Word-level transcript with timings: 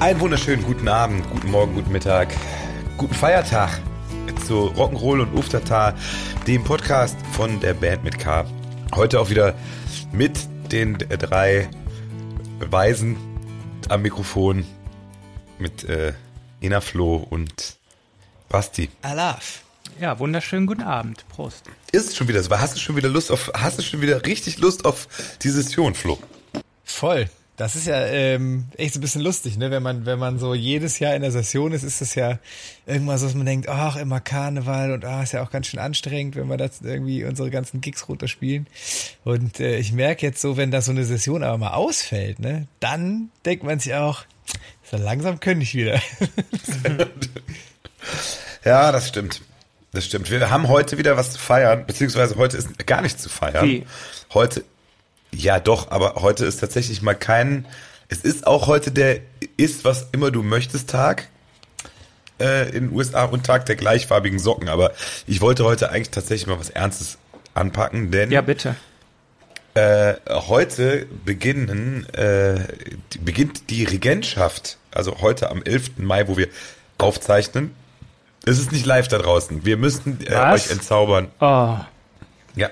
Einen 0.00 0.20
wunderschönen 0.20 0.62
guten 0.62 0.88
Abend, 0.88 1.28
guten 1.30 1.50
Morgen, 1.50 1.74
guten 1.74 1.90
Mittag, 1.90 2.28
guten 2.98 3.14
Feiertag 3.14 3.80
zu 4.46 4.66
Rock'n'Roll 4.66 5.22
und 5.22 5.34
Uftata, 5.34 5.94
dem 6.46 6.62
Podcast 6.64 7.16
von 7.32 7.58
der 7.60 7.72
Band 7.72 8.04
mit 8.04 8.18
K. 8.18 8.44
Heute 8.94 9.18
auch 9.18 9.30
wieder 9.30 9.54
mit 10.12 10.38
den 10.70 10.98
drei 10.98 11.70
Weisen 12.58 13.16
am 13.88 14.02
Mikrofon 14.02 14.66
mit 15.58 15.84
äh, 15.84 16.12
Ina 16.60 16.82
Flo 16.82 17.26
und 17.30 17.76
Basti. 18.50 18.90
Alaf. 19.00 19.62
Ja, 19.98 20.18
wunderschönen 20.18 20.66
guten 20.66 20.82
Abend. 20.82 21.26
Prost. 21.30 21.64
Ist 21.90 22.10
es 22.10 22.16
schon 22.16 22.28
wieder 22.28 22.42
so? 22.42 22.50
Hast 22.50 22.76
du 22.76 22.80
schon 22.80 22.96
wieder 22.96 23.08
Lust 23.08 23.30
auf, 23.32 23.50
hast 23.54 23.78
du 23.78 23.82
schon 23.82 24.02
wieder 24.02 24.26
richtig 24.26 24.58
Lust 24.58 24.84
auf 24.84 25.08
die 25.42 25.48
Session, 25.48 25.94
Flo? 25.94 26.18
Voll. 26.84 27.30
Das 27.56 27.74
ist 27.74 27.86
ja 27.86 28.04
ähm, 28.06 28.66
echt 28.76 28.92
so 28.92 28.98
ein 28.98 29.00
bisschen 29.00 29.22
lustig, 29.22 29.56
ne? 29.56 29.70
Wenn 29.70 29.82
man, 29.82 30.04
wenn 30.04 30.18
man 30.18 30.38
so 30.38 30.54
jedes 30.54 30.98
Jahr 30.98 31.14
in 31.14 31.22
der 31.22 31.32
Session 31.32 31.72
ist, 31.72 31.84
ist 31.84 32.02
das 32.02 32.14
ja 32.14 32.38
irgendwas, 32.84 33.24
was 33.24 33.34
man 33.34 33.46
denkt, 33.46 33.68
ach, 33.68 33.96
immer 33.96 34.20
Karneval 34.20 34.92
und 34.92 35.06
ah, 35.06 35.22
ist 35.22 35.32
ja 35.32 35.42
auch 35.42 35.50
ganz 35.50 35.68
schön 35.68 35.80
anstrengend, 35.80 36.36
wenn 36.36 36.48
wir 36.48 36.58
das 36.58 36.82
irgendwie 36.82 37.24
unsere 37.24 37.50
ganzen 37.50 37.80
Gigs 37.80 38.08
runterspielen. 38.08 38.66
Und 39.24 39.58
äh, 39.58 39.78
ich 39.78 39.92
merke 39.92 40.26
jetzt 40.26 40.42
so, 40.42 40.58
wenn 40.58 40.70
da 40.70 40.82
so 40.82 40.90
eine 40.90 41.04
Session 41.04 41.42
aber 41.42 41.56
mal 41.56 41.72
ausfällt, 41.72 42.40
ne, 42.40 42.66
dann 42.80 43.30
denkt 43.46 43.64
man 43.64 43.78
sich 43.78 43.94
auch, 43.94 44.24
so 44.90 44.98
langsam 44.98 45.40
könnte 45.40 45.62
ich 45.62 45.74
wieder. 45.74 46.00
ja, 48.64 48.92
das 48.92 49.08
stimmt. 49.08 49.40
Das 49.92 50.04
stimmt. 50.04 50.30
Wir 50.30 50.50
haben 50.50 50.68
heute 50.68 50.98
wieder 50.98 51.16
was 51.16 51.32
zu 51.32 51.38
feiern, 51.38 51.86
beziehungsweise 51.86 52.36
heute 52.36 52.58
ist 52.58 52.86
gar 52.86 53.00
nichts 53.00 53.22
zu 53.22 53.30
feiern. 53.30 53.66
Wie? 53.66 53.86
Heute 54.34 54.62
ja, 55.36 55.60
doch, 55.60 55.90
aber 55.90 56.14
heute 56.16 56.44
ist 56.46 56.58
tatsächlich 56.60 57.02
mal 57.02 57.14
kein. 57.14 57.66
Es 58.08 58.18
ist 58.18 58.46
auch 58.46 58.66
heute 58.66 58.90
der 58.90 59.20
Ist, 59.56 59.84
was 59.84 60.08
immer 60.12 60.30
du 60.30 60.42
möchtest 60.42 60.90
Tag 60.90 61.28
äh, 62.40 62.68
in 62.68 62.88
den 62.88 62.92
USA 62.92 63.24
und 63.24 63.44
Tag 63.44 63.66
der 63.66 63.76
gleichfarbigen 63.76 64.38
Socken. 64.38 64.68
Aber 64.68 64.92
ich 65.26 65.40
wollte 65.40 65.64
heute 65.64 65.90
eigentlich 65.90 66.10
tatsächlich 66.10 66.46
mal 66.46 66.58
was 66.58 66.70
Ernstes 66.70 67.18
anpacken, 67.54 68.10
denn. 68.10 68.30
Ja, 68.30 68.40
bitte. 68.40 68.76
Äh, 69.74 70.14
heute 70.28 71.06
beginnen, 71.24 72.06
äh, 72.14 72.60
beginnt 73.20 73.68
die 73.68 73.84
Regentschaft. 73.84 74.78
Also 74.90 75.20
heute 75.20 75.50
am 75.50 75.62
11. 75.62 75.98
Mai, 75.98 76.28
wo 76.28 76.38
wir 76.38 76.48
aufzeichnen. 76.96 77.74
Es 78.46 78.58
ist 78.58 78.72
nicht 78.72 78.86
live 78.86 79.08
da 79.08 79.18
draußen. 79.18 79.66
Wir 79.66 79.76
müssten 79.76 80.18
äh, 80.24 80.34
euch 80.34 80.70
entzaubern. 80.70 81.28
Oh. 81.40 81.76
Ja. 82.54 82.70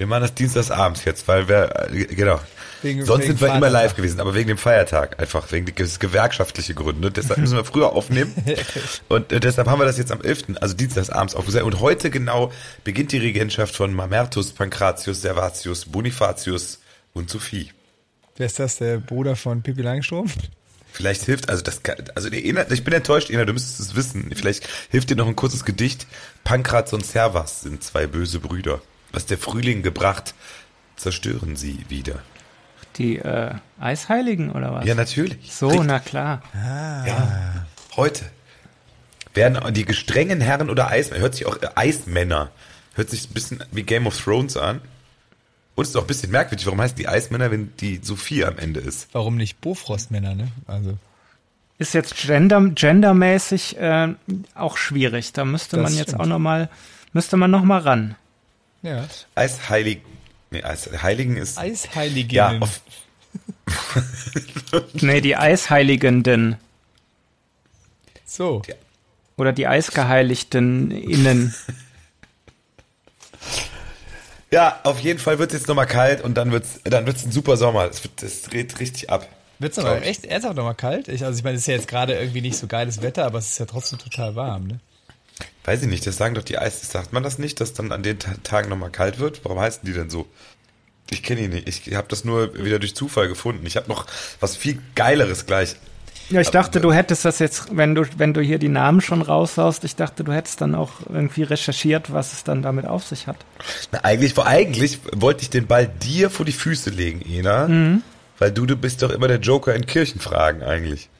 Wir 0.00 0.06
machen 0.06 0.22
das 0.22 0.32
dienstagsabends 0.32 1.04
jetzt, 1.04 1.28
weil 1.28 1.46
wir, 1.46 1.90
äh, 1.92 2.06
genau. 2.06 2.40
Wegen, 2.80 3.04
Sonst 3.04 3.24
wegen 3.24 3.32
sind 3.32 3.40
wir 3.42 3.48
Feiertag. 3.48 3.58
immer 3.58 3.68
live 3.68 3.94
gewesen, 3.94 4.18
aber 4.18 4.34
wegen 4.34 4.48
dem 4.48 4.56
Feiertag 4.56 5.20
einfach, 5.20 5.52
wegen 5.52 5.66
gewerkschaftliche 5.66 6.72
Gründe. 6.72 7.10
Deshalb 7.10 7.38
müssen 7.38 7.54
wir 7.54 7.66
früher 7.66 7.92
aufnehmen. 7.92 8.34
Und 9.10 9.30
äh, 9.30 9.40
deshalb 9.40 9.68
haben 9.68 9.78
wir 9.78 9.84
das 9.84 9.98
jetzt 9.98 10.10
am 10.10 10.22
11., 10.22 10.56
also 10.58 10.74
dienstagsabends 10.74 11.34
aufgesetzt. 11.34 11.64
Und 11.64 11.80
heute 11.80 12.08
genau 12.08 12.50
beginnt 12.82 13.12
die 13.12 13.18
Regentschaft 13.18 13.76
von 13.76 13.92
Mamertus, 13.92 14.52
Pankratius, 14.52 15.20
Servatius, 15.20 15.84
Bonifatius 15.84 16.80
und 17.12 17.28
Sophie. 17.28 17.70
Wer 18.38 18.46
ist 18.46 18.58
das, 18.58 18.78
der 18.78 18.96
Bruder 18.96 19.36
von 19.36 19.60
Pippi 19.60 19.82
Langstrumpf? 19.82 20.34
Vielleicht 20.94 21.24
hilft, 21.24 21.50
also 21.50 21.62
das, 21.62 21.82
also 22.14 22.30
ich 22.32 22.84
bin 22.84 22.94
enttäuscht, 22.94 23.28
Ena, 23.28 23.44
du 23.44 23.52
müsstest 23.52 23.80
es 23.80 23.94
wissen. 23.94 24.32
Vielleicht 24.34 24.66
hilft 24.88 25.10
dir 25.10 25.16
noch 25.16 25.28
ein 25.28 25.36
kurzes 25.36 25.66
Gedicht. 25.66 26.06
Pankraz 26.42 26.94
und 26.94 27.04
Servas 27.04 27.60
sind 27.60 27.84
zwei 27.84 28.06
böse 28.06 28.40
Brüder. 28.40 28.80
Was 29.12 29.26
der 29.26 29.38
Frühling 29.38 29.82
gebracht, 29.82 30.34
zerstören 30.96 31.56
sie 31.56 31.84
wieder. 31.88 32.22
Die 32.96 33.16
äh, 33.16 33.54
Eisheiligen 33.80 34.50
oder 34.50 34.72
was? 34.72 34.84
Ja, 34.84 34.94
natürlich. 34.94 35.52
So, 35.52 35.68
Richtig. 35.68 35.86
na 35.86 35.98
klar. 36.00 36.42
Ah. 36.54 37.06
Ja, 37.06 37.66
heute 37.96 38.24
werden 39.34 39.74
die 39.74 39.84
gestrengen 39.84 40.40
Herren 40.40 40.70
oder 40.70 40.88
Eismänner, 40.88 41.22
hört 41.22 41.34
sich 41.34 41.46
auch 41.46 41.60
äh, 41.62 41.68
Eismänner, 41.74 42.50
hört 42.94 43.10
sich 43.10 43.30
ein 43.30 43.34
bisschen 43.34 43.64
wie 43.70 43.82
Game 43.82 44.06
of 44.06 44.18
Thrones 44.18 44.56
an. 44.56 44.80
Und 45.76 45.86
ist 45.86 45.96
auch 45.96 46.02
ein 46.02 46.06
bisschen 46.08 46.30
merkwürdig, 46.30 46.66
warum 46.66 46.80
heißen 46.80 46.96
die 46.96 47.08
Eismänner, 47.08 47.50
wenn 47.50 47.72
die 47.76 48.00
Sophie 48.02 48.44
am 48.44 48.58
Ende 48.58 48.80
ist? 48.80 49.08
Warum 49.12 49.36
nicht 49.36 49.60
Bofrostmänner, 49.60 50.34
ne? 50.34 50.48
Also. 50.66 50.98
Ist 51.78 51.94
jetzt 51.94 52.16
gender, 52.16 52.60
gendermäßig 52.60 53.78
äh, 53.78 54.08
auch 54.54 54.76
schwierig. 54.76 55.32
Da 55.32 55.46
müsste 55.46 55.76
das 55.76 55.84
man 55.84 55.94
jetzt 55.94 56.08
stimmt. 56.10 56.20
auch 56.20 56.26
nochmal, 56.26 56.68
müsste 57.14 57.38
man 57.38 57.50
noch 57.50 57.62
mal 57.62 57.78
ran. 57.78 58.16
Ja. 58.82 59.06
Eisheilig. 59.34 60.02
Nee, 60.50 60.62
Eisheiligen 60.62 61.36
ist. 61.36 61.58
Eisheiligen. 61.58 62.34
Ja, 62.34 62.58
auf, 62.58 62.80
nee, 64.94 65.20
die 65.20 65.36
Eisheiligenden. 65.36 66.56
So. 68.24 68.62
Oder 69.36 69.52
die 69.52 69.66
Eisgeheiligten 69.66 70.90
innen. 70.90 71.54
Ja, 74.52 74.80
auf 74.82 74.98
jeden 74.98 75.20
Fall 75.20 75.38
wird 75.38 75.52
es 75.52 75.60
jetzt 75.60 75.68
nochmal 75.68 75.86
kalt 75.86 76.22
und 76.24 76.34
dann 76.34 76.50
wird's, 76.50 76.80
dann 76.82 77.06
wird's 77.06 77.24
ein 77.24 77.30
super 77.30 77.56
Sommer. 77.56 77.88
Es 77.88 78.02
wird, 78.02 78.20
das 78.20 78.42
dreht 78.42 78.80
richtig 78.80 79.08
ab. 79.08 79.28
Wird 79.60 79.72
es 79.72 79.78
aber 79.78 80.02
echt 80.02 80.24
ernsthaft 80.24 80.56
nochmal 80.56 80.74
kalt? 80.74 81.06
Ich, 81.06 81.24
also 81.24 81.38
ich 81.38 81.44
meine, 81.44 81.54
es 81.54 81.62
ist 81.62 81.66
ja 81.68 81.74
jetzt 81.74 81.86
gerade 81.86 82.14
irgendwie 82.14 82.40
nicht 82.40 82.56
so 82.56 82.66
geiles 82.66 83.00
Wetter, 83.00 83.26
aber 83.26 83.38
es 83.38 83.50
ist 83.50 83.58
ja 83.58 83.66
trotzdem 83.66 84.00
total 84.00 84.34
warm, 84.34 84.66
ne? 84.66 84.80
Weiß 85.64 85.82
ich 85.82 85.88
nicht, 85.88 86.06
das 86.06 86.16
sagen 86.16 86.34
doch 86.34 86.42
die 86.42 86.58
Eis, 86.58 86.80
sagt 86.90 87.12
man 87.12 87.22
das 87.22 87.38
nicht, 87.38 87.60
dass 87.60 87.74
dann 87.74 87.92
an 87.92 88.02
den 88.02 88.18
Tagen 88.18 88.70
nochmal 88.70 88.90
kalt 88.90 89.18
wird? 89.18 89.44
Warum 89.44 89.60
heißen 89.60 89.82
die 89.84 89.92
denn 89.92 90.10
so? 90.10 90.26
Ich 91.10 91.22
kenne 91.22 91.42
ihn 91.42 91.50
nicht. 91.50 91.86
Ich 91.86 91.94
habe 91.94 92.08
das 92.08 92.24
nur 92.24 92.54
wieder 92.64 92.78
durch 92.78 92.94
Zufall 92.94 93.28
gefunden. 93.28 93.66
Ich 93.66 93.76
habe 93.76 93.88
noch 93.88 94.06
was 94.38 94.56
viel 94.56 94.80
Geileres 94.94 95.46
gleich. 95.46 95.76
Ja, 96.30 96.40
ich 96.40 96.50
dachte, 96.50 96.80
du 96.80 96.92
hättest 96.92 97.24
das 97.24 97.40
jetzt, 97.40 97.76
wenn 97.76 97.96
du, 97.96 98.04
wenn 98.16 98.32
du 98.32 98.40
hier 98.40 98.58
die 98.58 98.68
Namen 98.68 99.00
schon 99.00 99.20
raushaust, 99.20 99.82
ich 99.82 99.96
dachte, 99.96 100.22
du 100.22 100.32
hättest 100.32 100.60
dann 100.60 100.76
auch 100.76 100.92
irgendwie 101.08 101.42
recherchiert, 101.42 102.12
was 102.12 102.32
es 102.32 102.44
dann 102.44 102.62
damit 102.62 102.86
auf 102.86 103.04
sich 103.04 103.26
hat. 103.26 103.36
Na, 103.90 104.04
eigentlich, 104.04 104.38
eigentlich 104.38 105.00
wollte 105.12 105.42
ich 105.42 105.50
den 105.50 105.66
Ball 105.66 105.88
dir 105.88 106.30
vor 106.30 106.46
die 106.46 106.52
Füße 106.52 106.90
legen, 106.90 107.20
Ina. 107.28 107.66
Mhm. 107.66 108.02
Weil 108.38 108.52
du, 108.52 108.64
du 108.64 108.76
bist 108.76 109.02
doch 109.02 109.10
immer 109.10 109.26
der 109.26 109.40
Joker 109.40 109.74
in 109.74 109.86
Kirchenfragen 109.86 110.62
eigentlich. 110.62 111.10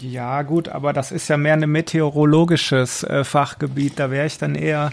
Ja, 0.00 0.42
gut, 0.42 0.68
aber 0.68 0.92
das 0.92 1.12
ist 1.12 1.28
ja 1.28 1.36
mehr 1.36 1.52
ein 1.54 1.70
meteorologisches 1.70 3.04
äh, 3.04 3.22
Fachgebiet. 3.22 3.98
Da 3.98 4.10
wäre 4.10 4.26
ich 4.26 4.38
dann 4.38 4.56
eher, 4.56 4.92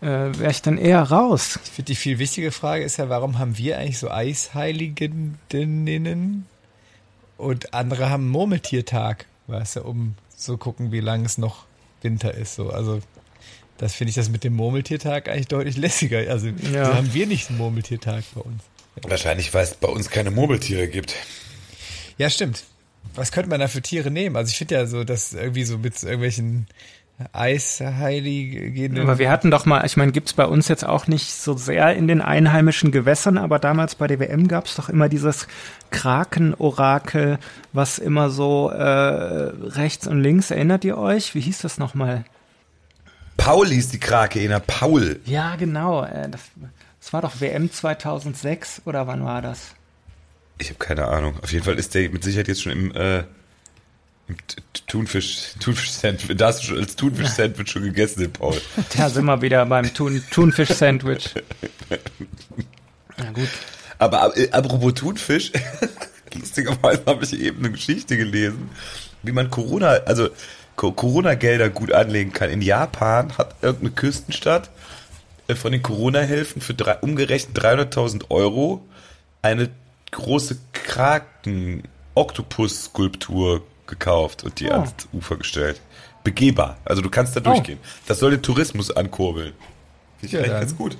äh, 0.00 0.06
wäre 0.06 0.50
ich 0.50 0.62
dann 0.62 0.78
eher 0.78 1.02
raus. 1.02 1.60
Ich 1.64 1.70
finde 1.70 1.86
die 1.86 1.94
viel 1.94 2.18
wichtige 2.18 2.50
Frage 2.50 2.82
ist 2.82 2.96
ja, 2.96 3.08
warum 3.08 3.38
haben 3.38 3.56
wir 3.58 3.78
eigentlich 3.78 4.00
so 4.00 4.10
Eisheiliginnen 4.10 5.38
und 7.36 7.74
andere 7.74 8.10
haben 8.10 8.28
Murmeltiertag, 8.30 9.26
weißt 9.46 9.76
du, 9.76 9.82
um 9.82 10.16
zu 10.36 10.56
gucken, 10.56 10.90
wie 10.90 11.00
lange 11.00 11.24
es 11.24 11.38
noch 11.38 11.66
Winter 12.02 12.34
ist. 12.34 12.56
So, 12.56 12.70
also 12.70 13.00
das 13.78 13.94
finde 13.94 14.10
ich 14.10 14.16
das 14.16 14.28
mit 14.28 14.42
dem 14.42 14.54
Murmeltiertag 14.54 15.28
eigentlich 15.28 15.46
deutlich 15.46 15.76
lässiger. 15.76 16.18
Also 16.28 16.48
ja. 16.48 16.86
so 16.86 16.94
haben 16.94 17.14
wir 17.14 17.28
nicht 17.28 17.48
einen 17.48 17.58
Murmeltiertag 17.58 18.24
bei 18.34 18.40
uns. 18.40 18.64
Wahrscheinlich, 19.02 19.54
weil 19.54 19.62
es 19.62 19.74
bei 19.74 19.88
uns 19.88 20.10
keine 20.10 20.32
Murmeltiere 20.32 20.88
gibt. 20.88 21.14
Ja, 22.18 22.28
stimmt 22.28 22.64
was 23.14 23.32
könnte 23.32 23.50
man 23.50 23.60
da 23.60 23.68
für 23.68 23.82
Tiere 23.82 24.10
nehmen? 24.10 24.36
Also 24.36 24.50
ich 24.50 24.58
finde 24.58 24.74
ja 24.74 24.86
so, 24.86 25.04
dass 25.04 25.32
irgendwie 25.32 25.64
so 25.64 25.78
mit 25.78 26.02
irgendwelchen 26.02 26.66
Eisheiligenden. 27.32 29.02
Aber 29.02 29.18
wir 29.18 29.30
hatten 29.30 29.50
doch 29.50 29.66
mal, 29.66 29.84
ich 29.84 29.96
meine, 29.96 30.12
gibt's 30.12 30.32
bei 30.32 30.46
uns 30.46 30.68
jetzt 30.68 30.84
auch 30.84 31.06
nicht 31.06 31.34
so 31.34 31.56
sehr 31.56 31.94
in 31.94 32.08
den 32.08 32.20
einheimischen 32.20 32.90
Gewässern, 32.90 33.38
aber 33.38 33.58
damals 33.58 33.94
bei 33.94 34.06
der 34.06 34.18
WM 34.18 34.48
gab's 34.48 34.74
doch 34.74 34.88
immer 34.88 35.08
dieses 35.08 35.46
Krakenorakel, 35.90 37.38
was 37.72 37.98
immer 37.98 38.30
so 38.30 38.70
äh, 38.70 38.82
rechts 38.82 40.06
und 40.06 40.20
links, 40.20 40.50
erinnert 40.50 40.84
ihr 40.84 40.98
euch? 40.98 41.34
Wie 41.34 41.40
hieß 41.40 41.60
das 41.60 41.78
nochmal? 41.78 42.24
Paul 43.36 43.68
hieß 43.68 43.88
die 43.88 44.00
Krake, 44.00 44.40
Ena, 44.40 44.60
Paul. 44.60 45.20
Ja, 45.24 45.56
genau. 45.56 46.04
Äh, 46.04 46.28
das, 46.28 46.40
das 47.00 47.12
war 47.12 47.22
doch 47.22 47.40
WM 47.40 47.70
2006 47.70 48.82
oder 48.84 49.06
wann 49.06 49.24
war 49.24 49.42
das? 49.42 49.74
Ich 50.58 50.68
habe 50.68 50.78
keine 50.78 51.08
Ahnung. 51.08 51.34
Auf 51.42 51.52
jeden 51.52 51.64
Fall 51.64 51.78
ist 51.78 51.94
der 51.94 52.08
mit 52.10 52.22
Sicherheit 52.22 52.48
jetzt 52.48 52.62
schon 52.62 52.72
im, 52.72 52.94
äh, 52.94 53.24
Thunfisch, 54.86 55.54
Thunfisch-Sandwich. 55.60 56.36
Da 56.36 56.46
hast 56.46 56.62
du 56.62 56.66
schon 56.68 56.78
als 56.78 56.96
Thunfisch-Sandwich 56.96 57.70
schon 57.70 57.82
gegessen, 57.82 58.32
Paul. 58.32 58.60
Da 58.96 59.08
sind 59.08 59.24
wir 59.24 59.42
wieder 59.42 59.64
beim 59.66 59.92
Thun 59.92 60.22
Thunfisch-Sandwich. 60.30 61.34
Na 63.16 63.30
gut. 63.32 63.48
Aber 63.98 64.36
äh, 64.36 64.50
apropos 64.50 64.94
Thunfisch, 64.94 65.52
lustigerweise 66.34 67.02
habe 67.06 67.24
ich 67.24 67.38
eben 67.40 67.58
eine 67.58 67.72
Geschichte 67.72 68.16
gelesen, 68.16 68.70
wie 69.22 69.32
man 69.32 69.50
Corona, 69.50 69.88
also 70.06 70.30
Corona-Gelder 70.76 71.70
gut 71.70 71.92
anlegen 71.92 72.32
kann. 72.32 72.50
In 72.50 72.62
Japan 72.62 73.36
hat 73.38 73.56
irgendeine 73.62 73.92
Küstenstadt 73.92 74.70
äh, 75.46 75.54
von 75.54 75.72
den 75.72 75.82
Corona-Hilfen 75.82 76.62
für 76.62 76.74
drei, 76.74 76.96
umgerechnet 76.96 77.58
300.000 77.58 78.30
Euro 78.30 78.86
eine 79.42 79.70
große 80.12 80.58
Kraken-Oktopus-Skulptur 80.72 83.62
gekauft 83.86 84.44
und 84.44 84.60
die 84.60 84.68
oh. 84.68 84.74
ans 84.74 84.94
Ufer 85.12 85.36
gestellt. 85.36 85.80
Begehbar. 86.22 86.76
Also 86.84 87.02
du 87.02 87.10
kannst 87.10 87.34
da 87.34 87.40
oh. 87.40 87.44
durchgehen. 87.44 87.80
Das 88.06 88.20
soll 88.20 88.30
den 88.30 88.42
Tourismus 88.42 88.92
ankurbeln. 88.92 89.54
Finde 90.18 90.38
ich 90.38 90.46
ja, 90.46 90.60
ganz 90.60 90.76
gut. 90.76 90.96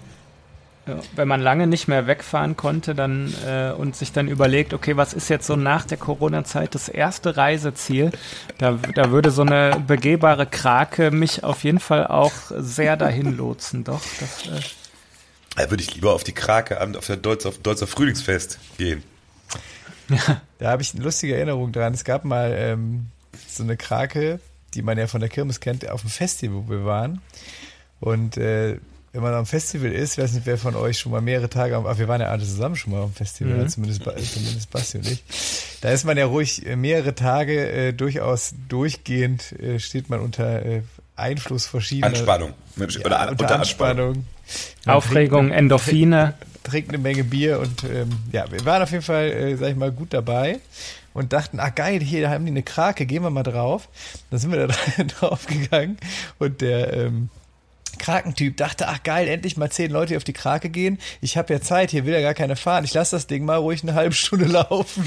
Ja, 0.86 0.98
wenn 1.14 1.28
man 1.28 1.40
lange 1.40 1.68
nicht 1.68 1.86
mehr 1.86 2.08
wegfahren 2.08 2.56
konnte 2.56 2.96
dann 2.96 3.32
äh, 3.46 3.70
und 3.70 3.94
sich 3.94 4.10
dann 4.10 4.26
überlegt, 4.26 4.74
okay, 4.74 4.96
was 4.96 5.14
ist 5.14 5.28
jetzt 5.28 5.46
so 5.46 5.54
nach 5.54 5.84
der 5.84 5.96
Corona-Zeit 5.96 6.74
das 6.74 6.88
erste 6.88 7.36
Reiseziel, 7.36 8.10
da, 8.58 8.76
da 8.96 9.12
würde 9.12 9.30
so 9.30 9.42
eine 9.42 9.80
begehbare 9.86 10.44
Krake 10.44 11.12
mich 11.12 11.44
auf 11.44 11.62
jeden 11.62 11.78
Fall 11.78 12.08
auch 12.08 12.32
sehr 12.48 12.96
dahin 12.96 13.36
lotsen. 13.36 13.84
Doch, 13.84 14.02
das. 14.18 14.46
Äh 14.46 14.60
da 15.56 15.70
würde 15.70 15.82
ich 15.82 15.94
lieber 15.94 16.12
auf 16.12 16.24
die 16.24 16.32
Krake 16.32 16.80
auf 16.80 17.06
der 17.06 17.16
Deutzer, 17.16 17.50
auf 17.50 17.58
Deutzer 17.58 17.86
Frühlingsfest 17.86 18.58
gehen. 18.78 19.02
Ja, 20.08 20.42
da 20.58 20.70
habe 20.70 20.82
ich 20.82 20.94
eine 20.94 21.04
lustige 21.04 21.36
Erinnerung 21.36 21.72
dran. 21.72 21.94
Es 21.94 22.04
gab 22.04 22.24
mal 22.24 22.54
ähm, 22.56 23.06
so 23.48 23.62
eine 23.62 23.76
Krake, 23.76 24.40
die 24.74 24.82
man 24.82 24.98
ja 24.98 25.06
von 25.06 25.20
der 25.20 25.30
Kirmes 25.30 25.60
kennt, 25.60 25.88
auf 25.88 26.02
dem 26.02 26.10
Festival, 26.10 26.64
wo 26.66 26.70
wir 26.70 26.84
waren. 26.84 27.20
Und 28.00 28.36
äh, 28.36 28.78
wenn 29.12 29.22
man 29.22 29.34
am 29.34 29.46
Festival 29.46 29.92
ist, 29.92 30.14
ich 30.14 30.24
weiß 30.24 30.32
nicht, 30.32 30.46
wer 30.46 30.56
von 30.56 30.74
euch 30.74 30.98
schon 30.98 31.12
mal 31.12 31.20
mehrere 31.20 31.50
Tage, 31.50 31.76
aber 31.76 31.98
wir 31.98 32.08
waren 32.08 32.20
ja 32.22 32.28
alle 32.28 32.44
zusammen 32.44 32.76
schon 32.76 32.92
mal 32.92 33.02
am 33.02 33.12
Festival, 33.12 33.58
mhm. 33.58 33.68
zumindest, 33.68 34.02
zumindest 34.02 34.70
Basti 34.70 34.98
und 34.98 35.10
ich. 35.10 35.22
Da 35.82 35.90
ist 35.90 36.04
man 36.04 36.16
ja 36.16 36.26
ruhig 36.26 36.64
mehrere 36.76 37.14
Tage 37.14 37.70
äh, 37.70 37.92
durchaus 37.92 38.54
durchgehend, 38.68 39.52
äh, 39.60 39.78
steht 39.78 40.08
man 40.08 40.20
unter 40.20 40.64
äh, 40.64 40.82
Einfluss 41.16 41.66
verschiedener. 41.66 42.08
Anspannung. 42.08 42.54
Ja, 42.76 42.86
Oder 43.04 43.20
an, 43.20 43.28
unter, 43.30 43.44
unter 43.44 43.54
Anspannung. 43.56 44.08
Anspannung. 44.08 44.26
Aufregung, 44.86 45.40
trinkt, 45.46 45.56
Endorphine. 45.58 46.34
Trinkt 46.62 46.90
eine 46.90 46.98
Menge 46.98 47.24
Bier 47.24 47.58
und 47.58 47.82
ähm, 47.82 48.10
ja, 48.30 48.44
wir 48.50 48.64
waren 48.64 48.82
auf 48.82 48.92
jeden 48.92 49.02
Fall, 49.02 49.32
äh, 49.32 49.56
sag 49.56 49.70
ich 49.70 49.76
mal, 49.76 49.90
gut 49.90 50.14
dabei 50.14 50.60
und 51.12 51.32
dachten, 51.32 51.58
ah 51.58 51.70
geil, 51.70 52.00
hier 52.00 52.30
haben 52.30 52.44
die 52.44 52.52
eine 52.52 52.62
Krake, 52.62 53.04
gehen 53.04 53.24
wir 53.24 53.30
mal 53.30 53.42
drauf. 53.42 53.88
Dann 54.30 54.38
sind 54.38 54.52
wir 54.52 54.68
da 54.68 54.74
drauf 55.18 55.46
gegangen 55.46 55.96
und 56.38 56.60
der 56.60 56.92
ähm, 56.92 57.30
Krakentyp 57.98 58.56
dachte, 58.56 58.88
ach 58.88 59.02
geil, 59.02 59.28
endlich 59.28 59.56
mal 59.56 59.70
zehn 59.70 59.90
Leute, 59.90 60.08
die 60.08 60.16
auf 60.16 60.24
die 60.24 60.32
Krake 60.32 60.70
gehen. 60.70 60.98
Ich 61.20 61.36
habe 61.36 61.52
ja 61.52 61.60
Zeit, 61.60 61.90
hier 61.90 62.04
will 62.06 62.12
ja 62.12 62.20
gar 62.20 62.34
keiner 62.34 62.56
fahren. 62.56 62.84
Ich 62.84 62.94
lasse 62.94 63.16
das 63.16 63.26
Ding 63.26 63.44
mal 63.44 63.56
ruhig 63.56 63.82
eine 63.82 63.94
halbe 63.94 64.14
Stunde 64.14 64.46
laufen. 64.46 65.04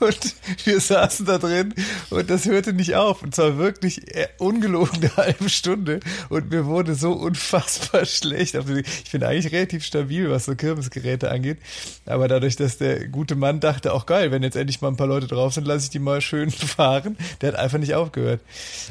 und 0.00 0.34
wir 0.64 0.80
saßen 0.80 1.26
da 1.26 1.38
drin 1.38 1.74
und 2.10 2.30
das 2.30 2.46
hörte 2.46 2.72
nicht 2.72 2.94
auf. 2.94 3.22
Und 3.22 3.34
zwar 3.34 3.58
wirklich 3.58 4.14
äh, 4.14 4.28
ungelogen 4.38 5.02
eine 5.02 5.16
halbe 5.16 5.48
Stunde. 5.48 6.00
Und 6.28 6.50
mir 6.50 6.66
wurde 6.66 6.94
so 6.94 7.12
unfassbar 7.12 8.04
schlecht. 8.04 8.56
Also 8.56 8.74
ich 8.74 9.10
bin 9.10 9.22
eigentlich 9.22 9.52
relativ 9.52 9.84
stabil, 9.84 10.30
was 10.30 10.44
so 10.44 10.54
Kirmesgeräte 10.54 11.30
angeht. 11.30 11.58
Aber 12.06 12.28
dadurch, 12.28 12.56
dass 12.56 12.78
der 12.78 13.08
gute 13.08 13.34
Mann 13.34 13.60
dachte, 13.60 13.92
auch 13.92 14.06
geil, 14.06 14.30
wenn 14.30 14.42
jetzt 14.42 14.56
endlich 14.56 14.80
mal 14.80 14.88
ein 14.88 14.96
paar 14.96 15.06
Leute 15.06 15.26
drauf 15.26 15.54
sind, 15.54 15.66
lasse 15.66 15.84
ich 15.84 15.90
die 15.90 15.98
mal 15.98 16.20
schön 16.20 16.50
fahren. 16.50 17.16
Der 17.40 17.52
hat 17.52 17.58
einfach 17.58 17.78
nicht 17.78 17.94
aufgehört. 17.94 18.40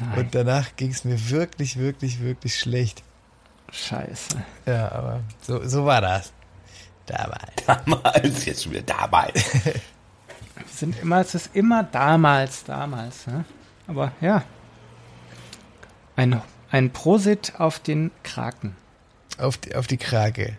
Nein. 0.00 0.18
Und 0.18 0.34
danach 0.34 0.76
ging 0.76 0.90
es 0.90 1.04
mir 1.04 1.30
wirklich, 1.30 1.78
wirklich, 1.78 2.20
wirklich 2.20 2.58
schlecht. 2.58 3.02
Scheiße. 3.74 4.36
Ja, 4.66 4.92
aber 4.92 5.20
so, 5.42 5.66
so 5.66 5.84
war 5.84 6.00
das. 6.00 6.32
Damals. 7.06 7.52
Damals, 7.66 8.44
jetzt 8.46 8.62
schon 8.62 8.72
wieder 8.72 8.82
damals. 8.82 9.44
sind 10.70 10.98
immer, 11.00 11.20
es 11.20 11.34
ist 11.34 11.50
immer 11.54 11.82
damals, 11.82 12.64
damals. 12.64 13.26
Ne? 13.26 13.44
Aber 13.86 14.12
ja. 14.20 14.44
Ein, 16.16 16.40
ein 16.70 16.90
Prosit 16.92 17.54
auf 17.58 17.80
den 17.80 18.10
Kraken. 18.22 18.76
Auf 19.38 19.58
die, 19.58 19.74
auf 19.74 19.86
die 19.86 19.96
Krake. 19.96 20.56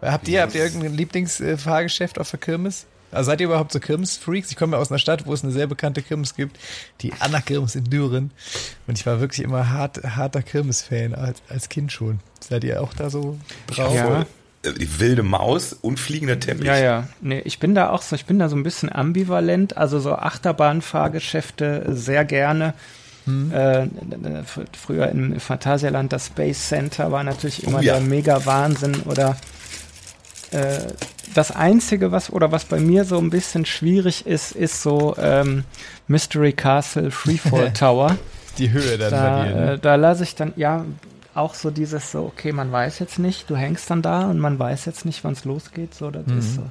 Habt 0.00 0.26
ihr, 0.28 0.40
habt 0.40 0.54
ihr 0.54 0.64
irgendein 0.64 0.94
Lieblingsfahrgeschäft 0.94 2.18
auf 2.18 2.30
der 2.30 2.40
Kirmes? 2.40 2.86
Also 3.12 3.30
seid 3.30 3.40
ihr 3.40 3.46
überhaupt 3.46 3.72
so 3.72 3.80
Kirmes-Freaks? 3.80 4.50
Ich 4.50 4.56
komme 4.56 4.76
ja 4.76 4.82
aus 4.82 4.90
einer 4.90 4.98
Stadt, 4.98 5.26
wo 5.26 5.32
es 5.32 5.42
eine 5.42 5.52
sehr 5.52 5.66
bekannte 5.66 6.02
Kirmes 6.02 6.34
gibt, 6.34 6.58
die 7.00 7.12
Anna 7.18 7.40
Kirmes 7.40 7.74
in 7.74 7.84
Düren. 7.84 8.30
Und 8.86 8.98
ich 8.98 9.06
war 9.06 9.20
wirklich 9.20 9.44
immer 9.44 9.70
hart, 9.70 10.02
harter 10.02 10.42
Kirmes-Fan 10.42 11.14
als, 11.14 11.42
als 11.48 11.68
Kind 11.68 11.92
schon. 11.92 12.20
Seid 12.40 12.64
ihr 12.64 12.82
auch 12.82 12.94
da 12.94 13.10
so 13.10 13.38
drauf? 13.66 13.94
Ja. 13.94 14.26
Die 14.62 15.00
wilde 15.00 15.22
Maus 15.22 15.72
und 15.72 15.98
fliegender 15.98 16.38
Teppich. 16.38 16.66
Ja, 16.66 16.76
ja. 16.76 17.08
Nee, 17.22 17.40
ich 17.40 17.58
bin 17.58 17.74
da 17.74 17.88
auch 17.88 18.02
so, 18.02 18.14
ich 18.14 18.26
bin 18.26 18.38
da 18.38 18.50
so 18.50 18.56
ein 18.56 18.62
bisschen 18.62 18.92
ambivalent. 18.92 19.78
Also 19.78 20.00
so 20.00 20.14
Achterbahnfahrgeschäfte 20.14 21.86
sehr 21.88 22.26
gerne. 22.26 22.74
Hm. 23.24 23.52
Äh, 23.52 23.88
früher 24.72 25.08
im 25.08 25.40
Phantasialand 25.40 26.12
das 26.12 26.26
Space 26.26 26.68
Center 26.68 27.10
war 27.10 27.24
natürlich 27.24 27.64
immer 27.64 27.78
oh, 27.78 27.82
ja. 27.82 27.94
der 27.94 28.02
mega 28.02 28.44
Wahnsinn 28.44 29.02
oder 29.06 29.36
äh, 30.50 30.92
das 31.34 31.52
Einzige, 31.52 32.12
was 32.12 32.30
oder 32.30 32.50
was 32.52 32.64
bei 32.64 32.80
mir 32.80 33.04
so 33.04 33.18
ein 33.18 33.30
bisschen 33.30 33.64
schwierig 33.64 34.26
ist, 34.26 34.52
ist 34.52 34.82
so 34.82 35.16
ähm, 35.18 35.64
Mystery 36.08 36.52
Castle 36.52 37.10
Freefall 37.10 37.72
Tower. 37.78 38.16
Die 38.58 38.70
Höhe 38.72 38.98
dann 38.98 39.10
da, 39.10 39.38
bei 39.38 39.48
dir. 39.48 39.54
Ne? 39.54 39.72
Äh, 39.72 39.78
da 39.78 39.94
lasse 39.94 40.24
ich 40.24 40.34
dann, 40.34 40.52
ja, 40.56 40.84
auch 41.34 41.54
so 41.54 41.70
dieses 41.70 42.10
so, 42.10 42.24
okay, 42.24 42.52
man 42.52 42.72
weiß 42.72 42.98
jetzt 42.98 43.18
nicht, 43.18 43.48
du 43.48 43.56
hängst 43.56 43.88
dann 43.90 44.02
da 44.02 44.28
und 44.28 44.38
man 44.38 44.58
weiß 44.58 44.84
jetzt 44.86 45.04
nicht, 45.04 45.22
wann 45.22 45.34
es 45.34 45.44
losgeht. 45.44 45.94
So, 45.94 46.10
das 46.10 46.26
mhm. 46.26 46.38
ist 46.38 46.54
so. 46.56 46.62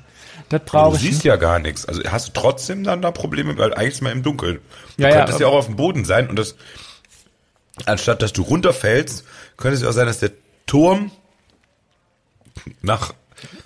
Das 0.50 0.62
brauche 0.66 0.96
ich. 0.98 1.02
Du 1.02 1.08
siehst 1.08 1.24
ja 1.24 1.38
gar 1.38 1.60
nichts. 1.60 1.86
Also 1.86 2.04
hast 2.04 2.28
du 2.28 2.32
trotzdem 2.34 2.84
dann 2.84 3.02
da 3.02 3.12
Probleme, 3.12 3.58
weil 3.58 3.74
eigentlich 3.74 3.94
ist 3.94 4.02
man 4.02 4.12
im 4.12 4.24
Dunkeln. 4.24 4.60
Du 4.98 5.04
ja, 5.04 5.12
könntest 5.12 5.40
ja, 5.40 5.48
ja 5.48 5.54
auch 5.54 5.60
auf 5.60 5.66
dem 5.68 5.78
Boden 5.78 6.04
sein 6.04 6.30
und 6.30 6.38
das, 6.38 6.56
anstatt 7.86 8.22
dass 8.22 8.34
du 8.34 8.42
runterfällst, 8.42 9.24
könnte 9.56 9.76
es 9.76 9.82
ja 9.82 9.90
auch 9.90 9.94
sein, 9.94 10.08
dass 10.08 10.20
der 10.20 10.32
Turm 10.66 11.12
nach 12.82 13.14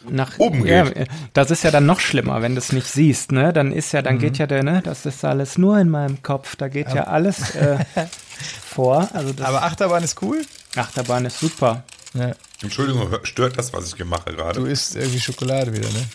nach 0.10 0.38
oben 0.40 0.66
ja, 0.66 0.84
geht. 0.84 1.08
Das 1.34 1.52
ist 1.52 1.64
ja 1.64 1.72
dann 1.72 1.86
noch 1.86 2.00
schlimmer, 2.00 2.42
wenn 2.42 2.56
du 2.56 2.60
es 2.60 2.72
nicht 2.72 2.88
siehst, 2.88 3.32
ne? 3.32 3.54
Dann 3.54 3.72
ist 3.72 3.92
ja, 3.92 4.02
dann 4.02 4.16
mhm. 4.16 4.20
geht 4.20 4.38
ja 4.38 4.48
der, 4.48 4.64
ne? 4.64 4.82
Das 4.84 5.06
ist 5.06 5.24
alles 5.26 5.58
nur 5.58 5.80
in 5.80 5.90
meinem 5.90 6.22
Kopf. 6.24 6.56
Da 6.56 6.68
geht 6.68 6.90
ja, 6.90 6.96
ja 6.96 7.04
alles 7.06 7.56
äh, 7.56 7.78
vor. 8.66 9.10
Also 9.14 9.34
das, 9.34 9.46
Aber 9.46 9.64
Achterbahn 9.64 10.04
ist 10.04 10.22
cool. 10.22 10.42
Achterbahn 10.76 11.26
ist 11.26 11.40
super. 11.40 11.84
Ja. 12.14 12.32
Entschuldigung, 12.62 13.10
stört 13.24 13.58
das, 13.58 13.74
was 13.74 13.94
ich 13.94 14.06
mache 14.06 14.34
gerade? 14.34 14.60
Du 14.60 14.66
isst 14.66 14.96
irgendwie 14.96 15.20
Schokolade 15.20 15.74
wieder, 15.74 15.90
ne? 15.90 16.06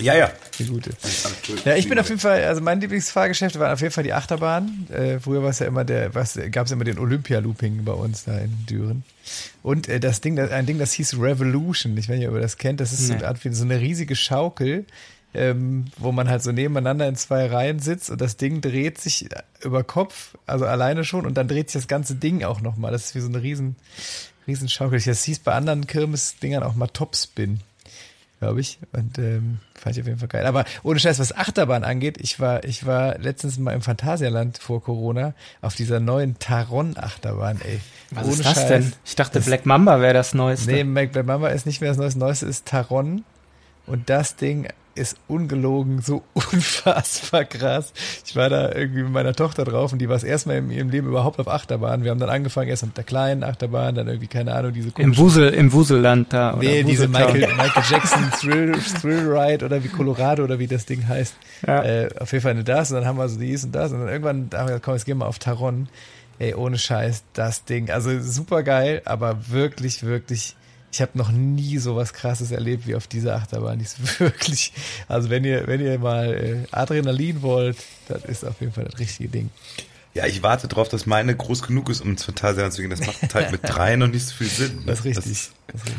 Ja, 0.00 0.14
ja. 0.14 0.30
Die 0.58 0.66
gute. 0.66 0.90
Ja, 1.64 1.74
ich 1.74 1.88
bin 1.88 1.98
auf 1.98 2.08
jeden 2.08 2.20
Fall, 2.20 2.44
also 2.44 2.60
mein 2.60 2.80
Lieblingsfahrgeschäft 2.80 3.58
war 3.58 3.72
auf 3.72 3.80
jeden 3.80 3.92
Fall 3.92 4.04
die 4.04 4.12
Achterbahn. 4.12 4.88
Äh, 4.90 5.20
früher 5.20 5.42
war 5.42 5.50
es 5.50 5.58
ja 5.58 5.66
immer 5.66 5.84
der, 5.84 6.14
was 6.14 6.38
gab 6.50 6.66
es 6.66 6.72
immer 6.72 6.84
den 6.84 6.98
Olympia-Looping 6.98 7.84
bei 7.84 7.92
uns 7.92 8.24
da 8.24 8.38
in 8.38 8.66
Düren. 8.66 9.04
Und 9.62 9.88
äh, 9.88 10.00
das 10.00 10.20
Ding, 10.20 10.38
ein 10.38 10.66
Ding, 10.66 10.78
das 10.78 10.92
hieß 10.92 11.18
Revolution. 11.20 11.96
Ich 11.96 12.08
weiß 12.08 12.18
nicht, 12.18 12.28
ob 12.28 12.34
ihr 12.34 12.40
das 12.40 12.58
kennt. 12.58 12.80
Das 12.80 12.92
ist 12.92 13.00
nee. 13.00 13.06
so, 13.06 13.14
eine 13.14 13.28
Art 13.28 13.44
wie 13.44 13.52
so 13.52 13.64
eine 13.64 13.80
riesige 13.80 14.16
Schaukel, 14.16 14.86
ähm, 15.34 15.86
wo 15.98 16.12
man 16.12 16.28
halt 16.28 16.42
so 16.42 16.52
nebeneinander 16.52 17.08
in 17.08 17.16
zwei 17.16 17.46
Reihen 17.46 17.78
sitzt 17.78 18.10
und 18.10 18.20
das 18.20 18.36
Ding 18.36 18.60
dreht 18.60 18.98
sich 18.98 19.28
über 19.62 19.84
Kopf, 19.84 20.36
also 20.46 20.64
alleine 20.64 21.04
schon, 21.04 21.26
und 21.26 21.34
dann 21.34 21.48
dreht 21.48 21.70
sich 21.70 21.82
das 21.82 21.88
ganze 21.88 22.14
Ding 22.14 22.44
auch 22.44 22.60
nochmal. 22.60 22.92
Das 22.92 23.06
ist 23.06 23.14
wie 23.14 23.20
so 23.20 23.28
eine 23.28 23.42
riesen, 23.42 23.76
riesen 24.46 24.68
Schaukel. 24.68 25.00
Das 25.00 25.24
hieß 25.24 25.40
bei 25.40 25.52
anderen 25.52 25.86
Kirmes-Dingern 25.86 26.62
auch 26.62 26.74
mal 26.74 26.86
Topspin 26.88 27.60
glaube 28.38 28.60
ich. 28.60 28.78
Und 28.92 29.18
ähm, 29.18 29.58
fand 29.74 29.96
ich 29.96 30.02
auf 30.02 30.06
jeden 30.06 30.18
Fall 30.18 30.28
geil. 30.28 30.46
Aber 30.46 30.64
ohne 30.82 30.98
Scheiß, 30.98 31.18
was 31.18 31.36
Achterbahn 31.36 31.84
angeht, 31.84 32.18
ich 32.20 32.38
war, 32.40 32.64
ich 32.64 32.86
war 32.86 33.18
letztens 33.18 33.58
mal 33.58 33.72
im 33.72 33.82
Phantasialand 33.82 34.58
vor 34.58 34.82
Corona 34.82 35.34
auf 35.62 35.74
dieser 35.74 36.00
neuen 36.00 36.38
Taron-Achterbahn, 36.38 37.60
ey. 37.62 37.80
Was 38.10 38.24
ohne 38.24 38.34
ist 38.34 38.44
das 38.44 38.54
Scheiß. 38.54 38.68
denn? 38.68 38.92
Ich 39.04 39.16
dachte, 39.16 39.38
das, 39.38 39.46
Black 39.46 39.66
Mamba 39.66 40.00
wäre 40.00 40.14
das 40.14 40.34
Neueste. 40.34 40.70
Nee, 40.70 41.06
Black 41.06 41.26
Mamba 41.26 41.48
ist 41.48 41.66
nicht 41.66 41.80
mehr 41.80 41.90
das 41.90 41.98
Neueste. 41.98 42.18
Das 42.18 42.28
Neueste 42.28 42.46
ist 42.46 42.66
Taron. 42.66 43.24
Und 43.86 44.10
das 44.10 44.36
Ding 44.36 44.68
ist 44.96 45.16
ungelogen 45.28 46.00
so 46.00 46.22
unfassbar 46.34 47.44
krass. 47.44 47.92
Ich 48.24 48.36
war 48.36 48.48
da 48.48 48.72
irgendwie 48.72 49.02
mit 49.02 49.12
meiner 49.12 49.34
Tochter 49.34 49.64
drauf 49.64 49.92
und 49.92 49.98
die 49.98 50.08
war 50.08 50.16
es 50.16 50.24
erstmal 50.24 50.56
in 50.56 50.70
ihrem 50.70 50.90
Leben 50.90 51.08
überhaupt 51.08 51.38
auf 51.38 51.48
Achterbahn. 51.48 52.04
Wir 52.04 52.10
haben 52.10 52.18
dann 52.18 52.30
angefangen 52.30 52.68
erst 52.68 52.84
mit 52.84 52.96
der 52.96 53.04
kleinen 53.04 53.44
Achterbahn, 53.44 53.94
dann 53.94 54.08
irgendwie, 54.08 54.26
keine 54.26 54.54
Ahnung, 54.54 54.72
diese 54.72 54.90
Im 54.98 55.16
Wusel, 55.16 55.50
im 55.50 55.72
Wuselland 55.72 56.32
da. 56.32 56.56
Nee, 56.58 56.82
diese 56.82 57.08
Michael, 57.08 57.40
Michael 57.56 57.82
Jackson 57.88 58.30
Thrill, 58.40 58.72
Thrill 59.00 59.30
Ride 59.30 59.64
oder 59.64 59.82
wie 59.84 59.88
Colorado 59.88 60.44
oder 60.44 60.58
wie 60.58 60.66
das 60.66 60.86
Ding 60.86 61.06
heißt. 61.06 61.34
Ja. 61.66 61.82
Äh, 61.82 62.08
auf 62.18 62.32
jeden 62.32 62.42
Fall 62.42 62.52
eine 62.52 62.64
das 62.64 62.90
und 62.90 62.96
dann 62.96 63.06
haben 63.06 63.18
wir 63.18 63.28
so 63.28 63.38
dies 63.38 63.64
und 63.64 63.74
das 63.74 63.92
und 63.92 64.00
dann 64.00 64.08
irgendwann 64.08 64.50
haben 64.52 64.66
wir 64.66 64.66
gesagt, 64.66 64.84
komm, 64.84 64.94
jetzt 64.94 65.04
gehen 65.04 65.18
wir 65.18 65.26
auf 65.26 65.38
Taron. 65.38 65.88
Ey, 66.38 66.54
ohne 66.54 66.76
Scheiß, 66.76 67.24
das 67.32 67.64
Ding. 67.64 67.90
Also 67.90 68.20
super 68.20 68.62
geil, 68.62 69.00
aber 69.06 69.48
wirklich, 69.48 70.02
wirklich 70.02 70.54
ich 70.96 71.02
habe 71.02 71.18
noch 71.18 71.30
nie 71.30 71.76
so 71.76 71.94
was 71.94 72.14
krasses 72.14 72.52
erlebt 72.52 72.86
wie 72.86 72.94
auf 72.94 73.06
dieser 73.06 73.36
Achterbahn. 73.36 73.78
Die 73.78 73.84
ist 73.84 74.18
wirklich, 74.18 74.72
also 75.08 75.28
wenn 75.28 75.44
ihr, 75.44 75.66
wenn 75.66 75.82
ihr 75.82 75.98
mal 75.98 76.32
äh, 76.32 76.74
Adrenalin 76.74 77.42
wollt, 77.42 77.76
das 78.08 78.24
ist 78.24 78.44
auf 78.46 78.60
jeden 78.60 78.72
Fall 78.72 78.84
das 78.84 78.98
richtige 78.98 79.28
Ding. 79.28 79.50
Ja, 80.14 80.24
ich 80.24 80.42
warte 80.42 80.68
drauf, 80.68 80.88
dass 80.88 81.04
meine 81.04 81.36
groß 81.36 81.64
genug 81.64 81.90
ist, 81.90 82.00
um 82.00 82.12
ins 82.12 82.24
Phantasialand 82.24 82.72
zu 82.72 82.80
gehen. 82.80 82.90
Das 82.90 83.06
macht 83.06 83.34
halt 83.34 83.52
mit 83.52 83.60
drei 83.62 83.96
noch 83.96 84.06
nicht 84.06 84.26
so 84.26 84.36
viel 84.36 84.46
Sinn. 84.46 84.84
Das 84.86 85.00
ist 85.00 85.04
richtig. 85.04 85.50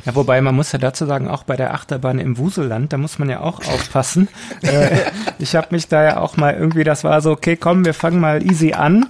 Ja, 0.04 0.16
wobei 0.16 0.42
man 0.42 0.56
muss 0.56 0.72
ja 0.72 0.80
dazu 0.80 1.06
sagen, 1.06 1.28
auch 1.28 1.44
bei 1.44 1.56
der 1.56 1.76
Achterbahn 1.76 2.18
im 2.18 2.40
Wuselland, 2.40 2.92
da 2.92 2.98
muss 2.98 3.20
man 3.20 3.30
ja 3.30 3.42
auch 3.42 3.60
aufpassen. 3.68 4.28
äh, 4.64 5.12
ich 5.38 5.56
habe 5.56 5.68
mich 5.70 5.88
da 5.88 6.04
ja 6.04 6.20
auch 6.20 6.38
mal 6.38 6.56
irgendwie, 6.56 6.84
das 6.84 7.04
war 7.04 7.22
so, 7.22 7.30
okay, 7.30 7.56
komm, 7.56 7.86
wir 7.86 7.94
fangen 7.94 8.20
mal 8.20 8.44
easy 8.44 8.74
an. 8.74 9.06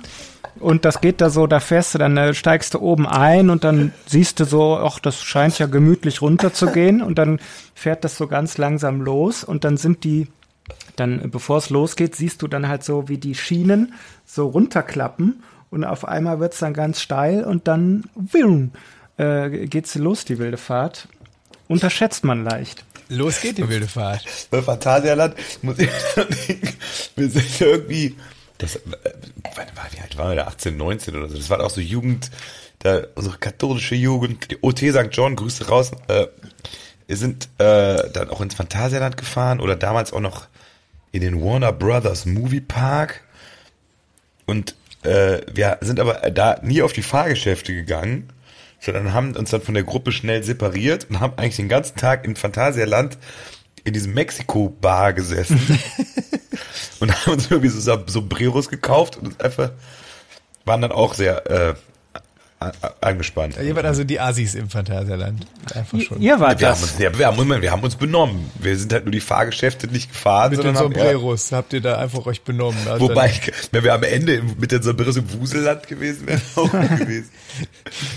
Und 0.59 0.85
das 0.85 1.01
geht 1.01 1.21
da 1.21 1.29
so, 1.29 1.47
da 1.47 1.59
fährst 1.59 1.93
du, 1.93 1.97
dann 1.97 2.33
steigst 2.33 2.73
du 2.73 2.79
oben 2.79 3.07
ein 3.07 3.49
und 3.49 3.63
dann 3.63 3.93
siehst 4.05 4.39
du 4.39 4.45
so, 4.45 4.77
ach, 4.77 4.99
das 4.99 5.21
scheint 5.21 5.59
ja 5.59 5.67
gemütlich 5.67 6.21
runterzugehen 6.21 7.01
und 7.01 7.17
dann 7.17 7.39
fährt 7.75 8.03
das 8.03 8.17
so 8.17 8.27
ganz 8.27 8.57
langsam 8.57 9.01
los 9.01 9.43
und 9.43 9.63
dann 9.63 9.77
sind 9.77 10.03
die, 10.03 10.27
dann, 10.95 11.29
bevor 11.29 11.57
es 11.57 11.69
losgeht, 11.69 12.15
siehst 12.15 12.41
du 12.41 12.47
dann 12.47 12.67
halt 12.67 12.83
so, 12.83 13.07
wie 13.07 13.17
die 13.17 13.35
Schienen 13.35 13.93
so 14.25 14.47
runterklappen 14.47 15.43
und 15.69 15.83
auf 15.83 16.07
einmal 16.07 16.39
wird's 16.39 16.59
dann 16.59 16.73
ganz 16.73 17.01
steil 17.01 17.43
und 17.43 17.67
dann 17.67 18.05
wium, 18.15 18.71
äh, 19.17 19.67
geht's 19.67 19.95
los, 19.95 20.25
die 20.25 20.39
wilde 20.39 20.57
Fahrt. 20.57 21.07
Unterschätzt 21.67 22.23
man 22.23 22.43
leicht. 22.43 22.85
Los 23.09 23.41
geht 23.41 23.57
die 23.57 23.67
wilde 23.67 23.87
Fahrt. 23.87 24.25
Bei 24.49 24.61
Phantasialand 24.61 25.35
muss 25.61 25.79
ich 25.79 25.89
denken, 26.15 26.73
wir 27.15 27.29
sind 27.29 27.61
irgendwie, 27.61 28.15
das, 28.57 28.77
äh, 28.77 28.81
war, 29.55 29.87
wie 29.91 29.99
alt 29.99 30.17
waren 30.17 30.29
wir 30.29 30.35
da? 30.35 30.47
18, 30.47 30.77
19 30.77 31.15
oder 31.15 31.29
so. 31.29 31.37
Das 31.37 31.49
war 31.49 31.63
auch 31.63 31.69
so 31.69 31.81
Jugend, 31.81 32.31
da, 32.79 33.01
unsere 33.15 33.37
katholische 33.37 33.95
Jugend, 33.95 34.51
die 34.51 34.57
OT 34.61 34.79
St. 34.79 35.09
John, 35.11 35.35
Grüße 35.35 35.67
raus, 35.67 35.91
äh, 36.07 36.27
wir 37.07 37.15
sind 37.15 37.47
äh, 37.57 38.09
dann 38.11 38.29
auch 38.29 38.41
ins 38.41 38.53
Phantasialand 38.53 39.15
gefahren 39.15 39.61
oder 39.61 39.75
damals 39.75 40.11
auch 40.11 40.19
noch 40.19 40.47
in 41.11 41.21
den 41.21 41.41
Warner 41.41 41.71
Brothers 41.71 42.25
Movie 42.25 42.61
Park. 42.61 43.23
Und 44.45 44.75
äh, 45.03 45.39
wir 45.51 45.77
sind 45.81 46.01
aber 46.01 46.29
da 46.31 46.59
nie 46.61 46.81
auf 46.81 46.91
die 46.91 47.01
Fahrgeschäfte 47.01 47.73
gegangen, 47.73 48.29
sondern 48.81 49.13
haben 49.13 49.35
uns 49.35 49.51
dann 49.51 49.61
von 49.61 49.73
der 49.73 49.83
Gruppe 49.83 50.11
schnell 50.11 50.43
separiert 50.43 51.07
und 51.09 51.21
haben 51.21 51.33
eigentlich 51.37 51.55
den 51.55 51.69
ganzen 51.69 51.95
Tag 51.95 52.25
im 52.25 52.35
Phantasialand 52.35 53.17
in 53.87 53.93
diesem 53.93 54.13
Mexiko-Bar 54.13 55.13
gesessen. 55.13 55.59
Und 56.99 57.15
haben 57.15 57.33
uns 57.33 57.49
irgendwie 57.49 57.69
so 57.69 57.79
Sombreros 58.07 58.67
gekauft 58.69 59.17
und 59.17 59.27
uns 59.27 59.39
einfach 59.39 59.71
waren 60.65 60.81
dann 60.81 60.91
auch 60.91 61.13
sehr 61.13 61.45
äh, 61.49 61.75
angespannt. 63.01 63.55
Ihr 63.61 63.75
wart 63.75 63.85
also 63.85 64.03
die 64.03 64.19
Asis 64.19 64.55
im 64.55 64.67
Phantasialand. 64.69 65.45
Einfach 65.75 66.01
schon. 66.01 66.19
Ihr 66.19 66.39
wart 66.39 66.59
Wir 66.59 66.69
haben, 66.69 66.81
das. 66.81 66.91
uns, 66.91 66.99
ja, 66.99 67.17
wir, 67.17 67.27
haben, 67.27 67.37
Moment, 67.37 67.61
wir 67.61 67.71
haben 67.71 67.83
uns 67.83 67.95
benommen. 67.95 68.49
Wir 68.59 68.75
sind 68.77 68.91
halt 68.91 69.05
nur 69.05 69.11
die 69.11 69.19
Fahrgeschäfte 69.19 69.87
nicht 69.87 70.11
gefahren, 70.11 70.51
Mit 70.51 70.63
den 70.63 70.75
haben, 70.75 70.91
ja, 70.93 71.03
Sombreros 71.03 71.51
habt 71.51 71.73
ihr 71.73 71.81
da 71.81 71.97
einfach 71.99 72.25
euch 72.25 72.41
benommen. 72.41 72.79
Also 72.87 73.09
Wobei, 73.09 73.31
wenn 73.71 73.83
wir 73.83 73.93
am 73.93 74.03
Ende 74.03 74.41
mit 74.59 74.71
den 74.71 74.81
Sombreros 74.81 75.17
im 75.17 75.31
Wuselland 75.39 75.87
gewesen 75.87 76.27
wären, 76.27 76.41
auch 76.55 76.71
gewesen. 76.71 77.29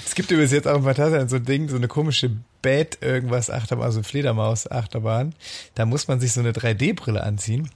Es 0.05 0.15
gibt 0.15 0.31
übrigens 0.31 0.53
jetzt 0.53 0.67
auch 0.67 0.77
im 0.77 0.85
Phantasialand 0.85 1.31
so 1.31 1.37
ein 1.37 1.45
Ding, 1.45 1.69
so 1.69 1.77
eine 1.77 1.89
komische 1.89 2.31
Bad 2.63 2.99
irgendwas 3.01 3.51
Achterbahn, 3.51 3.87
also 3.87 4.03
Fledermaus 4.03 4.71
Achterbahn. 4.71 5.35
Da 5.75 5.87
muss 5.87 6.09
man 6.09 6.21
sich 6.21 6.33
so 6.33 6.41
eine 6.41 6.53
3D-Brille 6.53 7.23
anziehen. 7.23 7.71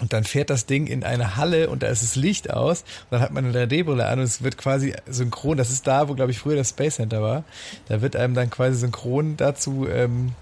Und 0.00 0.12
dann 0.12 0.24
fährt 0.24 0.50
das 0.50 0.66
Ding 0.66 0.86
in 0.86 1.04
eine 1.04 1.36
Halle 1.36 1.68
und 1.68 1.82
da 1.82 1.88
ist 1.88 2.02
das 2.02 2.16
Licht 2.16 2.50
aus. 2.50 2.80
Und 2.80 3.12
dann 3.12 3.20
hat 3.20 3.32
man 3.32 3.44
eine 3.44 3.66
3D-Brille 3.66 4.06
an 4.06 4.18
und 4.18 4.24
es 4.24 4.42
wird 4.42 4.56
quasi 4.56 4.94
synchron. 5.06 5.56
Das 5.56 5.70
ist 5.70 5.86
da, 5.86 6.08
wo, 6.08 6.14
glaube 6.14 6.32
ich, 6.32 6.38
früher 6.38 6.56
das 6.56 6.70
Space 6.70 6.96
Center 6.96 7.22
war. 7.22 7.44
Da 7.88 8.02
wird 8.02 8.16
einem 8.16 8.34
dann 8.34 8.50
quasi 8.50 8.78
synchron 8.78 9.36
dazu 9.36 9.86
ähm, 9.88 10.32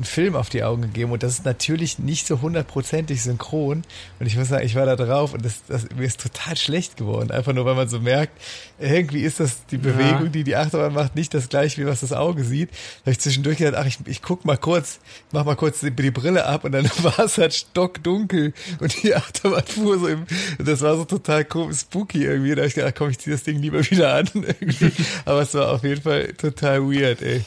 ein 0.00 0.04
Film 0.04 0.34
auf 0.34 0.48
die 0.48 0.64
Augen 0.64 0.82
gegeben. 0.82 1.12
Und 1.12 1.22
das 1.22 1.34
ist 1.34 1.44
natürlich 1.44 1.98
nicht 1.98 2.26
so 2.26 2.40
hundertprozentig 2.40 3.22
synchron. 3.22 3.82
Und 4.18 4.26
ich 4.26 4.36
muss 4.36 4.48
sagen, 4.48 4.64
ich 4.64 4.74
war 4.74 4.86
da 4.86 4.96
drauf 4.96 5.34
und 5.34 5.44
das, 5.44 5.62
das, 5.68 5.86
mir 5.94 6.06
ist 6.06 6.20
total 6.20 6.56
schlecht 6.56 6.96
geworden. 6.96 7.30
Einfach 7.30 7.52
nur, 7.52 7.66
weil 7.66 7.74
man 7.74 7.88
so 7.88 8.00
merkt, 8.00 8.32
irgendwie 8.78 9.20
ist 9.20 9.40
das 9.40 9.66
die 9.66 9.76
Bewegung, 9.76 10.32
die 10.32 10.42
die 10.42 10.56
Achterbahn 10.56 10.94
macht, 10.94 11.14
nicht 11.14 11.34
das 11.34 11.48
gleiche, 11.48 11.80
wie 11.80 11.86
was 11.86 12.00
das 12.00 12.12
Auge 12.12 12.44
sieht. 12.44 12.70
Da 12.70 13.02
habe 13.02 13.12
ich 13.12 13.20
zwischendurch 13.20 13.58
gedacht, 13.58 13.74
ach, 13.76 13.86
ich, 13.86 13.98
ich 14.06 14.22
guck 14.22 14.44
mal 14.44 14.56
kurz, 14.56 15.00
mach 15.32 15.44
mal 15.44 15.56
kurz 15.56 15.80
die, 15.80 15.90
die 15.90 16.10
Brille 16.10 16.46
ab 16.46 16.64
und 16.64 16.72
dann 16.72 16.90
war 17.02 17.18
es 17.18 17.36
halt 17.36 17.54
stockdunkel 17.54 18.54
und 18.80 19.02
die 19.02 19.14
Achterbahn 19.14 19.64
fuhr 19.64 19.98
so 19.98 20.08
im, 20.08 20.24
das 20.58 20.80
war 20.80 20.96
so 20.96 21.04
total 21.04 21.44
komisch, 21.44 21.80
spooky 21.80 22.24
irgendwie. 22.24 22.54
Da 22.54 22.62
habe 22.62 22.68
ich 22.68 22.74
gedacht, 22.74 22.94
komm, 22.96 23.10
ich 23.10 23.18
zieh 23.18 23.30
das 23.30 23.42
Ding 23.42 23.58
lieber 23.58 23.88
wieder 23.90 24.14
an 24.14 24.28
irgendwie. 24.34 24.92
Aber 25.26 25.42
es 25.42 25.52
war 25.52 25.72
auf 25.72 25.84
jeden 25.84 26.00
Fall 26.00 26.28
total 26.38 26.82
weird, 26.82 27.20
ey. 27.20 27.44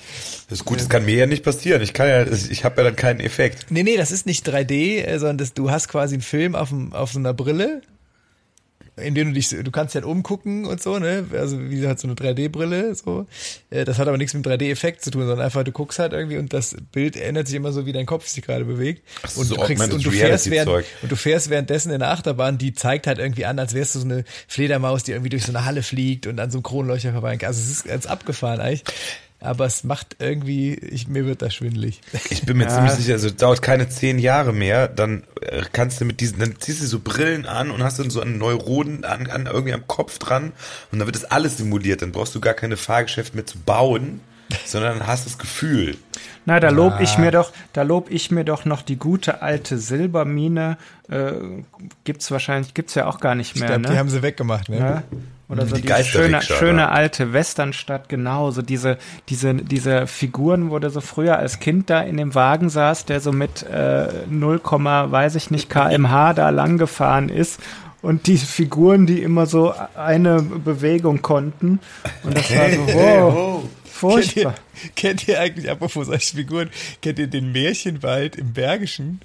Das 0.54 0.60
ist 0.60 0.66
gut, 0.66 0.80
das 0.80 0.88
kann 0.88 1.04
mir 1.04 1.16
ja 1.16 1.26
nicht 1.26 1.44
passieren. 1.44 1.82
Ich 1.82 1.94
kann 1.94 2.08
ja, 2.08 2.28
ich 2.28 2.64
habe 2.64 2.78
ja 2.78 2.84
dann 2.84 2.96
keinen 2.96 3.20
Effekt. 3.22 3.72
Nee, 3.72 3.82
nee, 3.82 3.98
das 3.98 4.12
ist 4.12 4.28
nicht 4.28 4.48
3D, 4.48 5.04
äh, 5.04 5.18
sondern 5.18 5.40
das, 5.40 5.56
du 5.56 5.72
hast 5.72 5.88
quasi 5.88 6.14
einen 6.14 6.22
Film 6.22 6.54
auf, 6.54 6.70
dem, 6.70 6.94
auf 6.94 7.12
so 7.12 7.18
einer 7.18 7.34
Brille, 7.34 7.82
in 8.96 9.16
dem 9.16 9.30
du 9.30 9.34
dich, 9.34 9.50
du 9.50 9.72
kannst 9.72 9.96
halt 9.96 10.06
umgucken 10.06 10.66
und 10.66 10.80
so, 10.80 11.00
ne? 11.00 11.26
Also 11.34 11.58
wie 11.72 11.88
halt 11.88 12.00
so 12.00 12.08
eine 12.08 12.14
3D-Brille, 12.14 12.94
so. 12.94 13.26
Äh, 13.72 13.84
Das 13.84 13.98
hat 13.98 14.08
aber 14.08 14.20
nichts 14.20 14.36
mit 14.36 14.46
3D-Effekt 14.46 15.04
zu 15.04 15.10
tun, 15.10 15.22
sondern 15.26 15.44
einfach, 15.44 15.64
du 15.64 15.72
guckst 15.72 15.98
halt 15.98 16.14
irgendwie 16.14 16.38
und 16.38 16.54
das 16.54 16.76
Bild 16.92 17.18
ändert 17.18 17.48
sich 17.48 17.56
immer 17.56 17.72
so, 17.72 17.88
wie 17.88 17.92
dein 17.92 18.06
Kopf 18.06 18.28
sich 18.28 18.44
gerade 18.44 18.66
bewegt. 18.66 19.02
so, 19.28 19.42
und 19.42 19.50
du 19.50 19.56
kriegst, 19.56 19.84
und 19.84 19.90
Augmented 19.92 20.06
du 20.06 20.12
fährst 20.12 20.52
während, 20.52 20.70
und 21.02 21.12
du 21.12 21.16
fährst 21.16 21.50
währenddessen 21.50 21.92
in 21.92 21.98
der 21.98 22.12
Achterbahn, 22.12 22.60
die 22.60 22.74
zeigt 22.76 23.08
halt 23.08 23.18
irgendwie 23.18 23.46
an, 23.46 23.58
als 23.58 23.74
wärst 23.74 23.96
du 23.96 24.00
so 24.02 24.06
eine 24.06 24.24
Fledermaus, 24.48 25.02
die 25.04 25.14
irgendwie 25.14 25.30
durch 25.32 25.46
so 25.46 25.52
eine 25.52 25.66
Halle 25.66 25.82
fliegt 25.82 26.28
und 26.28 26.40
an 26.40 26.52
so 26.52 26.60
einem 26.60 26.64
Kronleuchter 26.64 27.12
vorbei. 27.14 27.40
Also 27.42 27.60
es 27.60 27.72
ist 27.72 27.86
ganz 27.86 28.06
abgefahren 28.06 28.60
eigentlich. 28.60 28.84
Aber 29.44 29.66
es 29.66 29.84
macht 29.84 30.16
irgendwie, 30.20 30.74
ich, 30.74 31.10
mir 31.10 31.26
wird 31.26 31.42
das 31.42 31.54
schwindelig. 31.54 32.00
Ich 32.30 32.46
bin 32.46 32.58
mir 32.58 32.70
ziemlich 32.70 32.94
sicher, 32.94 33.14
also 33.14 33.28
es 33.28 33.36
dauert 33.36 33.62
keine 33.62 33.90
zehn 33.90 34.18
Jahre 34.18 34.54
mehr, 34.54 34.88
dann 34.88 35.24
äh, 35.42 35.64
kannst 35.74 36.00
du 36.00 36.06
mit 36.06 36.22
diesen, 36.22 36.40
dann 36.40 36.56
ziehst 36.60 36.82
du 36.82 36.88
so 36.88 37.00
Brillen 37.00 37.46
an 37.46 37.70
und 37.70 37.84
hast 37.84 38.00
dann 38.00 38.10
so 38.10 38.22
einen 38.22 38.38
Neuroden 38.38 39.04
an, 39.04 39.30
an 39.30 39.46
irgendwie 39.48 39.74
am 39.74 39.86
Kopf 39.86 40.18
dran 40.18 40.54
und 40.92 41.00
dann 41.00 41.08
wird 41.08 41.18
das 41.18 41.26
alles 41.26 41.58
simuliert. 41.58 42.02
Dann 42.02 42.14
brauchst 42.14 42.34
du 42.36 42.40
gar 42.40 42.54
keine 42.54 42.78
Fahrgeschäfte 42.78 43.36
mehr 43.36 43.46
zu 43.46 43.60
bauen, 43.60 44.22
sondern 44.66 45.06
hast 45.08 45.26
das 45.26 45.38
Gefühl. 45.38 45.98
Na, 46.46 46.60
da 46.60 46.70
lob 46.70 47.00
ich 47.02 47.18
mir 47.18 47.32
doch, 47.32 47.52
da 47.74 47.84
lob 47.84 48.10
ich 48.10 48.32
mir 48.32 48.44
doch 48.46 48.66
noch 48.66 48.82
die 48.82 48.98
gute 48.98 49.42
alte 49.42 49.78
Silbermine. 49.78 50.78
Äh, 51.10 51.34
gibt's 52.06 52.32
wahrscheinlich, 52.32 52.74
gibt's 52.74 52.96
ja 52.96 53.08
auch 53.08 53.20
gar 53.20 53.36
nicht 53.36 53.56
Ich 53.56 53.60
mehr, 53.60 53.68
glaube, 53.68 53.82
ne? 53.84 53.90
die 53.90 53.98
haben 53.98 54.10
sie 54.10 54.22
weggemacht, 54.22 54.70
ne? 54.70 54.78
Ja? 54.78 55.04
Oder 55.50 55.66
so 55.66 55.76
Die 55.76 55.82
die 55.82 56.04
schöne, 56.04 56.42
schöne 56.42 56.74
ne? 56.74 56.90
alte 56.90 57.34
Westernstadt, 57.34 58.08
genau, 58.08 58.52
so 58.52 58.62
diese, 58.62 58.98
diese, 59.30 59.54
diese 59.56 60.08
Figuren, 60.08 60.72
wo 60.72 60.80
du 60.80 60.90
so 60.90 61.02
früher 61.02 61.38
als 61.38 61.60
Kind 61.60 61.90
da 61.90 62.02
in 62.02 62.18
dem 62.18 62.34
Wagen 62.34 62.70
saß, 62.70 63.06
der 63.06 63.20
so 63.20 63.32
mit 63.32 63.64
äh, 63.64 64.08
0, 64.30 64.62
weiß 64.64 65.36
ich 65.36 65.52
nicht, 65.52 65.70
kmh 65.70 66.34
da 66.34 66.50
lang 66.50 66.78
gefahren 66.78 67.30
ist. 67.30 67.60
Und 68.02 68.28
die 68.28 68.38
Figuren, 68.38 69.06
die 69.06 69.22
immer 69.22 69.46
so 69.46 69.74
eine 69.96 70.42
Bewegung 70.42 71.22
konnten. 71.22 71.80
Und 72.24 72.38
das 72.38 72.54
war 72.54 72.70
so, 72.70 72.88
wow, 72.94 73.64
furchtbar. 73.86 74.56
kennt 74.96 75.28
ihr 75.28 75.40
eigentlich, 75.40 75.70
apropos 75.70 76.08
solche 76.08 76.36
Figuren, 76.36 76.70
kennt 77.02 77.20
ihr 77.20 77.28
den 77.28 77.52
Märchenwald 77.52 78.36
im 78.36 78.54
Bergischen? 78.54 79.20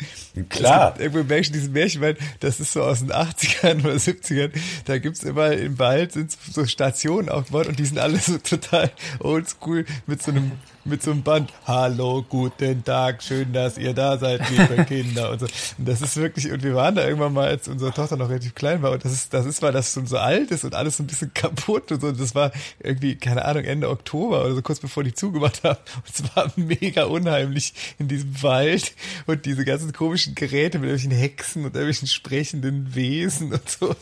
Klar. 0.48 0.88
Es 0.88 0.94
gibt 0.94 1.00
irgendwo 1.00 1.20
im 1.20 1.28
Bergischen 1.28 1.52
diesen 1.54 1.72
Märchenwald, 1.72 2.18
das 2.40 2.60
ist 2.60 2.72
so 2.72 2.82
aus 2.82 3.00
den 3.00 3.12
80ern 3.12 3.80
oder 3.84 3.94
70ern. 3.94 4.50
Da 4.84 4.98
gibt's 4.98 5.22
immer 5.22 5.52
im 5.52 5.78
Wald 5.78 6.12
sind 6.12 6.36
so 6.52 6.66
Stationen 6.66 7.28
aufgebaut 7.28 7.66
und 7.66 7.78
die 7.78 7.84
sind 7.84 7.98
alle 7.98 8.18
so 8.18 8.38
total 8.38 8.90
oldschool 9.20 9.84
mit 10.06 10.22
so 10.22 10.30
einem 10.30 10.52
mit 10.88 11.02
so 11.02 11.10
einem 11.10 11.22
Band. 11.22 11.52
Hallo, 11.66 12.24
guten 12.26 12.82
Tag, 12.82 13.22
schön, 13.22 13.52
dass 13.52 13.76
ihr 13.78 13.92
da 13.92 14.16
seid, 14.16 14.48
liebe 14.50 14.84
Kinder 14.88 15.30
und 15.30 15.40
so. 15.40 15.46
Und 15.76 15.88
das 15.88 16.00
ist 16.00 16.16
wirklich, 16.16 16.50
und 16.50 16.62
wir 16.62 16.74
waren 16.74 16.94
da 16.94 17.04
irgendwann 17.04 17.34
mal, 17.34 17.48
als 17.48 17.68
unsere 17.68 17.92
Tochter 17.92 18.16
noch 18.16 18.30
relativ 18.30 18.54
klein 18.54 18.82
war 18.82 18.92
und 18.92 19.04
das 19.04 19.12
ist, 19.12 19.34
das 19.34 19.44
ist, 19.44 19.60
weil 19.60 19.72
das 19.72 19.92
schon 19.92 20.06
so 20.06 20.16
alt 20.16 20.50
ist 20.50 20.64
und 20.64 20.74
alles 20.74 20.96
so 20.96 21.02
ein 21.02 21.06
bisschen 21.06 21.32
kaputt 21.34 21.92
und 21.92 22.00
so. 22.00 22.08
Und 22.08 22.20
das 22.20 22.34
war 22.34 22.52
irgendwie, 22.80 23.16
keine 23.16 23.44
Ahnung, 23.44 23.64
Ende 23.64 23.90
Oktober 23.90 24.44
oder 24.44 24.54
so 24.54 24.62
kurz 24.62 24.80
bevor 24.80 25.04
die 25.04 25.12
zugemacht 25.38 25.64
haben. 25.64 25.78
Und 25.96 26.14
es 26.14 26.36
war 26.36 26.52
mega 26.56 27.04
unheimlich 27.04 27.72
in 27.98 28.08
diesem 28.08 28.42
Wald 28.42 28.92
und 29.26 29.46
diese 29.46 29.64
ganzen 29.64 29.92
komischen 29.92 30.34
Geräte 30.34 30.78
mit 30.78 30.88
irgendwelchen 30.88 31.18
Hexen 31.18 31.64
und 31.64 31.74
irgendwelchen 31.74 32.08
sprechenden 32.08 32.94
Wesen 32.94 33.52
und 33.52 33.68
so. 33.68 33.94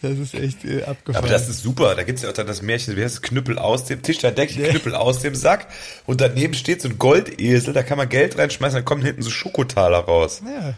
Das 0.00 0.18
ist 0.18 0.34
echt 0.34 0.64
äh, 0.64 0.84
abgefahren. 0.84 1.24
Aber 1.24 1.32
das 1.32 1.48
ist 1.48 1.62
super. 1.62 1.94
Da 1.94 2.02
gibt's 2.02 2.22
ja 2.22 2.30
auch 2.30 2.34
dann 2.34 2.46
das 2.46 2.62
Märchen, 2.62 2.96
wie 2.96 3.02
heißt 3.02 3.14
es, 3.16 3.22
Knüppel 3.22 3.58
aus 3.58 3.84
dem 3.84 4.02
Tisch, 4.02 4.18
da 4.18 4.30
decke 4.30 4.60
ich 4.60 4.70
Knüppel 4.70 4.94
aus 4.94 5.20
dem 5.20 5.34
Sack 5.34 5.68
und 6.06 6.20
daneben 6.20 6.54
steht 6.54 6.82
so 6.82 6.88
ein 6.88 6.98
Goldesel, 6.98 7.72
da 7.72 7.82
kann 7.82 7.98
man 7.98 8.08
Geld 8.08 8.38
reinschmeißen, 8.38 8.76
dann 8.76 8.84
kommen 8.84 9.02
hinten 9.02 9.22
so 9.22 9.30
Schokotaler 9.30 9.98
raus. 9.98 10.42
ja. 10.44 10.74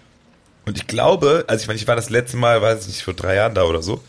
Und 0.66 0.78
ich 0.78 0.86
glaube, 0.86 1.44
also 1.46 1.60
ich 1.60 1.68
meine, 1.68 1.78
ich 1.78 1.86
war 1.86 1.94
das 1.94 2.08
letzte 2.08 2.38
Mal, 2.38 2.62
weiß 2.62 2.82
ich 2.82 2.86
nicht, 2.86 3.02
vor 3.02 3.12
drei 3.12 3.34
Jahren 3.34 3.54
da 3.54 3.64
oder 3.64 3.82
so, 3.82 4.02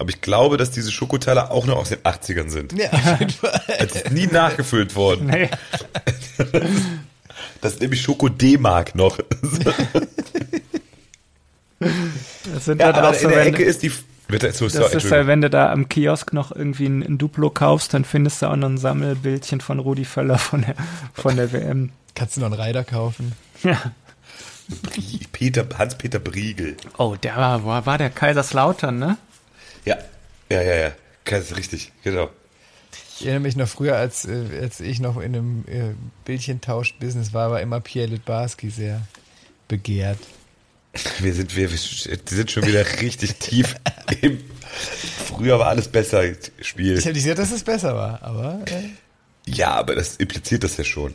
aber 0.00 0.08
ich 0.10 0.20
glaube, 0.20 0.56
dass 0.56 0.70
diese 0.70 0.90
Schokotaler 0.90 1.50
auch 1.52 1.66
noch 1.66 1.76
aus 1.76 1.90
den 1.90 1.98
80ern 1.98 2.48
sind. 2.48 2.72
ja, 2.72 2.90
auf 2.90 3.20
jeden 3.20 3.30
Fall. 3.30 3.60
Das 3.78 3.92
ist 3.94 4.10
nie 4.10 4.26
nachgefüllt 4.26 4.96
worden. 4.96 5.26
Nee. 5.26 5.48
Das 7.62 7.74
ist 7.74 7.82
nämlich 7.82 8.00
Schoko 8.00 8.30
D-Mark 8.30 8.94
noch. 8.94 9.18
Das 11.78 12.64
sind 12.64 12.80
Ja, 12.80 12.86
halt 12.86 12.96
aber 12.96 13.08
auch 13.10 13.12
in 13.14 13.18
so, 13.20 13.28
der 13.28 13.38
wenn, 13.38 13.54
Ecke 13.54 13.62
ist 13.64 13.82
die... 13.82 13.92
Bitte, 14.28 14.52
so, 14.52 14.66
Das 14.66 14.74
sorry, 14.74 14.86
ist 14.86 14.92
ja, 14.92 14.94
Entschuldigung. 14.98 15.26
wenn 15.26 15.40
du 15.42 15.50
da 15.50 15.72
am 15.72 15.88
Kiosk 15.88 16.32
noch 16.32 16.52
irgendwie 16.54 16.86
ein, 16.86 17.02
ein 17.02 17.18
Duplo 17.18 17.50
kaufst, 17.50 17.92
dann 17.94 18.04
findest 18.04 18.42
du 18.42 18.46
auch 18.46 18.56
noch 18.56 18.68
ein 18.68 18.78
Sammelbildchen 18.78 19.60
von 19.60 19.78
Rudi 19.80 20.04
Völler 20.04 20.38
von 20.38 20.62
der, 20.62 20.74
von 21.14 21.36
der 21.36 21.52
WM. 21.52 21.90
Kannst 22.14 22.36
du 22.36 22.40
noch 22.40 22.46
einen 22.46 22.54
Reiter 22.60 22.84
kaufen? 22.84 23.32
Ja. 23.62 23.76
Peter, 25.32 25.66
Hans-Peter 25.76 26.20
Briegel. 26.20 26.76
Oh, 26.96 27.16
der 27.20 27.36
war, 27.36 27.64
war, 27.64 27.86
war 27.86 27.98
der 27.98 28.10
Kaiserslautern, 28.10 28.98
ne? 28.98 29.16
Ja. 29.84 29.98
Ja, 30.50 30.62
ja, 30.62 30.74
ja. 30.74 30.92
Das 31.24 31.50
ist 31.50 31.56
richtig, 31.56 31.92
genau. 32.02 32.30
Ich 33.18 33.26
erinnere 33.26 33.42
mich 33.42 33.56
noch 33.56 33.68
früher, 33.68 33.96
als, 33.96 34.24
äh, 34.24 34.60
als 34.60 34.80
ich 34.80 34.98
noch 34.98 35.16
in 35.18 35.36
einem 35.36 35.64
äh, 35.68 35.94
Bildchentausch-Business 36.24 37.32
war, 37.32 37.50
war 37.50 37.60
immer 37.60 37.80
Pierre 37.80 38.08
Litbarski 38.08 38.70
sehr 38.70 39.02
begehrt. 39.68 40.18
Wir 41.20 41.32
sind, 41.34 41.54
wir, 41.54 41.70
wir 41.70 41.78
sind 41.78 42.50
schon 42.50 42.66
wieder 42.66 42.84
richtig 43.00 43.36
tief 43.36 43.76
im 44.22 44.40
Früher 45.26 45.58
war 45.58 45.68
alles 45.68 45.88
besser 45.88 46.22
Spiel. 46.60 46.98
Ich 46.98 47.04
hätte 47.04 47.14
nicht 47.14 47.24
gesagt, 47.24 47.38
dass 47.38 47.52
es 47.52 47.64
besser 47.64 47.94
war, 47.94 48.22
aber. 48.22 48.60
Äh. 48.66 48.90
Ja, 49.46 49.70
aber 49.70 49.94
das 49.94 50.16
impliziert 50.16 50.64
das 50.64 50.76
ja 50.76 50.84
schon. 50.84 51.14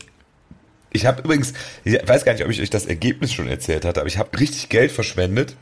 Ich 0.92 1.06
habe 1.06 1.22
übrigens, 1.22 1.54
ich 1.84 1.96
weiß 2.06 2.26
gar 2.26 2.34
nicht, 2.34 2.44
ob 2.44 2.52
ich 2.52 2.62
euch 2.62 2.70
das 2.70 2.86
Ergebnis 2.86 3.34
schon 3.34 3.48
erzählt 3.48 3.86
hatte, 3.86 4.00
aber 4.00 4.08
ich 4.08 4.18
habe 4.18 4.38
richtig 4.40 4.70
Geld 4.70 4.92
verschwendet 4.92 5.56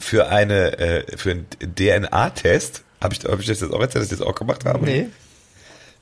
für 0.00 0.28
eine, 0.28 0.78
äh, 0.78 1.16
für 1.16 1.30
einen 1.30 1.46
DNA-Test. 1.60 2.82
Habe 3.00 3.14
ich, 3.14 3.24
hab 3.24 3.38
ich 3.38 3.46
das 3.46 3.60
jetzt 3.60 3.72
auch 3.72 3.80
erzählt, 3.80 4.04
dass 4.04 4.12
ich 4.12 4.18
das 4.18 4.26
auch 4.26 4.34
gemacht 4.34 4.64
habe? 4.64 4.84
Nee. 4.84 5.08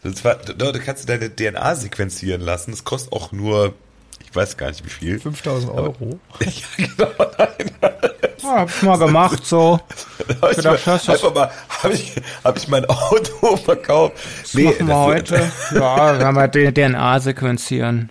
Und 0.05 0.17
zwar, 0.17 0.37
dort 0.37 0.81
kannst 0.85 1.03
du 1.03 1.07
deine 1.09 1.35
DNA 1.35 1.75
sequenzieren 1.75 2.41
lassen. 2.41 2.71
Das 2.71 2.85
kostet 2.85 3.13
auch 3.13 3.33
nur, 3.33 3.75
ich 4.25 4.35
weiß 4.35 4.57
gar 4.57 4.69
nicht 4.69 4.85
wie 4.85 4.91
viel. 4.91 5.19
5000 5.19 5.73
Euro. 5.73 6.21
Aber, 6.31 6.45
ja, 6.45 6.53
genau, 6.77 7.13
nein. 7.39 7.71
Ja, 8.43 8.55
hab 8.61 8.71
ich 8.71 8.83
mal 8.83 8.99
gemacht, 8.99 9.45
so. 9.45 9.81
hab 10.41 10.51
ich 10.51 10.57
gedacht, 10.57 10.87
mal, 10.87 10.93
einfach 10.95 11.35
mal, 11.35 11.51
habe 11.83 11.95
ich, 11.95 12.15
hab 12.45 12.57
ich 12.57 12.69
mein 12.69 12.85
Auto 12.87 13.57
verkauft. 13.65 14.15
Das 14.43 14.55
nee, 14.55 14.65
machen 14.65 14.87
wir 14.87 14.97
heute. 14.97 15.53
ja, 15.75 16.19
wir 16.19 16.27
haben 16.27 16.39
halt 16.39 16.53
DNA 16.55 17.21
sequenzieren. 17.21 18.11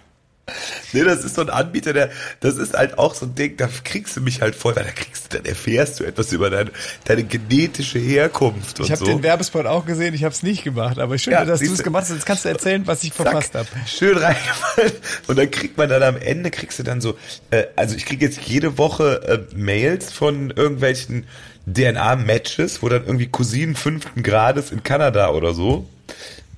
Nee, 0.93 1.03
das 1.03 1.25
ist 1.25 1.35
so 1.35 1.41
ein 1.41 1.49
Anbieter, 1.49 1.91
der, 1.91 2.09
das 2.39 2.55
ist 2.55 2.73
halt 2.73 2.97
auch 2.97 3.13
so 3.13 3.25
ein 3.25 3.35
Ding, 3.35 3.57
da 3.57 3.67
kriegst 3.83 4.15
du 4.15 4.21
mich 4.21 4.41
halt 4.41 4.55
voll, 4.55 4.75
weil 4.77 4.85
da 4.85 4.91
kriegst 4.91 5.25
du, 5.25 5.37
dann 5.37 5.45
erfährst 5.45 5.99
du 5.99 6.05
etwas 6.05 6.31
über 6.31 6.49
deine, 6.49 6.71
deine 7.03 7.23
genetische 7.23 7.99
Herkunft 7.99 8.79
und 8.79 8.85
ich 8.85 8.91
hab 8.91 8.99
so. 8.99 9.05
Ich 9.05 9.11
habe 9.11 9.19
den 9.19 9.23
Werbespot 9.23 9.65
auch 9.65 9.85
gesehen, 9.85 10.13
ich 10.13 10.23
habe 10.23 10.33
es 10.33 10.43
nicht 10.43 10.63
gemacht, 10.63 10.99
aber 10.99 11.17
schön, 11.17 11.33
ja, 11.33 11.43
dass 11.43 11.59
du 11.59 11.73
es 11.73 11.83
gemacht 11.83 12.03
hast. 12.03 12.11
Jetzt 12.11 12.25
kannst 12.25 12.45
du 12.45 12.49
erzählen, 12.49 12.87
was 12.87 13.03
ich 13.03 13.11
verpasst 13.11 13.55
habe. 13.55 13.67
Schön 13.85 14.17
reingefallen. 14.17 14.93
Und 15.27 15.37
dann 15.37 15.51
kriegt 15.51 15.77
man 15.77 15.89
dann 15.89 16.03
am 16.03 16.15
Ende, 16.15 16.49
kriegst 16.49 16.79
du 16.79 16.83
dann 16.83 17.01
so, 17.01 17.17
äh, 17.51 17.65
also 17.75 17.95
ich 17.95 18.05
kriege 18.05 18.25
jetzt 18.25 18.39
jede 18.45 18.77
Woche 18.77 19.47
äh, 19.51 19.55
Mails 19.55 20.13
von 20.13 20.51
irgendwelchen 20.51 21.27
DNA-Matches, 21.65 22.81
wo 22.81 22.87
dann 22.87 23.05
irgendwie 23.05 23.27
Cousinen 23.27 23.75
fünften 23.75 24.23
Grades 24.23 24.71
in 24.71 24.83
Kanada 24.83 25.29
oder 25.31 25.53
so 25.53 25.85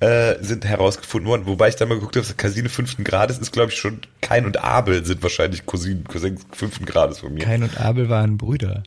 äh, 0.00 0.42
sind 0.42 0.64
herausgefunden 0.64 1.28
worden. 1.28 1.46
Wobei 1.46 1.68
ich 1.68 1.76
da 1.76 1.86
mal 1.86 1.94
geguckt 1.94 2.16
habe, 2.16 2.26
Cousine 2.34 2.68
fünften 2.68 3.04
Grades 3.04 3.38
ist, 3.38 3.52
glaube 3.52 3.70
ich, 3.70 3.78
schon 3.78 4.00
Kain 4.20 4.46
und 4.46 4.62
Abel 4.62 5.04
sind 5.04 5.22
wahrscheinlich 5.22 5.64
Cousinen, 5.66 6.02
Cousins 6.04 6.42
fünften 6.52 6.86
Grades 6.86 7.20
von 7.20 7.34
mir. 7.34 7.44
Kain 7.44 7.62
und 7.62 7.78
Abel 7.78 8.08
waren 8.08 8.38
Brüder. 8.38 8.82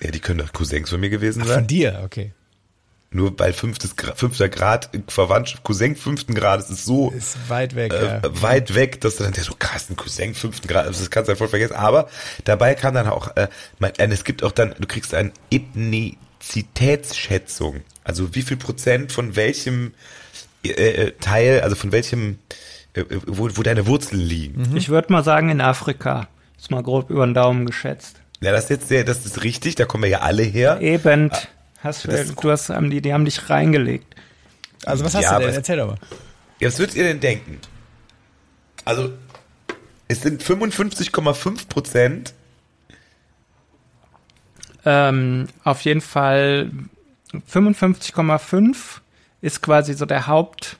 Ja, 0.00 0.12
die 0.12 0.20
können 0.20 0.38
doch 0.38 0.52
Cousins 0.52 0.90
von 0.90 1.00
mir 1.00 1.10
gewesen 1.10 1.42
Ach, 1.42 1.48
sein. 1.48 1.58
Von 1.58 1.66
dir, 1.66 2.02
okay. 2.04 2.32
Nur 3.10 3.34
bei 3.34 3.54
fünftes, 3.54 3.94
fünfter 4.16 4.50
Grad 4.50 4.90
Verwandtschaft, 5.06 5.64
Cousin 5.64 5.96
fünften 5.96 6.34
Grades 6.34 6.68
ist 6.68 6.84
so 6.84 7.10
ist 7.10 7.38
weit 7.48 7.74
weg, 7.74 7.94
äh, 7.94 8.04
ja. 8.04 8.20
weit 8.42 8.74
weg, 8.74 9.00
dass 9.00 9.16
du 9.16 9.24
dann 9.24 9.32
der 9.32 9.44
so 9.44 9.54
krass 9.58 9.88
ein 9.88 9.96
Cousin 9.96 10.34
fünften 10.34 10.68
Grad, 10.68 10.88
das 10.88 11.10
kannst 11.10 11.28
du 11.28 11.30
halt 11.30 11.38
voll 11.38 11.48
vergessen. 11.48 11.74
Aber 11.74 12.10
dabei 12.44 12.74
kam 12.74 12.92
dann 12.92 13.06
auch, 13.06 13.34
äh, 13.36 13.48
mein, 13.78 13.94
äh, 13.96 14.08
es 14.08 14.24
gibt 14.24 14.42
auch 14.42 14.52
dann, 14.52 14.74
du 14.78 14.86
kriegst 14.86 15.14
eine 15.14 15.32
Ethnizitätsschätzung, 15.50 17.80
also 18.04 18.34
wie 18.34 18.42
viel 18.42 18.58
Prozent 18.58 19.10
von 19.10 19.36
welchem 19.36 19.94
äh, 20.64 20.70
äh, 20.70 21.12
Teil, 21.20 21.60
also 21.60 21.76
von 21.76 21.92
welchem, 21.92 22.38
äh, 22.94 23.04
wo, 23.26 23.48
wo 23.54 23.62
deine 23.62 23.86
Wurzeln 23.86 24.20
liegen. 24.20 24.70
Mhm. 24.70 24.76
Ich 24.76 24.88
würde 24.88 25.12
mal 25.12 25.24
sagen 25.24 25.50
in 25.50 25.60
Afrika. 25.60 26.28
Ist 26.58 26.70
mal 26.70 26.82
grob 26.82 27.10
über 27.10 27.24
den 27.24 27.34
Daumen 27.34 27.66
geschätzt. 27.66 28.20
Ja, 28.40 28.52
das 28.52 28.64
ist 28.64 28.70
jetzt 28.70 28.88
sehr, 28.88 29.04
das 29.04 29.24
ist 29.24 29.44
richtig, 29.44 29.76
da 29.76 29.84
kommen 29.84 30.04
wir 30.04 30.10
ja 30.10 30.20
alle 30.20 30.42
her. 30.42 30.80
Eben. 30.80 31.30
Hast 31.80 32.04
du, 32.04 32.08
du 32.08 32.50
hast, 32.50 32.70
haben 32.70 32.90
die, 32.90 33.00
die 33.00 33.12
haben 33.12 33.24
dich 33.24 33.48
reingelegt. 33.48 34.16
Also 34.84 35.04
was 35.04 35.14
hast 35.14 35.24
ja, 35.24 35.38
du 35.38 35.46
denn? 35.46 35.54
Erzähl 35.54 35.76
doch 35.76 35.88
mal. 35.88 35.98
Ja, 36.60 36.68
was 36.68 36.78
würdet 36.78 36.96
ihr 36.96 37.04
denn 37.04 37.20
denken? 37.20 37.60
Also, 38.84 39.12
es 40.08 40.22
sind 40.22 40.42
55,5 40.42 41.68
Prozent. 41.68 42.34
Ähm, 44.84 45.48
auf 45.62 45.82
jeden 45.82 46.00
Fall 46.00 46.70
55,5 47.32 48.76
ist 49.40 49.62
quasi 49.62 49.94
so 49.94 50.06
der 50.06 50.26
Haupt. 50.26 50.78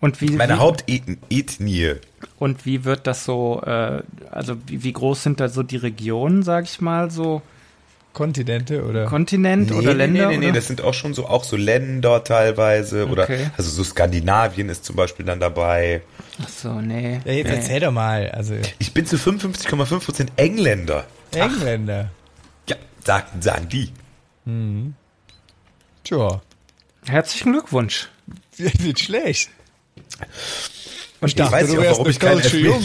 Und 0.00 0.20
wie, 0.20 0.30
Meine 0.30 0.58
Hauptethnie. 0.58 1.96
Und 2.38 2.64
wie 2.64 2.84
wird 2.84 3.06
das 3.06 3.24
so, 3.24 3.62
äh, 3.64 4.02
also 4.30 4.56
wie, 4.66 4.82
wie, 4.82 4.92
groß 4.92 5.22
sind 5.22 5.40
da 5.40 5.48
so 5.48 5.62
die 5.62 5.76
Regionen, 5.76 6.42
sag 6.42 6.64
ich 6.64 6.80
mal, 6.80 7.10
so? 7.10 7.42
Kontinente 8.12 8.84
oder? 8.84 9.04
Kontinent 9.04 9.70
nee, 9.70 9.76
oder 9.76 9.94
Länder? 9.94 10.28
Nee, 10.28 10.38
nee, 10.38 10.46
nee, 10.46 10.52
das 10.52 10.66
sind 10.66 10.80
auch 10.80 10.94
schon 10.94 11.14
so, 11.14 11.26
auch 11.26 11.44
so 11.44 11.56
Länder 11.56 12.24
teilweise. 12.24 13.02
Okay. 13.02 13.12
Oder, 13.12 13.28
also 13.56 13.70
so 13.70 13.84
Skandinavien 13.84 14.68
ist 14.68 14.84
zum 14.84 14.96
Beispiel 14.96 15.26
dann 15.26 15.38
dabei. 15.38 16.02
Ach 16.42 16.48
so, 16.48 16.80
nee. 16.80 17.20
Ja, 17.24 17.32
jetzt 17.32 17.48
nee. 17.48 17.56
erzähl 17.56 17.80
doch 17.80 17.92
mal. 17.92 18.30
Also. 18.30 18.54
Ich 18.78 18.92
bin 18.94 19.06
zu 19.06 19.16
55,5 19.16 20.04
Prozent 20.04 20.32
Engländer. 20.36 21.04
Engländer? 21.32 22.10
Ach. 22.10 22.70
Ja, 22.70 22.76
sagen, 23.04 23.42
sagen 23.42 23.68
die. 23.68 23.92
Hm. 24.44 24.94
Tja. 26.02 26.40
Herzlichen 27.06 27.52
Glückwunsch. 27.52 28.08
Nicht 28.58 29.00
schlecht. 29.00 29.50
Und 31.20 31.28
ich 31.28 31.34
dachte, 31.34 31.52
weiß 31.52 31.70
ich 31.70 31.78
auch, 31.78 31.84
warum 31.84 32.08
ich 32.08 32.18
keinen 32.18 32.40
Elfmeter 32.40 32.78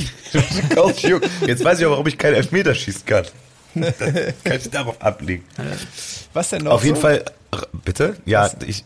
Jetzt 1.48 1.64
weiß 1.64 1.80
ich 1.80 1.86
auch, 1.86 1.92
warum 1.92 2.08
ich 2.08 2.18
keinen 2.18 2.36
Elfmeter 2.36 2.76
schießen 2.76 3.06
kann. 3.06 3.26
kann 4.44 4.58
ich 4.58 4.70
darauf 4.70 5.02
ablegen. 5.02 5.44
Was 6.34 6.50
denn 6.50 6.64
noch? 6.64 6.74
Auf 6.74 6.84
jeden 6.84 6.96
so? 6.96 7.02
Fall, 7.02 7.26
bitte? 7.84 8.18
Ja, 8.26 8.50
ich, 8.66 8.84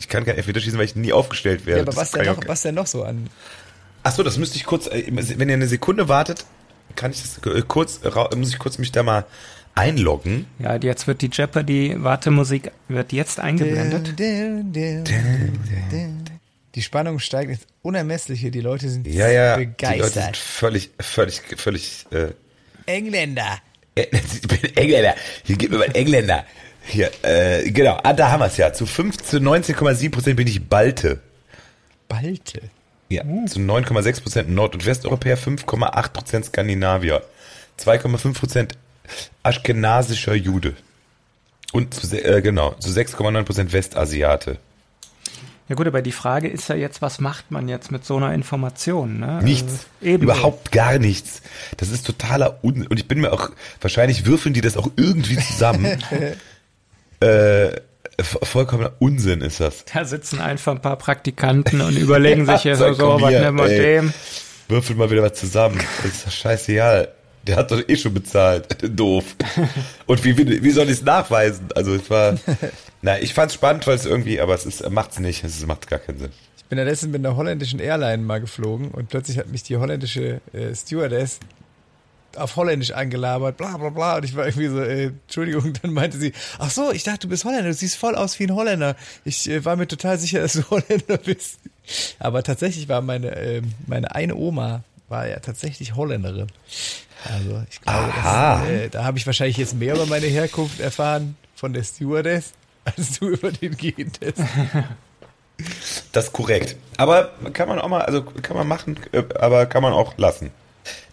ich 0.00 0.08
kann 0.08 0.24
kein 0.24 0.36
Elfmeter 0.36 0.60
schießen, 0.60 0.78
weil 0.78 0.86
ich 0.86 0.96
nie 0.96 1.12
aufgestellt 1.12 1.66
werde. 1.66 1.82
Ja, 1.82 1.86
aber 1.86 1.96
was 1.96 2.10
denn, 2.10 2.26
noch, 2.26 2.38
was 2.46 2.62
denn 2.62 2.74
noch 2.74 2.86
so 2.86 3.04
an? 3.04 3.28
Ach 4.02 4.12
so, 4.12 4.22
das 4.22 4.38
müsste 4.38 4.56
ich 4.56 4.64
kurz, 4.64 4.86
äh, 4.88 5.04
wenn 5.10 5.48
ihr 5.48 5.54
eine 5.54 5.68
Sekunde 5.68 6.08
wartet, 6.08 6.44
kann 6.96 7.12
ich 7.12 7.22
das 7.22 7.38
äh, 7.46 7.62
kurz, 7.62 8.00
muss 8.36 8.50
ich 8.50 8.58
kurz 8.58 8.78
mich 8.78 8.92
da 8.92 9.02
mal 9.02 9.24
einloggen. 9.74 10.46
Ja, 10.58 10.76
jetzt 10.76 11.06
wird 11.06 11.22
die 11.22 11.30
Jeopardy-Wartemusik 11.32 12.70
wird 12.88 13.12
jetzt 13.12 13.40
eingeblendet. 13.40 14.14
Die 16.74 16.82
Spannung 16.82 17.18
steigt 17.18 17.50
ins 17.50 17.66
Unermessliche, 17.82 18.50
die 18.50 18.60
Leute 18.60 18.88
sind 18.88 19.06
ja, 19.06 19.28
ja, 19.28 19.56
begeistert. 19.56 19.94
Die 19.94 20.00
Leute 20.00 20.20
sind 20.20 20.36
völlig, 20.36 20.90
völlig, 21.00 21.42
völlig. 21.56 22.06
Äh, 22.10 22.28
Engländer. 22.86 23.58
Ich 23.94 24.48
bin 24.48 24.76
Engländer. 24.76 25.14
Hier 25.44 25.56
gib 25.56 25.70
mir 25.70 25.78
mal 25.78 25.94
Engländer. 25.94 26.46
Hier, 26.84 27.10
äh, 27.22 27.70
genau. 27.70 28.00
Ah, 28.02 28.14
da 28.14 28.30
haben 28.30 28.40
wir 28.40 28.46
es 28.46 28.56
ja. 28.56 28.72
Zu 28.72 28.86
15, 28.86 29.46
19,7 29.46 30.10
Prozent 30.10 30.36
bin 30.36 30.46
ich 30.46 30.66
Balte. 30.66 31.20
Balte? 32.08 32.62
Ja, 33.10 33.24
uh. 33.24 33.44
zu 33.46 33.58
9,6 33.58 34.22
Prozent 34.22 34.50
Nord- 34.50 34.74
und 34.74 34.86
Westeuropäer, 34.86 35.36
5,8 35.36 36.08
Prozent 36.12 36.46
Skandinavier, 36.46 37.22
2,5 37.78 38.32
Prozent 38.34 38.78
aschkenasischer 39.42 40.34
Jude. 40.34 40.74
Und 41.72 41.94
zu, 41.94 42.06
äh, 42.16 42.42
genau, 42.42 42.74
zu 42.74 42.90
6,9 42.90 43.44
Prozent 43.44 43.72
Westasiate. 43.72 44.58
Ja 45.68 45.76
gut, 45.76 45.86
aber 45.86 46.02
die 46.02 46.12
Frage 46.12 46.48
ist 46.48 46.68
ja 46.68 46.74
jetzt, 46.74 47.00
was 47.00 47.18
macht 47.18 47.50
man 47.50 47.68
jetzt 47.68 47.90
mit 47.90 48.04
so 48.04 48.16
einer 48.16 48.34
Information? 48.34 49.20
Ne? 49.20 49.40
Nichts. 49.42 49.86
Also, 50.02 50.14
Überhaupt 50.18 50.70
gar 50.70 50.98
nichts. 50.98 51.40
Das 51.78 51.88
ist 51.88 52.04
totaler 52.04 52.58
Un 52.62 52.86
und 52.86 52.98
ich 52.98 53.08
bin 53.08 53.20
mir 53.20 53.32
auch, 53.32 53.50
wahrscheinlich 53.80 54.26
würfeln 54.26 54.52
die 54.52 54.60
das 54.60 54.76
auch 54.76 54.90
irgendwie 54.96 55.38
zusammen. 55.38 56.02
äh, 57.20 57.80
vollkommener 58.22 58.92
Unsinn 58.98 59.40
ist 59.40 59.60
das. 59.60 59.86
Da 59.86 60.04
sitzen 60.04 60.40
einfach 60.40 60.72
ein 60.72 60.82
paar 60.82 60.96
Praktikanten 60.96 61.80
und 61.80 61.96
überlegen 61.96 62.44
sich 62.46 62.64
ja, 62.64 62.74
so, 62.74 62.92
so 62.92 63.20
was 63.20 63.30
nehmen 63.30 63.56
wir 63.56 63.68
dem. 63.68 64.12
Würfel 64.68 64.96
mal 64.96 65.10
wieder 65.10 65.22
was 65.22 65.34
zusammen. 65.34 65.80
Das 66.02 66.12
ist 66.12 66.26
doch 66.26 66.32
scheißegal. 66.32 67.08
Der 67.46 67.56
hat 67.56 67.70
doch 67.70 67.82
eh 67.88 67.96
schon 67.96 68.14
bezahlt. 68.14 68.76
Doof. 68.98 69.24
Und 70.06 70.24
wie, 70.24 70.36
wie, 70.36 70.62
wie 70.62 70.70
soll 70.70 70.86
ich 70.86 70.98
es 70.98 71.02
nachweisen? 71.02 71.68
Also 71.74 71.94
es 71.94 72.08
war. 72.08 72.36
Na, 73.02 73.18
ich 73.18 73.34
fand 73.34 73.50
es 73.50 73.54
spannend, 73.54 73.86
weil 73.86 73.96
es 73.96 74.06
irgendwie, 74.06 74.40
aber 74.40 74.54
es 74.54 74.64
ist, 74.64 74.88
macht's 74.90 75.18
nicht. 75.18 75.42
Es 75.42 75.66
macht 75.66 75.88
gar 75.88 75.98
keinen 75.98 76.18
Sinn. 76.18 76.30
Ich 76.56 76.64
bin 76.64 76.78
ja 76.78 76.84
letztens 76.84 77.12
mit 77.12 77.24
einer 77.24 77.36
holländischen 77.36 77.80
Airline 77.80 78.22
mal 78.22 78.40
geflogen 78.40 78.92
und 78.92 79.08
plötzlich 79.08 79.38
hat 79.38 79.48
mich 79.48 79.62
die 79.62 79.76
holländische 79.76 80.40
äh, 80.52 80.74
Stewardess 80.74 81.40
auf 82.36 82.56
Holländisch 82.56 82.92
angelabert, 82.92 83.56
bla 83.56 83.76
bla 83.76 83.90
bla. 83.90 84.16
Und 84.16 84.24
ich 84.24 84.34
war 84.36 84.46
irgendwie 84.46 84.68
so, 84.68 84.80
äh, 84.80 85.06
Entschuldigung, 85.06 85.72
dann 85.82 85.92
meinte 85.92 86.18
sie, 86.18 86.32
ach 86.58 86.70
so, 86.70 86.92
ich 86.92 87.04
dachte, 87.04 87.20
du 87.20 87.28
bist 87.28 87.44
Holländer, 87.44 87.68
du 87.68 87.74
siehst 87.74 87.96
voll 87.96 88.14
aus 88.14 88.38
wie 88.38 88.44
ein 88.44 88.54
Holländer. 88.54 88.96
Ich 89.24 89.48
äh, 89.48 89.64
war 89.64 89.76
mir 89.76 89.88
total 89.88 90.18
sicher, 90.18 90.40
dass 90.40 90.54
du 90.54 90.62
Holländer 90.70 91.18
bist. 91.18 91.58
Aber 92.18 92.42
tatsächlich 92.42 92.88
war 92.88 93.02
meine, 93.02 93.34
äh, 93.36 93.62
meine 93.86 94.14
eine 94.14 94.36
Oma, 94.36 94.84
war 95.08 95.26
ja 95.28 95.40
tatsächlich 95.40 95.94
Holländerin. 95.94 96.46
Also 97.24 97.62
ich 97.70 97.80
glaube, 97.80 98.12
das, 98.22 98.68
äh, 98.68 98.88
da 98.88 99.04
habe 99.04 99.18
ich 99.18 99.26
wahrscheinlich 99.26 99.56
jetzt 99.56 99.74
mehr 99.74 99.94
über 99.94 100.06
meine 100.06 100.26
Herkunft 100.26 100.80
erfahren 100.80 101.36
von 101.54 101.72
der 101.72 101.84
Stewardess, 101.84 102.52
als 102.84 103.18
du 103.18 103.28
über 103.30 103.50
den 103.52 103.76
Gentest. 103.76 104.40
Das 106.10 106.24
ist 106.24 106.32
korrekt. 106.32 106.76
Aber 106.96 107.30
kann 107.52 107.68
man 107.68 107.78
auch 107.78 107.86
mal, 107.86 108.02
also 108.02 108.22
kann 108.22 108.56
man 108.56 108.66
machen, 108.66 108.98
aber 109.38 109.66
kann 109.66 109.82
man 109.82 109.92
auch 109.92 110.16
lassen. 110.18 110.50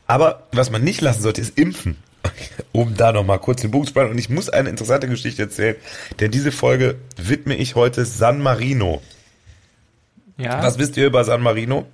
Aber 0.08 0.48
was 0.54 0.72
man 0.72 0.84
nicht 0.84 1.02
lassen 1.02 1.22
sollte, 1.22 1.42
ist 1.42 1.60
impfen. 1.60 1.98
um 2.72 2.96
da 2.96 3.12
nochmal 3.12 3.40
kurz 3.40 3.62
den 3.62 3.72
Bogen 3.72 3.86
zu 3.86 3.92
spannen. 3.92 4.12
Und 4.12 4.18
ich 4.18 4.30
muss 4.30 4.50
eine 4.50 4.70
interessante 4.70 5.08
Geschichte 5.08 5.44
erzählen, 5.44 5.76
denn 6.20 6.32
diese 6.32 6.52
Folge 6.52 6.96
widme 7.16 7.56
ich 7.56 7.76
heute 7.76 8.06
San 8.06 8.42
Marino. 8.42 9.02
Ja, 10.38 10.64
Was 10.64 10.80
wisst 10.80 10.98
ihr 10.98 11.06
über 11.06 11.24
San 11.24 11.42
Marino? 11.42 11.86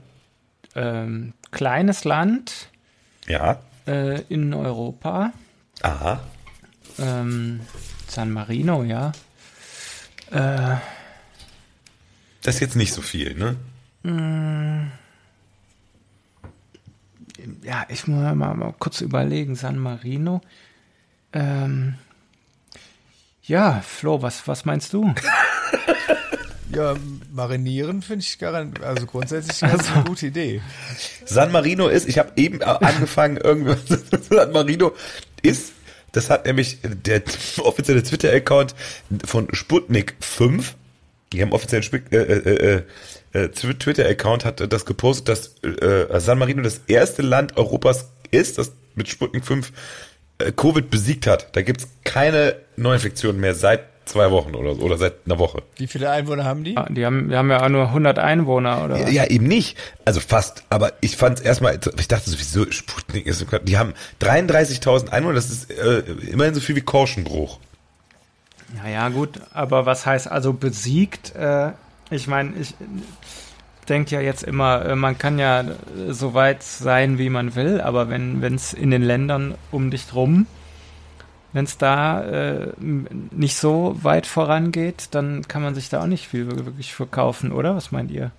ähm, 0.75 1.33
kleines 1.51 2.03
Land 2.05 2.69
Ja. 3.27 3.59
Äh, 3.87 4.21
in 4.29 4.53
Europa. 4.53 5.31
Aha. 5.81 6.19
Ähm, 6.99 7.61
San 8.07 8.31
Marino, 8.31 8.83
ja. 8.83 9.11
Äh, 10.31 10.77
Das 12.41 12.55
ist 12.55 12.61
jetzt 12.61 12.75
nicht 12.75 12.93
so 12.93 13.01
viel, 13.01 13.35
ne? 13.35 13.55
ja, 17.63 17.85
ich 17.89 18.05
muss 18.07 18.21
mal, 18.35 18.53
mal 18.55 18.73
kurz 18.77 19.01
überlegen. 19.01 19.55
San 19.55 19.79
Marino. 19.79 20.41
Ähm, 21.33 21.95
ja, 23.41 23.81
Flo, 23.81 24.21
was, 24.21 24.47
was 24.47 24.65
meinst 24.65 24.93
du? 24.93 25.13
Ja, 26.73 26.95
marinieren 27.31 28.01
finde 28.01 28.23
ich 28.25 28.39
garant, 28.39 28.81
also 28.81 29.05
grundsätzlich 29.05 29.63
eine 29.63 29.79
eine 29.87 30.03
gute 30.03 30.27
Idee. 30.27 30.61
San 31.25 31.51
Marino 31.51 31.87
ist, 31.87 32.07
ich 32.07 32.17
habe 32.17 32.31
eben 32.37 32.61
angefangen, 32.63 33.37
irgendwas. 33.37 33.77
San 34.29 34.51
Marino 34.51 34.93
ist, 35.43 35.73
das 36.11 36.29
hat 36.29 36.45
nämlich 36.45 36.79
der 36.83 37.21
offizielle 37.59 38.01
Twitter-Account 38.01 38.73
von 39.25 39.47
Sputnik 39.53 40.15
5. 40.19 40.75
Die 41.33 41.41
haben 41.41 41.51
offiziellen 41.51 41.83
Sp- 41.85 42.09
äh, 42.11 42.17
äh, 42.17 42.83
äh, 43.33 43.43
äh, 43.43 43.49
Twitter-Account 43.49 44.45
hat 44.45 44.71
das 44.73 44.85
gepostet, 44.85 45.27
dass 45.29 45.55
äh, 45.63 46.19
San 46.19 46.39
Marino 46.39 46.63
das 46.63 46.81
erste 46.87 47.21
Land 47.21 47.57
Europas 47.57 48.09
ist, 48.31 48.57
das 48.57 48.71
mit 48.95 49.07
Sputnik 49.07 49.45
5 49.45 49.71
äh, 50.39 50.51
Covid 50.51 50.89
besiegt 50.89 51.27
hat. 51.27 51.55
Da 51.55 51.61
gibt's 51.61 51.87
keine 52.05 52.55
Neuinfektionen 52.75 53.39
mehr 53.39 53.53
seit 53.53 53.81
zwei 54.05 54.31
Wochen 54.31 54.55
oder 54.55 54.75
so, 54.75 54.81
oder 54.81 54.97
seit 54.97 55.13
einer 55.25 55.39
Woche. 55.39 55.63
Wie 55.77 55.87
viele 55.87 56.09
Einwohner 56.09 56.43
haben 56.45 56.63
die? 56.63 56.77
Ah, 56.77 56.87
Die 56.89 57.05
haben, 57.05 57.29
wir 57.29 57.37
haben 57.37 57.49
ja 57.49 57.63
auch 57.63 57.69
nur 57.69 57.87
100 57.87 58.19
Einwohner, 58.19 58.83
oder? 58.85 58.99
was? 59.01 59.11
Ja, 59.11 59.25
eben 59.25 59.47
nicht. 59.47 59.77
Also 60.05 60.19
fast. 60.19 60.63
Aber 60.69 60.93
ich 61.01 61.17
fand 61.17 61.39
es 61.39 61.45
erstmal, 61.45 61.79
ich 61.97 62.07
dachte 62.07 62.29
sowieso, 62.29 62.69
Sputnik 62.71 63.25
ist, 63.25 63.39
so- 63.39 63.45
die 63.63 63.77
haben 63.77 63.93
33.000 64.21 65.09
Einwohner, 65.09 65.35
das 65.35 65.49
ist 65.49 65.71
äh, 65.71 65.99
immerhin 66.31 66.53
so 66.53 66.61
viel 66.61 66.75
wie 66.75 66.81
Korschenbruch. 66.81 67.59
Ja, 68.83 68.89
ja, 68.89 69.09
gut, 69.09 69.39
aber 69.53 69.85
was 69.85 70.05
heißt 70.05 70.29
also 70.31 70.53
besiegt? 70.53 71.35
Äh, 71.35 71.71
ich 72.09 72.27
meine, 72.27 72.53
ich 72.59 72.73
denke 73.87 74.15
ja 74.15 74.21
jetzt 74.21 74.43
immer, 74.43 74.83
äh, 74.85 74.95
man 74.95 75.17
kann 75.17 75.37
ja 75.39 75.63
so 76.09 76.33
weit 76.33 76.63
sein, 76.63 77.17
wie 77.17 77.29
man 77.29 77.55
will, 77.55 77.79
aber 77.81 78.09
wenn 78.09 78.41
es 78.55 78.73
in 78.73 78.91
den 78.91 79.01
Ländern 79.03 79.55
um 79.71 79.91
dich 79.91 80.13
rum, 80.13 80.47
wenn 81.55 81.63
es 81.63 81.77
da 81.77 82.21
äh, 82.21 82.73
nicht 82.77 83.55
so 83.55 83.97
weit 84.01 84.27
vorangeht, 84.27 85.07
dann 85.11 85.47
kann 85.47 85.61
man 85.61 85.73
sich 85.73 85.87
da 85.87 86.01
auch 86.01 86.05
nicht 86.05 86.27
viel 86.27 86.47
wirklich 86.47 86.93
verkaufen, 86.93 87.53
oder? 87.53 87.77
Was 87.77 87.93
meint 87.93 88.11
ihr? 88.11 88.31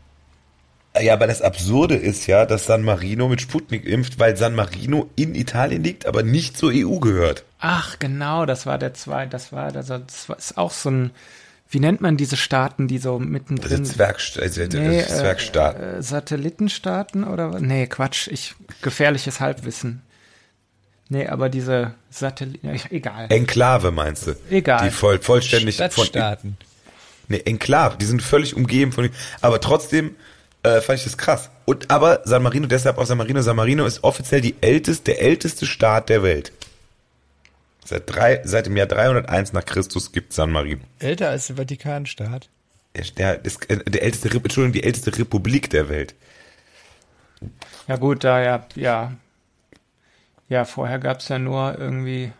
Ja, 1.00 1.14
aber 1.14 1.26
das 1.26 1.40
Absurde 1.40 1.94
ist 1.94 2.26
ja, 2.26 2.44
dass 2.44 2.66
San 2.66 2.82
Marino 2.82 3.26
mit 3.28 3.40
Sputnik 3.40 3.86
impft, 3.86 4.18
weil 4.18 4.36
San 4.36 4.54
Marino 4.54 5.08
in 5.16 5.34
Italien 5.34 5.82
liegt, 5.82 6.04
aber 6.04 6.22
nicht 6.22 6.58
zur 6.58 6.72
EU 6.74 6.98
gehört. 6.98 7.44
Ach, 7.58 7.98
genau, 7.98 8.44
das 8.44 8.66
war 8.66 8.76
der 8.76 8.92
zweite, 8.92 9.30
das 9.30 9.50
war, 9.50 9.72
das, 9.72 9.88
ist 10.36 10.58
auch 10.58 10.72
so 10.72 10.90
ein, 10.90 11.10
wie 11.70 11.80
nennt 11.80 12.02
man 12.02 12.18
diese 12.18 12.36
Staaten, 12.36 12.86
die 12.86 12.98
so 12.98 13.18
mittendrin 13.18 13.86
Zwergst 13.86 14.38
also, 14.38 14.60
Nee, 14.60 15.00
äh, 15.00 15.06
Zwergstaat. 15.06 15.80
Äh, 15.80 16.02
Satellitenstaaten 16.02 17.24
oder 17.24 17.54
was? 17.54 17.62
Nee, 17.62 17.86
Quatsch, 17.86 18.28
ich 18.28 18.54
gefährliches 18.82 19.40
Halbwissen. 19.40 20.02
Nee, 21.08 21.26
aber 21.26 21.48
diese 21.48 21.94
Satelliten, 22.10 22.80
egal. 22.90 23.26
Enklave 23.30 23.90
meinst 23.92 24.26
du? 24.26 24.36
Egal. 24.50 24.84
Die 24.84 24.90
voll, 24.90 25.18
vollständig 25.18 25.76
von 25.76 25.90
Stadtstaaten. 25.90 26.56
Nee, 27.28 27.42
Enklave, 27.44 27.96
die 27.96 28.04
sind 28.04 28.22
völlig 28.22 28.56
umgeben 28.56 28.92
von 28.92 29.10
aber 29.40 29.60
trotzdem 29.60 30.14
äh, 30.62 30.80
fand 30.80 30.98
ich 30.98 31.04
das 31.04 31.16
krass. 31.16 31.50
Und 31.64 31.90
aber 31.90 32.22
San 32.24 32.42
Marino, 32.42 32.66
deshalb 32.66 32.98
auch 32.98 33.06
San 33.06 33.18
Marino, 33.18 33.40
San 33.42 33.56
Marino 33.56 33.84
ist 33.84 34.04
offiziell 34.04 34.40
die 34.40 34.56
älteste, 34.60 35.12
der 35.12 35.22
älteste 35.22 35.66
Staat 35.66 36.08
der 36.08 36.22
Welt. 36.22 36.52
Seit 37.84 38.02
drei, 38.06 38.40
seit 38.44 38.66
dem 38.66 38.76
Jahr 38.76 38.88
301 38.88 39.52
nach 39.52 39.64
Christus 39.64 40.10
gibt 40.10 40.32
San 40.32 40.50
Marino. 40.50 40.82
Älter 40.98 41.28
als 41.30 41.46
der 41.46 41.56
Vatikanstaat. 41.56 42.48
Der, 42.96 43.04
der, 43.16 43.44
ist, 43.44 43.70
äh, 43.70 43.78
der 43.84 44.02
älteste, 44.02 44.28
Entschuldigung, 44.28 44.72
die 44.72 44.82
älteste 44.82 45.16
Republik 45.16 45.70
der 45.70 45.88
Welt. 45.88 46.14
Ja 47.86 47.96
gut, 47.96 48.24
da 48.24 48.42
ja, 48.42 48.66
ja. 48.74 49.12
Ja, 50.48 50.64
vorher 50.64 50.98
gab 50.98 51.20
es 51.20 51.28
ja 51.28 51.38
nur 51.38 51.76
irgendwie 51.78 52.32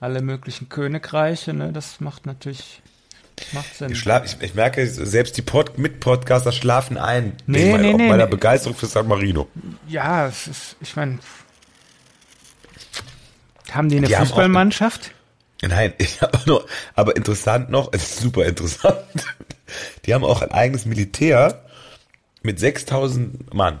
alle 0.00 0.22
möglichen 0.22 0.68
Königreiche, 0.68 1.52
ne? 1.54 1.72
Das 1.72 2.00
macht 2.00 2.26
natürlich, 2.26 2.80
macht 3.52 3.74
Sinn. 3.74 3.92
Ich, 3.92 3.98
schlaf, 3.98 4.24
ich, 4.24 4.36
ich 4.40 4.54
merke, 4.54 4.86
selbst 4.86 5.36
die 5.36 5.42
Pod, 5.42 5.76
Mit-Podcaster 5.78 6.52
schlafen 6.52 6.96
ein. 6.96 7.34
Nee, 7.46 7.64
nee, 7.64 7.70
meiner- 7.72 7.92
nee, 7.98 8.08
meiner 8.08 8.24
nee. 8.26 8.30
Begeisterung 8.30 8.76
für 8.76 8.86
San 8.86 9.08
Marino. 9.08 9.48
Ja, 9.88 10.26
es 10.26 10.46
ist, 10.46 10.76
ich 10.80 10.96
meine, 10.96 11.18
haben 13.72 13.88
die 13.88 13.96
eine 13.98 14.06
Die 14.06 14.16
haben 14.16 14.22
auch- 14.24 14.28
Fußballmannschaft? 14.28 15.10
Nein, 15.62 15.94
ich 15.98 16.20
habe 16.22 16.38
nur, 16.46 16.66
aber 16.94 17.16
interessant 17.16 17.70
noch, 17.70 17.90
es 17.92 18.02
ist 18.04 18.20
super 18.20 18.44
interessant. 18.46 18.96
Die 20.04 20.14
haben 20.14 20.24
auch 20.24 20.42
ein 20.42 20.52
eigenes 20.52 20.84
Militär 20.84 21.64
mit 22.42 22.60
6000 22.60 23.52
Mann. 23.54 23.80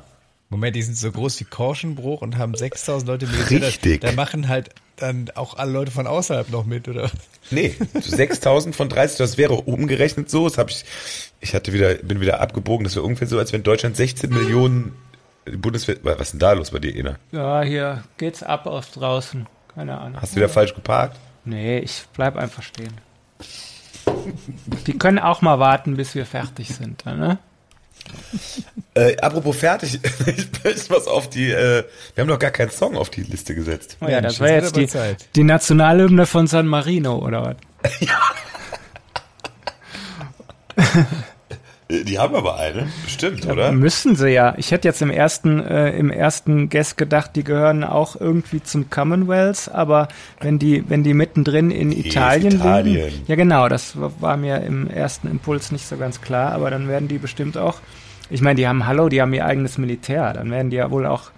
Moment, 0.54 0.76
die 0.76 0.82
sind 0.82 0.96
so 0.96 1.10
groß 1.10 1.40
wie 1.40 1.44
Korschenbruch 1.44 2.22
und 2.22 2.38
haben 2.38 2.54
6000 2.54 3.08
Leute 3.08 3.26
Militär. 3.26 3.62
Richtig. 3.62 4.00
Da, 4.00 4.10
da 4.10 4.14
machen 4.14 4.46
halt 4.46 4.70
dann 4.94 5.28
auch 5.34 5.56
alle 5.56 5.72
Leute 5.72 5.90
von 5.90 6.06
außerhalb 6.06 6.48
noch 6.50 6.64
mit, 6.64 6.86
oder? 6.86 7.10
Nee, 7.50 7.74
6000 7.92 8.76
von 8.76 8.88
30, 8.88 9.18
das 9.18 9.36
wäre 9.36 9.54
umgerechnet 9.54 10.30
so. 10.30 10.48
Das 10.48 10.56
habe 10.56 10.70
ich, 10.70 10.84
ich 11.40 11.56
hatte 11.56 11.72
wieder, 11.72 11.94
bin 11.94 12.20
wieder 12.20 12.40
abgebogen. 12.40 12.84
Das 12.84 12.94
wäre 12.94 13.04
ungefähr 13.04 13.26
so, 13.26 13.36
als 13.36 13.52
wenn 13.52 13.64
Deutschland 13.64 13.96
16 13.96 14.30
Millionen 14.30 14.94
Bundeswehr. 15.44 15.96
Was 16.02 16.20
ist 16.20 16.34
denn 16.34 16.38
da 16.38 16.52
los 16.52 16.70
bei 16.70 16.78
dir, 16.78 16.94
Ina? 16.94 17.18
Ja, 17.32 17.62
hier 17.62 18.04
geht's 18.16 18.44
ab 18.44 18.66
auf 18.66 18.92
draußen. 18.92 19.48
Keine 19.74 19.98
Ahnung. 19.98 20.22
Hast 20.22 20.34
du 20.34 20.36
wieder 20.36 20.48
falsch 20.48 20.76
geparkt? 20.76 21.18
Nee, 21.44 21.80
ich 21.80 22.04
bleib 22.12 22.36
einfach 22.36 22.62
stehen. 22.62 22.94
Die 24.86 24.96
können 24.96 25.18
auch 25.18 25.42
mal 25.42 25.58
warten, 25.58 25.96
bis 25.96 26.14
wir 26.14 26.26
fertig 26.26 26.68
sind, 26.68 27.04
ne? 27.06 27.40
Äh, 28.94 29.16
apropos 29.18 29.56
fertig, 29.56 29.98
ich 30.26 30.64
möchte 30.64 30.90
was 30.90 31.06
auf 31.06 31.28
die, 31.28 31.50
äh, 31.50 31.84
wir 32.14 32.22
haben 32.22 32.28
noch 32.28 32.38
gar 32.38 32.50
keinen 32.50 32.70
Song 32.70 32.96
auf 32.96 33.10
die 33.10 33.22
Liste 33.22 33.54
gesetzt. 33.54 33.96
Oh 34.00 34.06
ja, 34.06 34.20
Mensch, 34.20 34.34
das 34.34 34.40
war 34.40 34.50
jetzt 34.50 34.76
die, 34.76 34.86
Zeit. 34.86 35.28
die 35.34 35.44
Nationalhymne 35.44 36.26
von 36.26 36.46
San 36.46 36.66
Marino, 36.66 37.18
oder 37.18 37.56
was? 37.82 37.98
Äh, 40.76 41.04
Die 41.90 42.18
haben 42.18 42.34
aber 42.34 42.56
eine, 42.56 42.88
bestimmt, 43.04 43.46
oder? 43.46 43.70
Müssen 43.72 44.16
sie 44.16 44.30
ja. 44.30 44.54
Ich 44.56 44.70
hätte 44.70 44.88
jetzt 44.88 45.02
im 45.02 45.10
ersten, 45.10 45.60
äh, 45.60 45.90
im 45.90 46.10
ersten 46.10 46.70
Guest 46.70 46.96
gedacht, 46.96 47.32
die 47.36 47.44
gehören 47.44 47.84
auch 47.84 48.18
irgendwie 48.18 48.62
zum 48.62 48.88
Commonwealth, 48.88 49.70
aber 49.70 50.08
wenn 50.40 50.58
die, 50.58 50.88
wenn 50.88 51.02
die 51.02 51.12
mittendrin 51.12 51.70
in 51.70 51.92
Italien, 51.92 52.54
Italien. 52.54 52.94
liegen. 52.94 53.22
Ja, 53.26 53.36
genau, 53.36 53.68
das 53.68 54.00
war 54.00 54.12
war 54.20 54.36
mir 54.38 54.62
im 54.62 54.88
ersten 54.88 55.28
Impuls 55.28 55.72
nicht 55.72 55.86
so 55.86 55.96
ganz 55.96 56.22
klar, 56.22 56.52
aber 56.52 56.70
dann 56.70 56.88
werden 56.88 57.08
die 57.08 57.18
bestimmt 57.18 57.58
auch. 57.58 57.80
Ich 58.30 58.40
meine, 58.40 58.56
die 58.56 58.66
haben 58.66 58.86
Hallo, 58.86 59.10
die 59.10 59.20
haben 59.20 59.34
ihr 59.34 59.44
eigenes 59.44 59.76
Militär, 59.76 60.32
dann 60.32 60.50
werden 60.50 60.70
die 60.70 60.76
ja 60.76 60.90
wohl 60.90 61.04
auch 61.04 61.30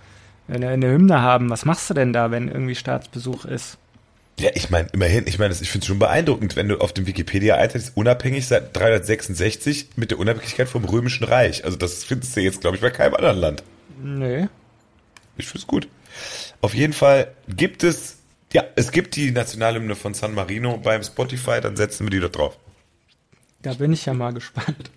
eine, 0.48 0.68
eine 0.68 0.86
Hymne 0.86 1.20
haben. 1.20 1.50
Was 1.50 1.64
machst 1.64 1.90
du 1.90 1.94
denn 1.94 2.12
da, 2.12 2.30
wenn 2.30 2.46
irgendwie 2.46 2.76
Staatsbesuch 2.76 3.44
ist? 3.44 3.78
Ja, 4.38 4.50
ich 4.54 4.68
meine, 4.68 4.88
immerhin, 4.92 5.26
ich 5.26 5.38
meine, 5.38 5.54
ich 5.54 5.70
finde 5.70 5.84
es 5.84 5.86
schon 5.88 5.98
beeindruckend, 5.98 6.56
wenn 6.56 6.68
du 6.68 6.78
auf 6.78 6.92
dem 6.92 7.06
Wikipedia-Eintrag 7.06 7.80
ist, 7.80 7.96
unabhängig 7.96 8.46
seit 8.46 8.76
366 8.76 9.90
mit 9.96 10.10
der 10.10 10.18
Unabhängigkeit 10.18 10.68
vom 10.68 10.84
Römischen 10.84 11.24
Reich. 11.24 11.64
Also 11.64 11.78
das 11.78 12.04
findest 12.04 12.36
du 12.36 12.40
jetzt, 12.40 12.60
glaube 12.60 12.76
ich, 12.76 12.82
bei 12.82 12.90
keinem 12.90 13.14
anderen 13.14 13.38
Land. 13.38 13.64
Nö. 13.98 14.46
Ich 15.38 15.46
finde 15.46 15.60
es 15.60 15.66
gut. 15.66 15.88
Auf 16.60 16.74
jeden 16.74 16.92
Fall 16.92 17.34
gibt 17.48 17.82
es, 17.82 18.16
ja, 18.52 18.64
es 18.74 18.92
gibt 18.92 19.16
die 19.16 19.30
Nationalhymne 19.30 19.96
von 19.96 20.12
San 20.12 20.34
Marino 20.34 20.76
beim 20.76 21.02
Spotify, 21.02 21.60
dann 21.62 21.76
setzen 21.76 22.04
wir 22.04 22.10
die 22.10 22.20
da 22.20 22.28
drauf. 22.28 22.58
Da 23.62 23.72
bin 23.72 23.92
ich 23.92 24.04
ja 24.04 24.12
mal 24.12 24.32
gespannt. 24.34 24.90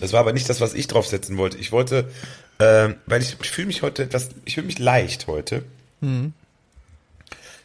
Das 0.00 0.12
war 0.14 0.20
aber 0.20 0.32
nicht 0.32 0.48
das, 0.48 0.60
was 0.60 0.74
ich 0.74 0.86
draufsetzen 0.86 1.36
wollte. 1.36 1.58
Ich 1.58 1.72
wollte, 1.72 2.10
ähm, 2.60 2.96
weil 3.06 3.22
ich, 3.22 3.36
ich 3.40 3.50
fühle 3.50 3.66
mich 3.66 3.82
heute 3.82 4.02
etwas, 4.02 4.30
ich 4.44 4.54
fühle 4.54 4.66
mich 4.66 4.78
leicht 4.78 5.26
heute. 5.26 5.64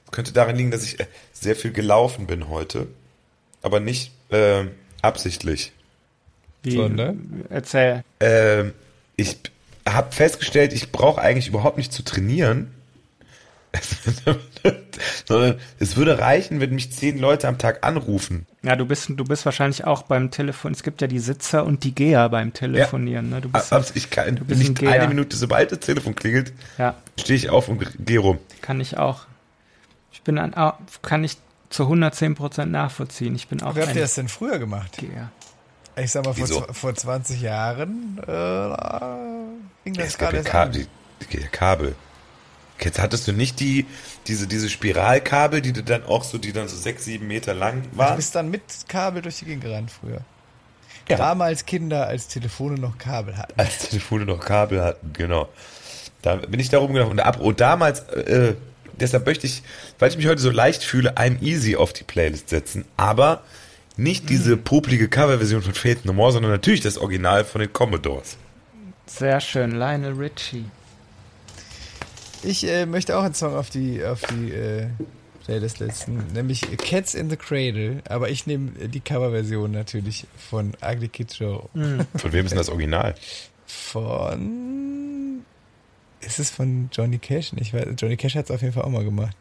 Das 0.05 0.12
könnte 0.12 0.31
daran 0.31 0.55
liegen, 0.55 0.71
dass 0.71 0.84
ich 0.84 0.99
äh, 0.99 1.05
sehr 1.34 1.55
viel 1.55 1.71
gelaufen 1.71 2.27
bin 2.27 2.49
heute, 2.49 2.88
aber 3.62 3.79
nicht 3.79 4.12
ähm, 4.31 4.71
absichtlich. 5.01 5.71
Wie, 6.63 6.71
Sondern? 6.71 7.45
Erzähl. 7.49 8.03
Ähm, 8.19 8.73
ich 9.15 9.38
habe 9.88 10.12
festgestellt, 10.12 10.73
ich 10.73 10.91
brauche 10.91 11.21
eigentlich 11.21 11.47
überhaupt 11.47 11.77
nicht 11.77 11.93
zu 11.93 12.03
trainieren. 12.03 12.71
Sondern 15.26 15.60
es 15.80 15.96
würde 15.98 16.20
reichen, 16.20 16.60
wenn 16.60 16.74
mich 16.74 16.92
zehn 16.92 17.18
Leute 17.18 17.48
am 17.48 17.58
Tag 17.58 17.86
anrufen. 17.86 18.46
Ja, 18.64 18.76
du 18.76 18.86
bist, 18.86 19.10
du 19.10 19.24
bist 19.24 19.46
wahrscheinlich 19.46 19.84
auch 19.86 20.04
beim 20.04 20.32
Telefon. 20.32 20.72
Es 20.72 20.84
gibt 20.84 21.02
ja 21.02 21.08
die 21.08 21.20
Sitzer 21.20 21.66
und 21.66 21.84
die 21.84 21.94
Geher 21.94 22.30
beim 22.30 22.54
Telefonieren. 22.54 23.30
Ne? 23.30 23.42
Du 23.42 23.50
bist, 23.50 23.72
Ab- 23.74 23.86
Ich 23.94 24.10
kann 24.10 24.36
du 24.36 24.46
bist 24.46 24.62
ein 24.62 24.68
nicht 24.70 24.80
Geher. 24.80 24.92
eine 24.94 25.08
Minute, 25.08 25.36
sobald 25.38 25.72
das 25.72 25.80
Telefon 25.80 26.16
klingelt, 26.16 26.54
ja, 26.78 26.96
stehe 27.20 27.38
ich 27.38 27.50
auf 27.50 27.68
und 27.68 27.84
gehe 28.06 28.20
rum. 28.20 28.40
kann 28.62 28.80
ich 28.80 28.98
auch. 28.98 29.22
Ich 30.12 30.22
bin 30.22 30.38
ein, 30.40 30.56
ah, 30.56 30.78
kann 31.02 31.24
ich 31.24 31.38
zu 31.70 31.84
110 31.84 32.36
Prozent 32.36 32.72
nachvollziehen. 32.72 33.36
Ich 33.36 33.48
bin 33.48 33.62
auch 33.62 33.76
Wie 33.76 33.80
habt 33.82 33.90
ein 33.90 33.96
ihr 33.96 34.02
das 34.04 34.16
denn 34.16 34.30
früher 34.30 34.60
gemacht? 34.60 34.98
Geher. 34.98 35.32
Ich 35.98 36.12
sag 36.12 36.26
mal, 36.26 36.34
vor, 36.34 36.44
Wieso? 36.44 36.66
vor 36.74 36.94
20 36.96 37.42
Jahren 37.42 38.18
äh, 38.20 38.76
ging 39.84 39.94
das 39.94 40.08
Es 40.08 40.18
gab 40.18 40.32
gerade 40.32 40.48
ja 40.50 40.62
an. 40.64 40.72
die, 40.72 40.88
die 41.32 41.38
Kabel. 41.52 41.96
Jetzt 42.82 43.00
hattest 43.00 43.28
du 43.28 43.32
nicht 43.32 43.60
die, 43.60 43.86
diese, 44.28 44.48
diese 44.48 44.70
Spiralkabel, 44.70 45.62
die 45.62 45.74
du 45.74 45.82
dann 45.84 46.04
auch 46.04 46.24
so, 46.24 46.38
die 46.38 46.52
dann 46.52 46.68
so 46.68 46.76
sechs, 46.76 47.06
sieben 47.06 47.28
Meter 47.28 47.54
lang 47.54 47.84
Du 47.92 47.98
waren? 47.98 48.16
bist 48.16 48.36
dann 48.36 48.50
mit 48.52 48.62
Kabel 48.88 49.22
durch 49.22 49.38
die 49.40 49.46
Gegend 49.46 49.64
gerannt 49.64 49.92
früher. 49.92 50.22
Ja. 51.08 51.18
Damals 51.18 51.66
Kinder, 51.66 52.08
als 52.08 52.28
Telefone 52.28 52.76
noch 52.80 52.98
Kabel 52.98 53.38
hatten. 53.38 53.54
Als 53.60 53.90
Telefone 53.90 54.26
noch 54.26 54.40
Kabel 54.40 54.82
hatten, 54.82 55.14
genau. 55.14 55.48
Da 56.22 56.36
bin 56.38 56.60
ich 56.60 56.70
da 56.70 56.80
rumgelaufen. 56.80 57.12
Und, 57.12 57.20
ab, 57.20 57.40
und 57.40 57.62
damals, 57.62 58.00
äh, 58.10 58.56
deshalb 59.00 59.26
möchte 59.28 59.46
ich, 59.46 59.62
weil 60.00 60.10
ich 60.10 60.18
mich 60.18 60.28
heute 60.28 60.42
so 60.42 60.50
leicht 60.50 60.84
fühle, 60.84 61.14
I'm 61.16 61.42
Easy 61.42 61.76
auf 61.76 61.94
die 61.94 62.04
Playlist 62.04 62.50
setzen. 62.50 62.86
Aber 62.98 63.44
nicht 63.98 64.30
diese 64.30 64.58
popelige 64.58 65.08
Coverversion 65.08 65.62
von 65.62 65.74
Faith 65.76 66.06
No 66.06 66.14
More, 66.14 66.32
sondern 66.34 66.52
natürlich 66.52 66.82
das 66.82 66.98
Original 66.98 67.46
von 67.46 67.62
den 67.62 67.72
Commodores. 67.72 68.38
Sehr 69.06 69.40
schön, 69.40 69.72
Lionel 69.72 70.14
Richie. 70.14 70.66
Ich 72.45 72.63
äh, 72.67 72.86
möchte 72.86 73.17
auch 73.17 73.23
einen 73.23 73.34
Song 73.34 73.55
auf 73.55 73.69
die, 73.69 74.03
auf 74.05 74.21
die 74.21 74.51
äh, 74.51 74.88
Playlist 75.45 75.79
setzen, 75.79 76.23
nämlich 76.34 76.62
Cats 76.77 77.15
in 77.15 77.29
the 77.29 77.38
Cradle, 77.38 78.01
aber 78.08 78.29
ich 78.29 78.45
nehme 78.45 78.71
äh, 78.79 78.88
die 78.88 78.99
Coverversion 78.99 79.71
natürlich 79.71 80.27
von 80.49 80.73
Ugly 80.81 81.10
Kid 81.10 81.34
Joe. 81.34 81.67
Von 81.73 82.31
wem 82.31 82.45
ist 82.45 82.51
denn 82.51 82.58
das 82.58 82.69
Original? 82.69 83.15
Von. 83.65 85.43
Ist 86.21 86.39
es 86.39 86.51
von 86.51 86.89
Johnny 86.91 87.17
Cash? 87.17 87.51
Ich 87.58 87.73
weiß, 87.73 87.88
Johnny 87.97 88.17
Cash 88.17 88.36
hat 88.36 88.45
es 88.45 88.51
auf 88.51 88.62
jeden 88.62 88.73
Fall 88.73 88.84
auch 88.84 88.89
mal 88.89 89.03
gemacht. 89.03 89.36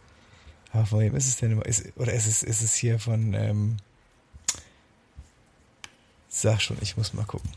Aber 0.73 0.87
von 0.87 1.01
wem 1.01 1.15
ist 1.15 1.29
es 1.29 1.37
denn 1.37 1.53
immer? 1.53 1.65
Ist, 1.67 1.85
oder 1.97 2.13
ist 2.13 2.27
es, 2.27 2.43
ist 2.43 2.63
es 2.63 2.75
hier 2.75 2.99
von. 2.99 3.35
Ähm, 3.35 3.77
sag 6.29 6.61
schon, 6.61 6.79
ich 6.81 6.97
muss 6.97 7.15
mal 7.15 7.25
gucken. 7.25 7.51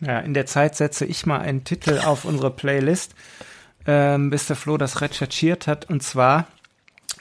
Ja, 0.00 0.20
in 0.20 0.34
der 0.34 0.46
Zeit 0.46 0.76
setze 0.76 1.04
ich 1.04 1.26
mal 1.26 1.40
einen 1.40 1.64
Titel 1.64 1.98
auf 1.98 2.24
unsere 2.24 2.52
Playlist, 2.52 3.14
ähm, 3.88 4.28
bis 4.30 4.46
der 4.46 4.54
Flo 4.54 4.76
das 4.76 5.00
recherchiert 5.00 5.66
hat. 5.66 5.86
Und 5.88 6.02
zwar 6.02 6.46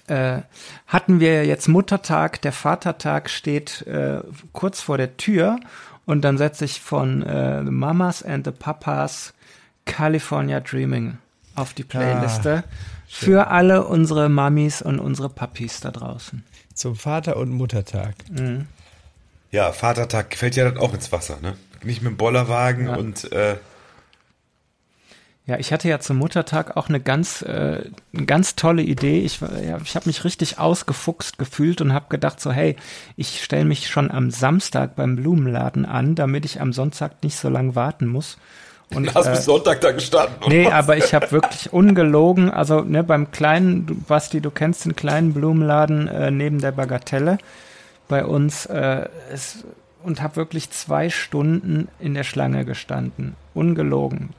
äh, 0.07 0.39
hatten 0.85 1.19
wir 1.19 1.45
jetzt 1.45 1.67
Muttertag, 1.67 2.41
der 2.41 2.51
Vatertag 2.51 3.29
steht 3.29 3.87
äh, 3.87 4.19
kurz 4.51 4.81
vor 4.81 4.97
der 4.97 5.15
Tür 5.17 5.59
und 6.05 6.21
dann 6.23 6.37
setze 6.37 6.65
ich 6.65 6.81
von 6.81 7.23
äh, 7.23 7.63
The 7.63 7.71
Mamas 7.71 8.21
and 8.21 8.45
the 8.45 8.51
Papas 8.51 9.33
California 9.85 10.59
Dreaming 10.59 11.17
auf 11.55 11.73
die 11.73 11.83
Playliste 11.85 12.63
für 13.07 13.47
alle 13.47 13.85
unsere 13.85 14.27
Mamis 14.27 14.81
und 14.81 14.99
unsere 14.99 15.29
Papis 15.29 15.79
da 15.79 15.91
draußen. 15.91 16.43
Zum 16.73 16.95
Vater- 16.97 17.37
und 17.37 17.49
Muttertag. 17.49 18.13
Ja, 19.51 19.71
Vatertag 19.71 20.35
fällt 20.35 20.57
ja 20.57 20.65
dann 20.65 20.77
auch 20.77 20.93
ins 20.93 21.11
Wasser, 21.13 21.37
ne? 21.41 21.55
Nicht 21.83 22.01
mit 22.01 22.11
dem 22.11 22.17
Bollerwagen 22.17 22.87
Ja. 22.87 22.95
und 22.97 23.31
äh, 23.31 23.55
Ja, 25.47 25.57
ich 25.57 25.71
hatte 25.71 25.87
ja 25.87 25.99
zum 25.99 26.17
Muttertag 26.17 26.75
auch 26.75 26.89
eine 26.89 26.99
ganz, 26.99 27.41
äh, 27.41 27.85
eine 28.13 28.25
ganz 28.25 28.55
tolle 28.57 28.81
Idee. 28.81 29.21
Ich, 29.21 29.39
ja, 29.39 29.77
ich 29.81 29.95
habe 29.95 30.07
mich 30.07 30.25
richtig 30.25 30.59
ausgefuchst 30.59 31.37
gefühlt 31.37 31.79
und 31.79 31.93
habe 31.93 32.07
gedacht 32.09 32.41
so, 32.41 32.51
hey, 32.51 32.75
ich 33.15 33.41
stelle 33.41 33.63
mich 33.63 33.87
schon 33.87 34.11
am 34.11 34.29
Samstag 34.29 34.97
beim 34.97 35.15
Blumenladen 35.15 35.85
an, 35.85 36.15
damit 36.15 36.43
ich 36.43 36.59
am 36.59 36.73
Sonntag 36.73 37.23
nicht 37.23 37.37
so 37.37 37.47
lange 37.47 37.75
warten 37.75 38.07
muss. 38.07 38.37
Und, 38.93 39.15
hast 39.15 39.27
äh, 39.27 39.31
bis 39.31 39.45
Sonntag 39.45 39.79
da 39.79 39.91
gestanden. 39.93 40.35
oder 40.39 40.49
Nee, 40.49 40.69
aber 40.69 40.97
ich 40.97 41.13
habe 41.13 41.31
wirklich 41.31 41.71
ungelogen, 41.71 42.51
also 42.51 42.81
ne, 42.81 43.03
beim 43.03 43.31
kleinen, 43.31 43.85
du- 43.85 43.95
Basti, 43.95 44.41
du 44.41 44.51
kennst 44.51 44.83
den 44.83 44.97
kleinen 44.97 45.33
Blumenladen 45.33 46.09
äh, 46.09 46.29
neben 46.29 46.59
der 46.59 46.73
Bagatelle 46.73 47.37
bei 48.09 48.25
uns 48.25 48.65
äh, 48.65 49.07
es, 49.31 49.63
und 50.03 50.21
habe 50.21 50.35
wirklich 50.35 50.69
zwei 50.71 51.09
Stunden 51.09 51.87
in 51.99 52.13
der 52.15 52.23
Schlange 52.23 52.65
gestanden. 52.65 53.35
Ungelogen. 53.53 54.29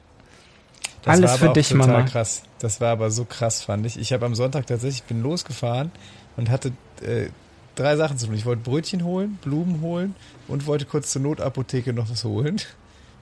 Das 1.02 1.16
Alles 1.16 1.30
war 1.30 1.38
aber 1.38 1.46
für 1.48 1.52
dich, 1.54 1.68
total 1.68 1.86
Mama. 1.86 2.02
krass. 2.04 2.42
Das 2.58 2.80
war 2.80 2.90
aber 2.90 3.10
so 3.10 3.24
krass, 3.24 3.62
fand 3.62 3.86
ich. 3.86 3.98
Ich 3.98 4.12
habe 4.12 4.26
am 4.26 4.34
Sonntag 4.34 4.66
tatsächlich, 4.66 5.02
ich 5.02 5.08
bin 5.08 5.22
losgefahren 5.22 5.90
und 6.36 6.50
hatte 6.50 6.72
äh, 7.02 7.28
drei 7.76 7.96
Sachen 7.96 8.18
zu 8.18 8.26
tun. 8.26 8.34
Ich 8.34 8.46
wollte 8.46 8.62
Brötchen 8.62 9.04
holen, 9.04 9.38
Blumen 9.42 9.80
holen 9.80 10.14
und 10.48 10.66
wollte 10.66 10.84
kurz 10.84 11.10
zur 11.12 11.22
Notapotheke 11.22 11.92
noch 11.92 12.10
was 12.10 12.24
holen. 12.24 12.60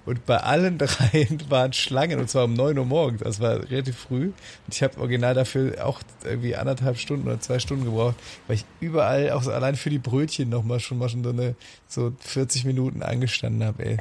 Und 0.07 0.25
bei 0.25 0.39
allen 0.39 0.79
dreien 0.79 1.43
waren 1.49 1.73
Schlangen, 1.73 2.21
und 2.21 2.31
zwar 2.31 2.45
um 2.45 2.55
9 2.55 2.79
Uhr 2.79 2.85
morgens. 2.85 3.23
Das 3.23 3.41
war 3.41 3.69
relativ 3.69 3.99
früh. 3.99 4.27
Und 4.27 4.35
ich 4.73 4.83
habe 4.85 4.99
original 5.01 5.35
dafür 5.35 5.85
auch 5.85 6.01
irgendwie 6.25 6.55
anderthalb 6.55 6.97
Stunden 6.99 7.27
oder 7.27 7.41
zwei 7.41 7.59
Stunden 7.59 7.85
gebraucht, 7.85 8.15
weil 8.47 8.57
ich 8.57 8.65
überall, 8.81 9.33
auch 9.33 9.43
so 9.43 9.51
allein 9.51 9.75
für 9.75 9.91
die 9.91 9.99
Brötchen 9.99 10.49
nochmal 10.49 10.79
schon 10.79 10.99
mal 10.99 11.09
schon 11.09 11.25
so 11.25 11.31
eine 11.31 11.57
so 11.89 12.13
40 12.21 12.65
Minuten 12.65 13.03
angestanden 13.03 13.65
habe, 13.65 13.85
ey. 13.85 13.97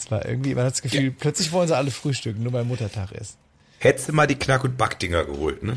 Das 0.00 0.10
war 0.10 0.24
irgendwie, 0.24 0.54
man 0.54 0.64
hat 0.64 0.72
das 0.72 0.82
Gefühl, 0.82 1.10
plötzlich 1.10 1.52
wollen 1.52 1.68
sie 1.68 1.76
alle 1.76 1.90
frühstücken, 1.90 2.42
nur 2.42 2.54
weil 2.54 2.64
Muttertag 2.64 3.12
ist. 3.12 3.36
Hättest 3.78 4.08
du 4.08 4.12
mal 4.12 4.26
die 4.26 4.34
Knack- 4.34 4.64
und 4.64 4.76
Backdinger 4.76 5.24
geholt, 5.24 5.62
ne? 5.62 5.76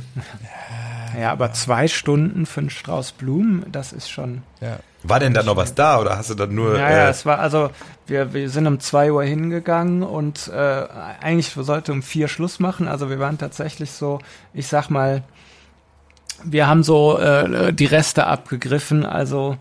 Ja, 1.19 1.31
aber 1.31 1.53
zwei 1.53 1.87
Stunden 1.87 2.45
für 2.45 2.61
einen 2.61 2.69
Strauß 2.69 3.13
Blumen, 3.13 3.65
das 3.71 3.93
ist 3.93 4.09
schon. 4.09 4.43
Ja. 4.61 4.79
War 5.03 5.19
denn 5.19 5.33
da 5.33 5.43
noch 5.43 5.57
was 5.57 5.75
da 5.75 5.99
oder 5.99 6.17
hast 6.17 6.29
du 6.29 6.35
dann 6.35 6.55
nur. 6.55 6.77
Ja, 6.77 6.89
ja, 6.89 7.07
äh, 7.07 7.09
es 7.09 7.25
war 7.25 7.39
also, 7.39 7.69
wir, 8.07 8.33
wir 8.33 8.49
sind 8.49 8.65
um 8.65 8.79
zwei 8.79 9.11
Uhr 9.11 9.23
hingegangen 9.23 10.03
und 10.03 10.47
äh, 10.47 10.85
eigentlich 11.21 11.49
sollte 11.49 11.91
um 11.91 12.01
vier 12.01 12.27
Schluss 12.27 12.59
machen. 12.59 12.87
Also 12.87 13.09
wir 13.09 13.19
waren 13.19 13.37
tatsächlich 13.37 13.91
so, 13.91 14.19
ich 14.53 14.67
sag 14.67 14.89
mal, 14.89 15.23
wir 16.43 16.67
haben 16.67 16.83
so 16.83 17.17
äh, 17.19 17.73
die 17.73 17.85
Reste 17.85 18.25
abgegriffen. 18.25 19.05
Also 19.05 19.57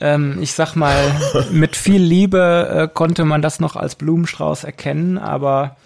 ähm, 0.00 0.38
ich 0.40 0.52
sag 0.52 0.74
mal, 0.74 0.96
mit 1.50 1.76
viel 1.76 2.02
Liebe 2.02 2.88
äh, 2.88 2.88
konnte 2.92 3.24
man 3.24 3.42
das 3.42 3.60
noch 3.60 3.76
als 3.76 3.94
Blumenstrauß 3.94 4.64
erkennen, 4.64 5.18
aber 5.18 5.76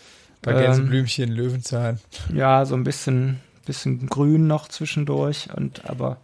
Bei 0.43 0.53
ähm, 0.53 0.59
Gänseblümchen, 0.61 1.31
Löwenzahn. 1.31 2.01
ja, 2.33 2.65
so 2.65 2.75
ein 2.75 2.85
bisschen, 2.85 3.41
bisschen 3.67 4.07
grün 4.07 4.47
noch 4.47 4.69
zwischendurch 4.69 5.49
und 5.55 5.89
aber 5.89 6.19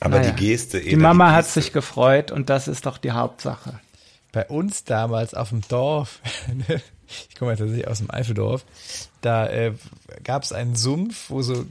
aber 0.00 0.18
naja. 0.18 0.30
die 0.32 0.46
Geste, 0.46 0.80
die 0.80 0.96
Mama 0.96 1.32
hat 1.32 1.46
sich 1.46 1.72
gefreut 1.72 2.30
und 2.32 2.48
das 2.48 2.68
ist 2.68 2.86
doch 2.86 2.96
die 2.96 3.12
Hauptsache. 3.12 3.80
Bei 4.32 4.46
uns 4.46 4.84
damals 4.84 5.34
auf 5.34 5.50
dem 5.50 5.60
Dorf, 5.68 6.20
ne, 6.48 6.80
ich 7.28 7.36
komme 7.36 7.50
ja 7.52 7.56
tatsächlich 7.56 7.86
aus 7.86 7.98
dem 7.98 8.10
Eifeldorf, 8.10 8.64
da 9.20 9.46
äh, 9.48 9.74
gab 10.24 10.42
es 10.42 10.52
einen 10.52 10.74
Sumpf, 10.74 11.28
wo 11.28 11.42
so 11.42 11.66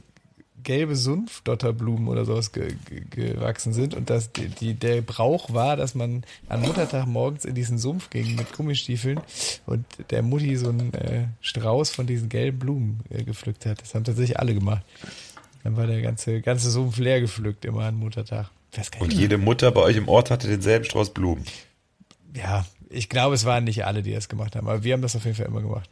gelbe 0.62 0.96
Sumpfdotterblumen 0.96 2.08
oder 2.08 2.24
sowas 2.24 2.52
ge 2.52 2.74
ge 2.88 3.04
gewachsen 3.10 3.72
sind 3.72 3.94
und 3.94 4.10
das, 4.10 4.32
die, 4.32 4.48
die, 4.48 4.74
der 4.74 5.02
Brauch 5.02 5.52
war, 5.52 5.76
dass 5.76 5.94
man 5.94 6.24
am 6.48 6.62
Muttertag 6.62 7.06
morgens 7.06 7.44
in 7.44 7.54
diesen 7.54 7.78
Sumpf 7.78 8.10
ging 8.10 8.34
mit 8.36 8.52
Gummistiefeln 8.52 9.20
und 9.66 9.84
der 10.10 10.22
Mutti 10.22 10.56
so 10.56 10.68
einen 10.68 10.94
äh, 10.94 11.26
Strauß 11.40 11.90
von 11.90 12.06
diesen 12.06 12.28
gelben 12.28 12.58
Blumen 12.58 13.00
äh, 13.10 13.24
gepflückt 13.24 13.66
hat. 13.66 13.82
Das 13.82 13.94
haben 13.94 14.04
tatsächlich 14.04 14.38
alle 14.38 14.54
gemacht. 14.54 14.84
Dann 15.64 15.76
war 15.76 15.86
der 15.86 16.00
ganze, 16.02 16.40
ganze 16.40 16.70
Sumpf 16.70 16.98
leer 16.98 17.20
gepflückt 17.20 17.64
immer 17.64 17.84
an 17.84 17.96
Muttertag. 17.96 18.50
Und 19.00 19.12
jede 19.12 19.36
Mutter 19.36 19.72
bei 19.72 19.80
euch 19.80 19.96
im 19.96 20.08
Ort 20.08 20.30
hatte 20.30 20.46
denselben 20.46 20.84
Strauß 20.84 21.10
Blumen. 21.10 21.44
Ja, 22.34 22.64
ich 22.88 23.08
glaube, 23.08 23.34
es 23.34 23.44
waren 23.44 23.64
nicht 23.64 23.84
alle, 23.84 24.02
die 24.02 24.12
das 24.12 24.28
gemacht 24.28 24.54
haben, 24.54 24.68
aber 24.68 24.84
wir 24.84 24.92
haben 24.92 25.02
das 25.02 25.16
auf 25.16 25.24
jeden 25.24 25.36
Fall 25.36 25.46
immer 25.46 25.60
gemacht. 25.60 25.90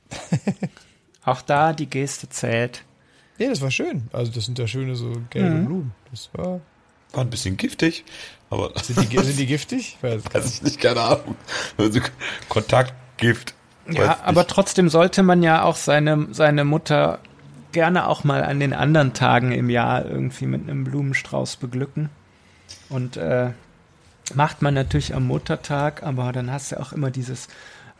Auch 1.24 1.42
da 1.42 1.72
die 1.72 1.86
Geste 1.90 2.28
zählt. 2.28 2.84
Ja, 3.38 3.48
das 3.48 3.60
war 3.60 3.70
schön. 3.70 4.08
Also 4.12 4.32
das 4.32 4.44
sind 4.46 4.58
ja 4.58 4.66
schöne 4.66 4.96
so 4.96 5.12
gelbe 5.30 5.50
Mhm. 5.50 5.66
Blumen. 5.66 5.92
Das 6.10 6.28
war. 6.32 6.60
War 7.12 7.22
ein 7.24 7.30
bisschen 7.30 7.56
giftig, 7.56 8.04
aber 8.50 8.72
Sind 8.82 9.10
die, 9.12 9.18
sind 9.22 9.38
die 9.38 9.46
giftig? 9.46 9.96
Ich 9.96 10.02
weiß 10.02 10.22
weiß 10.32 10.44
nicht. 10.44 10.54
ich 10.56 10.62
nicht, 10.62 10.80
keine 10.80 11.00
Ahnung. 11.00 11.36
Also 11.78 12.00
Kontaktgift. 12.50 13.54
Ja, 13.90 14.08
Weiß 14.08 14.16
aber 14.24 14.40
nicht. 14.42 14.50
trotzdem 14.50 14.88
sollte 14.90 15.22
man 15.22 15.42
ja 15.42 15.62
auch 15.62 15.76
seine, 15.76 16.26
seine 16.32 16.64
Mutter 16.64 17.20
gerne 17.72 18.06
auch 18.08 18.24
mal 18.24 18.42
an 18.44 18.60
den 18.60 18.74
anderen 18.74 19.14
Tagen 19.14 19.52
im 19.52 19.70
Jahr 19.70 20.04
irgendwie 20.04 20.46
mit 20.46 20.62
einem 20.68 20.84
Blumenstrauß 20.84 21.56
beglücken. 21.56 22.10
Und 22.90 23.16
äh, 23.16 23.52
macht 24.34 24.60
man 24.60 24.74
natürlich 24.74 25.14
am 25.14 25.26
Muttertag, 25.26 26.02
aber 26.02 26.32
dann 26.32 26.50
hast 26.52 26.72
du 26.72 26.80
auch 26.80 26.92
immer 26.92 27.10
dieses 27.10 27.48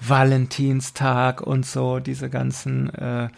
Valentinstag 0.01 1.41
und 1.41 1.65
so, 1.65 1.99
diese 2.01 2.29
ganzen, 2.29 2.93
äh, 2.95 3.29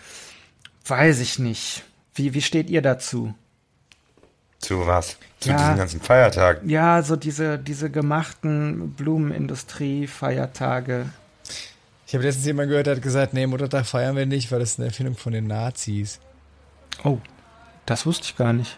weiß 0.87 1.21
ich 1.21 1.39
nicht. 1.39 1.85
Wie, 2.21 2.35
wie 2.35 2.43
steht 2.43 2.69
ihr 2.69 2.83
dazu? 2.83 3.33
Zu 4.59 4.87
was? 4.87 5.17
Zu 5.41 5.49
Ja. 5.51 5.57
diesen 5.57 5.77
ganzen 5.77 6.01
Feiertagen. 6.03 6.69
Ja, 6.69 7.03
so 7.03 7.17
diese, 7.17 7.59
diese 7.59 7.89
gemachten 7.91 8.93
Blumenindustrie-Feiertage. 8.93 11.07
Ich 12.07 12.13
habe 12.15 12.25
letztens 12.25 12.45
jemand 12.47 12.69
gehört, 12.69 12.87
der 12.87 12.97
hat 12.97 13.03
gesagt, 13.03 13.33
nee, 13.33 13.47
Muttertag 13.47 13.87
feiern 13.87 14.17
wir 14.17 14.27
nicht, 14.27 14.53
weil 14.53 14.59
das 14.59 14.73
ist 14.73 14.79
eine 14.79 14.89
Erfindung 14.89 15.17
von 15.17 15.33
den 15.33 15.47
Nazis. 15.47 16.19
Oh, 17.05 17.17
das 17.87 18.05
wusste 18.05 18.25
ich 18.25 18.37
gar 18.37 18.53
nicht. 18.53 18.77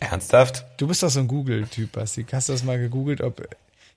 Ernsthaft? 0.00 0.64
Du 0.78 0.88
bist 0.88 1.02
doch 1.04 1.10
so 1.10 1.20
ein 1.20 1.28
Google-Typ, 1.28 1.92
Basti. 1.92 2.26
Hast 2.32 2.48
du 2.48 2.54
das 2.54 2.64
mal 2.64 2.78
gegoogelt, 2.78 3.20
ob 3.20 3.46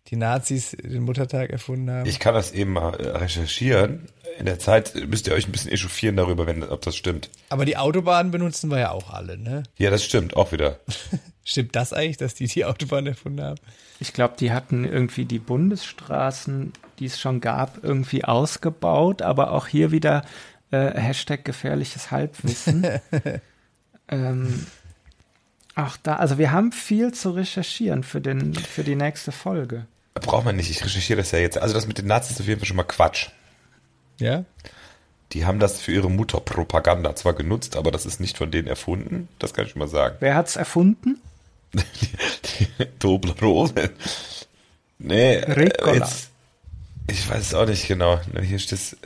die 0.07 0.15
Nazis 0.15 0.71
den 0.71 1.03
Muttertag 1.03 1.49
erfunden 1.49 1.89
haben? 1.89 2.05
Ich 2.05 2.19
kann 2.19 2.33
das 2.33 2.51
eben 2.51 2.73
mal 2.73 2.93
äh, 2.95 3.17
recherchieren. 3.17 4.07
In 4.37 4.45
der 4.45 4.59
Zeit 4.59 4.93
müsst 5.07 5.27
ihr 5.27 5.33
euch 5.33 5.47
ein 5.47 5.51
bisschen 5.51 5.71
echauffieren 5.71 6.17
darüber, 6.17 6.45
wenn, 6.45 6.63
ob 6.63 6.81
das 6.81 6.95
stimmt. 6.95 7.29
Aber 7.49 7.65
die 7.65 7.77
Autobahnen 7.77 8.31
benutzen 8.31 8.69
wir 8.69 8.79
ja 8.79 8.91
auch 8.91 9.09
alle, 9.09 9.37
ne? 9.37 9.63
Ja, 9.77 9.89
das 9.89 10.03
stimmt, 10.03 10.35
auch 10.35 10.51
wieder. 10.51 10.79
Stimmt 11.47 11.75
das 11.75 11.93
eigentlich, 11.93 12.17
dass 12.17 12.33
die 12.33 12.47
die 12.47 12.65
Autobahn 12.65 13.05
erfunden 13.05 13.43
haben? 13.43 13.59
Ich 13.99 14.13
glaube, 14.13 14.33
die 14.39 14.51
hatten 14.51 14.83
irgendwie 14.83 15.25
die 15.25 15.37
Bundesstraßen, 15.37 16.73
die 16.97 17.05
es 17.05 17.21
schon 17.21 17.39
gab, 17.39 17.83
irgendwie 17.83 18.25
ausgebaut, 18.25 19.21
aber 19.21 19.51
auch 19.51 19.67
hier 19.67 19.91
wieder 19.91 20.25
äh, 20.71 20.99
Hashtag 20.99 21.45
gefährliches 21.45 22.09
Halbwissen. 22.09 22.87
ähm, 24.07 24.65
ach, 25.75 25.97
da, 26.01 26.15
also 26.15 26.39
wir 26.39 26.51
haben 26.51 26.71
viel 26.71 27.13
zu 27.13 27.29
recherchieren 27.29 28.01
für, 28.01 28.21
den, 28.21 28.55
für 28.55 28.83
die 28.83 28.95
nächste 28.95 29.31
Folge. 29.31 29.85
Braucht 30.15 30.45
man 30.45 30.55
nicht, 30.55 30.71
ich 30.71 30.83
recherchiere 30.83 31.17
das 31.17 31.31
ja 31.31 31.39
jetzt. 31.39 31.57
Also 31.57 31.73
das 31.73 31.87
mit 31.87 31.97
den 31.97 32.07
Nazis 32.07 32.33
ist 32.33 32.41
auf 32.41 32.47
jeden 32.47 32.59
Fall 32.59 32.67
schon 32.67 32.77
mal 32.77 32.83
Quatsch. 32.83 33.29
Ja? 34.17 34.45
Die 35.33 35.45
haben 35.45 35.59
das 35.59 35.81
für 35.81 35.91
ihre 35.91 36.09
Mutterpropaganda 36.09 37.15
zwar 37.15 37.33
genutzt, 37.33 37.75
aber 37.75 37.91
das 37.91 38.05
ist 38.05 38.19
nicht 38.19 38.37
von 38.37 38.51
denen 38.51 38.67
erfunden. 38.67 39.27
Das 39.39 39.53
kann 39.53 39.65
ich 39.65 39.71
schon 39.71 39.79
mal 39.79 39.87
sagen. 39.87 40.15
Wer 40.21 40.35
hat's 40.35 40.55
erfunden? 40.55 41.21
Toblerone. 42.99 43.91
Nee, 44.99 45.39
Ricola. 45.39 45.91
äh, 45.91 45.95
jetzt, 45.97 46.29
ich 47.09 47.29
weiß 47.29 47.41
es 47.41 47.53
auch 47.53 47.67
nicht 47.67 47.87
genau. 47.87 48.19
Hier 48.41 48.59
steht 48.59 48.79
es. 48.79 48.97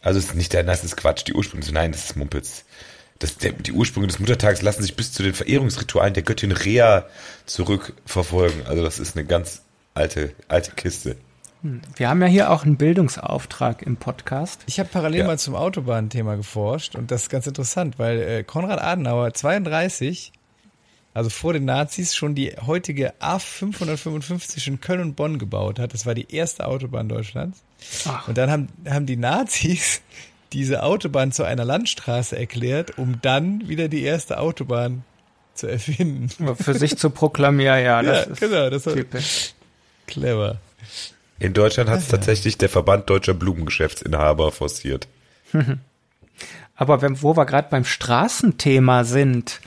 Also 0.00 0.18
es 0.18 0.26
ist 0.26 0.34
nicht 0.34 0.52
der, 0.54 0.62
das 0.62 0.84
ist 0.84 0.96
Quatsch, 0.96 1.24
die 1.26 1.34
Ursprünge. 1.34 1.66
Nein, 1.72 1.92
das 1.92 2.04
ist 2.04 2.16
Mumpitz. 2.16 2.64
Das, 3.18 3.36
der, 3.36 3.52
die 3.52 3.72
Ursprünge 3.72 4.06
des 4.06 4.20
Muttertags 4.20 4.62
lassen 4.62 4.82
sich 4.82 4.96
bis 4.96 5.12
zu 5.12 5.22
den 5.22 5.34
Verehrungsritualen 5.34 6.14
der 6.14 6.22
Göttin 6.22 6.52
Rea 6.52 7.06
zurückverfolgen. 7.46 8.66
Also 8.66 8.82
das 8.82 8.98
ist 9.00 9.16
eine 9.16 9.26
ganz 9.26 9.62
alte, 9.98 10.32
alte 10.48 10.70
Kiste. 10.72 11.16
Wir 11.96 12.08
haben 12.08 12.20
ja 12.22 12.28
hier 12.28 12.50
auch 12.52 12.64
einen 12.64 12.76
Bildungsauftrag 12.76 13.82
im 13.82 13.96
Podcast. 13.96 14.62
Ich 14.66 14.78
habe 14.78 14.88
parallel 14.92 15.20
Ja. 15.20 15.26
mal 15.26 15.38
zum 15.40 15.56
Autobahnthema 15.56 16.36
geforscht 16.36 16.94
und 16.94 17.10
das 17.10 17.22
ist 17.22 17.30
ganz 17.30 17.46
interessant, 17.48 17.98
weil 17.98 18.20
äh, 18.22 18.44
Konrad 18.44 18.80
Adenauer 18.80 19.34
32, 19.34 20.32
also 21.14 21.30
vor 21.30 21.52
den 21.52 21.64
Nazis, 21.64 22.14
schon 22.14 22.36
die 22.36 22.52
heutige 22.64 23.12
A555 23.20 24.68
in 24.68 24.80
Köln 24.80 25.00
und 25.00 25.16
Bonn 25.16 25.38
gebaut 25.40 25.80
hat. 25.80 25.94
Das 25.94 26.06
war 26.06 26.14
die 26.14 26.32
erste 26.32 26.64
Autobahn 26.66 27.08
Deutschlands. 27.08 27.60
Ach. 28.06 28.28
Und 28.28 28.38
dann 28.38 28.50
haben, 28.52 28.68
haben 28.88 29.06
die 29.06 29.16
Nazis 29.16 30.00
diese 30.52 30.84
Autobahn 30.84 31.32
zu 31.32 31.42
einer 31.42 31.64
Landstraße 31.64 32.38
erklärt, 32.38 32.98
um 32.98 33.18
dann 33.20 33.68
wieder 33.68 33.88
die 33.88 34.02
erste 34.04 34.38
Autobahn 34.38 35.02
zu 35.54 35.66
erfinden. 35.66 36.30
Für 36.54 36.74
sich 36.74 36.96
zu 36.96 37.10
proklamieren, 37.10 37.82
ja, 37.82 38.00
das 38.02 38.26
Ja, 38.26 38.32
ist 38.32 38.40
genau, 38.40 38.70
das 38.70 38.86
war 38.86 38.94
typisch. 38.94 39.54
Clever. 40.08 40.58
In 41.38 41.54
Deutschland 41.54 41.88
hat 41.88 42.00
es 42.00 42.08
tatsächlich 42.08 42.58
der 42.58 42.68
Verband 42.68 43.08
Deutscher 43.08 43.34
Blumengeschäftsinhaber 43.34 44.50
forciert. 44.50 45.06
Aber 46.76 47.02
wenn, 47.02 47.22
wo 47.22 47.36
wir 47.36 47.46
gerade 47.46 47.68
beim 47.70 47.84
Straßenthema 47.84 49.04
sind, 49.04 49.60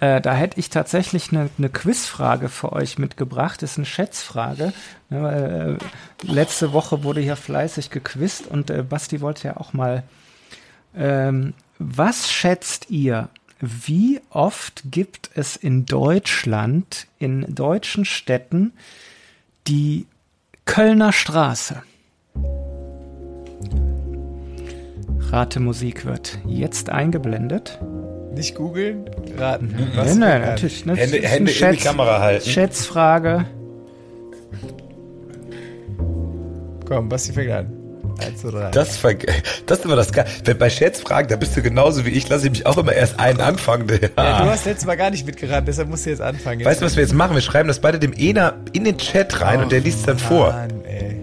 äh, 0.00 0.20
da 0.20 0.34
hätte 0.34 0.60
ich 0.60 0.70
tatsächlich 0.70 1.32
eine, 1.32 1.50
eine 1.58 1.68
Quizfrage 1.68 2.48
für 2.48 2.72
euch 2.72 2.98
mitgebracht. 2.98 3.62
Das 3.62 3.72
ist 3.72 3.78
eine 3.78 3.86
Schätzfrage. 3.86 4.72
Ja, 5.10 5.22
weil, 5.22 5.78
äh, 6.24 6.26
letzte 6.26 6.72
Woche 6.72 7.02
wurde 7.02 7.20
hier 7.20 7.36
fleißig 7.36 7.90
gequizt 7.90 8.46
und 8.46 8.70
äh, 8.70 8.82
Basti 8.82 9.20
wollte 9.20 9.48
ja 9.48 9.56
auch 9.56 9.72
mal. 9.72 10.04
Ähm, 10.96 11.54
was 11.78 12.30
schätzt 12.30 12.90
ihr? 12.90 13.28
Wie 13.60 14.20
oft 14.30 14.82
gibt 14.84 15.30
es 15.34 15.56
in 15.56 15.84
Deutschland, 15.84 17.06
in 17.18 17.54
deutschen 17.54 18.04
Städten, 18.04 18.72
die 19.68 20.06
Kölner 20.64 21.12
Straße? 21.12 21.82
Ratemusik 25.30 26.06
wird 26.06 26.38
jetzt 26.46 26.90
eingeblendet. 26.90 27.78
Nicht 28.34 28.54
googeln, 28.54 29.04
raten. 29.36 29.74
Nein, 29.94 30.18
nein, 30.18 30.40
natürlich. 30.42 30.86
Ne? 30.86 30.94
Hände, 30.94 31.18
Hände 31.18 31.36
in 31.38 31.46
die 31.46 31.52
Schätz- 31.52 31.84
Kamera 31.84 32.20
halten. 32.20 32.48
Schätzfrage. 32.48 33.44
Komm, 36.86 37.08
Basti 37.08 37.32
fängt 37.32 37.50
an. 37.50 37.77
Eins, 38.24 38.40
zwei, 38.40 38.50
drei. 38.50 38.70
Das, 38.70 38.96
ver- 38.96 39.14
das 39.66 39.78
ist 39.78 39.84
immer 39.84 39.96
das 39.96 40.12
Geil. 40.12 40.26
Wenn 40.44 40.58
bei 40.58 40.70
Schätzfragen, 40.70 41.28
da 41.28 41.36
bist 41.36 41.56
du 41.56 41.62
genauso 41.62 42.04
wie 42.04 42.10
ich, 42.10 42.28
lasse 42.28 42.46
ich 42.46 42.50
mich 42.52 42.66
auch 42.66 42.76
immer 42.76 42.92
erst 42.92 43.18
einen 43.20 43.40
anfangen. 43.40 43.86
Ja, 43.88 43.96
du 43.98 44.08
Ja. 44.16 44.46
hast 44.50 44.66
letztes 44.66 44.86
Mal 44.86 44.96
gar 44.96 45.10
nicht 45.10 45.26
mitgeraten, 45.26 45.66
deshalb 45.66 45.88
musst 45.88 46.06
du 46.06 46.10
jetzt 46.10 46.20
anfangen. 46.22 46.64
Weißt 46.64 46.80
du, 46.80 46.86
was 46.86 46.96
wir 46.96 47.02
jetzt 47.02 47.14
machen? 47.14 47.34
Wir 47.34 47.42
schreiben 47.42 47.68
das 47.68 47.80
beide 47.80 47.98
dem 47.98 48.12
Ena 48.12 48.54
in 48.72 48.84
den 48.84 48.98
Chat 48.98 49.40
rein 49.40 49.62
und 49.62 49.72
der 49.72 49.80
liest 49.80 50.00
es 50.00 50.06
dann 50.06 50.18
vor. 50.18 50.52
Mann, 50.52 50.84
ey. 50.84 51.16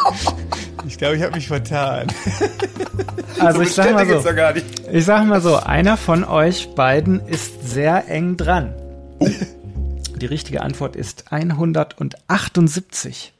Ich 0.87 0.99
glaube, 0.99 1.16
ich 1.16 1.23
habe 1.23 1.35
mich 1.35 1.49
vertan. 1.49 2.07
Also 3.40 3.62
ich 3.62 3.73
sag 3.75 3.92
mal 3.92 4.07
so, 4.07 4.21
doch 4.23 4.37
gar 4.37 4.53
nicht. 4.55 4.64
ich 4.90 5.05
sag 5.05 5.27
mal 5.27 5.40
so, 5.40 5.57
einer 5.57 5.97
von 5.97 6.23
euch 6.25 6.69
beiden 6.75 7.21
ist 7.27 7.69
sehr 7.69 8.09
eng 8.09 8.37
dran. 8.37 8.73
Die 10.16 10.27
richtige 10.27 10.62
Antwort 10.62 10.97
ist 10.97 11.25
178. 11.31 13.33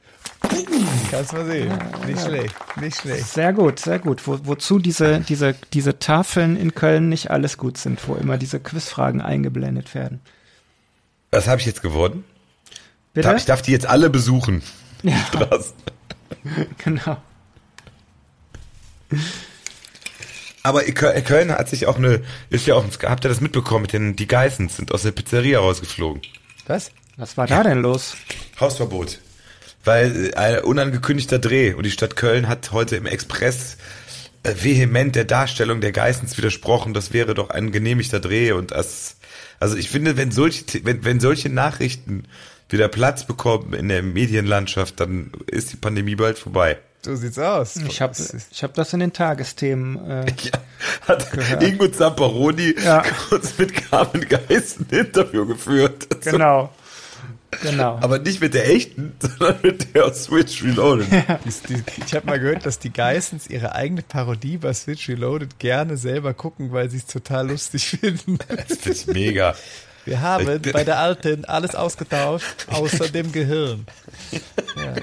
Kannst 1.11 1.33
mal 1.33 1.45
sehen. 1.45 1.71
Nicht 2.05 2.21
schlecht, 2.21 2.55
nicht 2.77 2.97
schlecht. 3.01 3.27
Sehr 3.27 3.53
gut, 3.53 3.79
sehr 3.79 3.99
gut. 3.99 4.25
Wo, 4.27 4.39
wozu 4.43 4.79
diese, 4.79 5.19
diese, 5.21 5.55
diese 5.73 5.99
Tafeln 5.99 6.55
in 6.57 6.75
Köln 6.75 7.09
nicht 7.09 7.31
alles 7.31 7.57
gut 7.57 7.77
sind, 7.77 8.05
wo 8.07 8.15
immer 8.15 8.37
diese 8.37 8.59
Quizfragen 8.59 9.21
eingeblendet 9.21 9.95
werden. 9.95 10.19
Was 11.31 11.47
habe 11.47 11.59
ich 11.61 11.65
jetzt 11.67 11.81
geworden? 11.81 12.23
Bitte? 13.13 13.33
Ich 13.37 13.45
darf 13.45 13.61
die 13.61 13.71
jetzt 13.71 13.85
alle 13.87 14.09
besuchen. 14.09 14.61
Ja, 15.03 15.17
Straßen. 15.27 15.73
genau. 16.83 17.17
Aber 20.63 20.81
Kö- 20.81 21.21
Köln 21.21 21.51
hat 21.51 21.69
sich 21.69 21.87
auch 21.87 21.97
eine, 21.97 22.21
ist 22.49 22.65
ja 22.67 22.75
auch, 22.75 22.83
habt 23.03 23.25
ihr 23.25 23.29
das 23.29 23.39
mitbekommen 23.41 23.83
mit 23.83 23.93
den, 23.93 24.15
die 24.15 24.27
Geissens 24.27 24.75
sind 24.77 24.91
aus 24.93 25.03
der 25.03 25.11
Pizzeria 25.11 25.59
rausgeflogen. 25.59 26.21
Was? 26.65 26.91
Was 27.15 27.37
war 27.37 27.47
da 27.47 27.63
denn 27.63 27.81
los? 27.81 28.17
Hausverbot. 28.59 29.19
Weil 29.87 30.31
äh, 30.31 30.35
ein 30.35 30.59
unangekündigter 30.59 31.39
Dreh 31.39 31.73
und 31.73 31.85
die 31.85 31.91
Stadt 31.91 32.15
Köln 32.17 32.47
hat 32.49 32.73
heute 32.73 32.97
im 32.97 33.05
Express 33.05 33.77
äh, 34.43 34.53
vehement 34.61 35.15
der 35.15 35.23
Darstellung 35.23 35.79
der 35.79 35.93
Geissens 35.93 36.37
widersprochen, 36.37 36.93
das 36.93 37.13
wäre 37.13 37.33
doch 37.33 37.49
ein 37.49 37.71
genehmigter 37.71 38.19
Dreh 38.19 38.51
und 38.51 38.71
das, 38.71 39.15
also 39.61 39.77
ich 39.77 39.89
finde, 39.89 40.17
wenn 40.17 40.31
solche, 40.31 40.65
wenn, 40.83 41.05
wenn 41.05 41.21
solche 41.21 41.49
Nachrichten 41.49 42.25
wieder 42.69 42.89
Platz 42.89 43.25
bekommen 43.25 43.73
in 43.73 43.87
der 43.87 44.03
Medienlandschaft, 44.03 44.99
dann 44.99 45.31
ist 45.47 45.71
die 45.71 45.77
Pandemie 45.77 46.15
bald 46.15 46.37
vorbei. 46.37 46.77
So 47.01 47.15
sieht's 47.15 47.39
aus. 47.39 47.77
Ich 47.77 48.01
habe 48.01 48.13
ich 48.51 48.63
hab 48.63 48.73
das 48.73 48.91
in 48.91 48.99
den 48.99 49.13
Tagesthemen. 49.13 49.97
Äh, 50.05 50.25
Ja, 50.43 50.59
hat 51.07 51.63
Ingo 51.63 51.87
Zamperoni 51.87 52.75
Ja. 52.83 53.03
kurz 53.29 53.57
mit 53.57 53.73
Carmen 53.73 54.27
Geiss 54.27 54.77
ein 54.79 54.87
Interview 54.89 55.45
geführt. 55.45 56.07
Genau. 56.25 56.73
Genau. 57.61 57.97
Aber 58.01 58.19
nicht 58.19 58.41
mit 58.41 58.53
der 58.53 58.69
echten, 58.69 59.13
sondern 59.19 59.57
mit 59.63 59.95
der 59.95 60.05
aus 60.05 60.25
Switch 60.25 60.63
Reloaded. 60.63 61.07
Die, 61.11 61.73
die, 61.73 61.83
ich 62.05 62.13
habe 62.13 62.25
mal 62.25 62.39
gehört, 62.39 62.65
dass 62.65 62.79
die 62.79 62.91
Geissens 62.91 63.47
ihre 63.47 63.73
eigene 63.73 64.01
Parodie 64.01 64.57
bei 64.57 64.73
Switch 64.73 65.09
Reloaded 65.09 65.59
gerne 65.59 65.97
selber 65.97 66.33
gucken, 66.33 66.71
weil 66.71 66.89
sie 66.89 66.97
es 66.97 67.05
total 67.05 67.49
lustig 67.49 67.87
finden. 68.01 68.37
Das 68.47 68.85
ich 68.85 69.07
mega. 69.07 69.55
Wir 70.05 70.21
haben 70.21 70.61
bei 70.71 70.83
der 70.85 70.99
Alten 70.99 71.43
alles 71.45 71.75
ausgetauscht, 71.75 72.67
außer 72.71 73.09
dem 73.09 73.31
Gehirn. 73.33 73.85
Ja. 74.77 74.93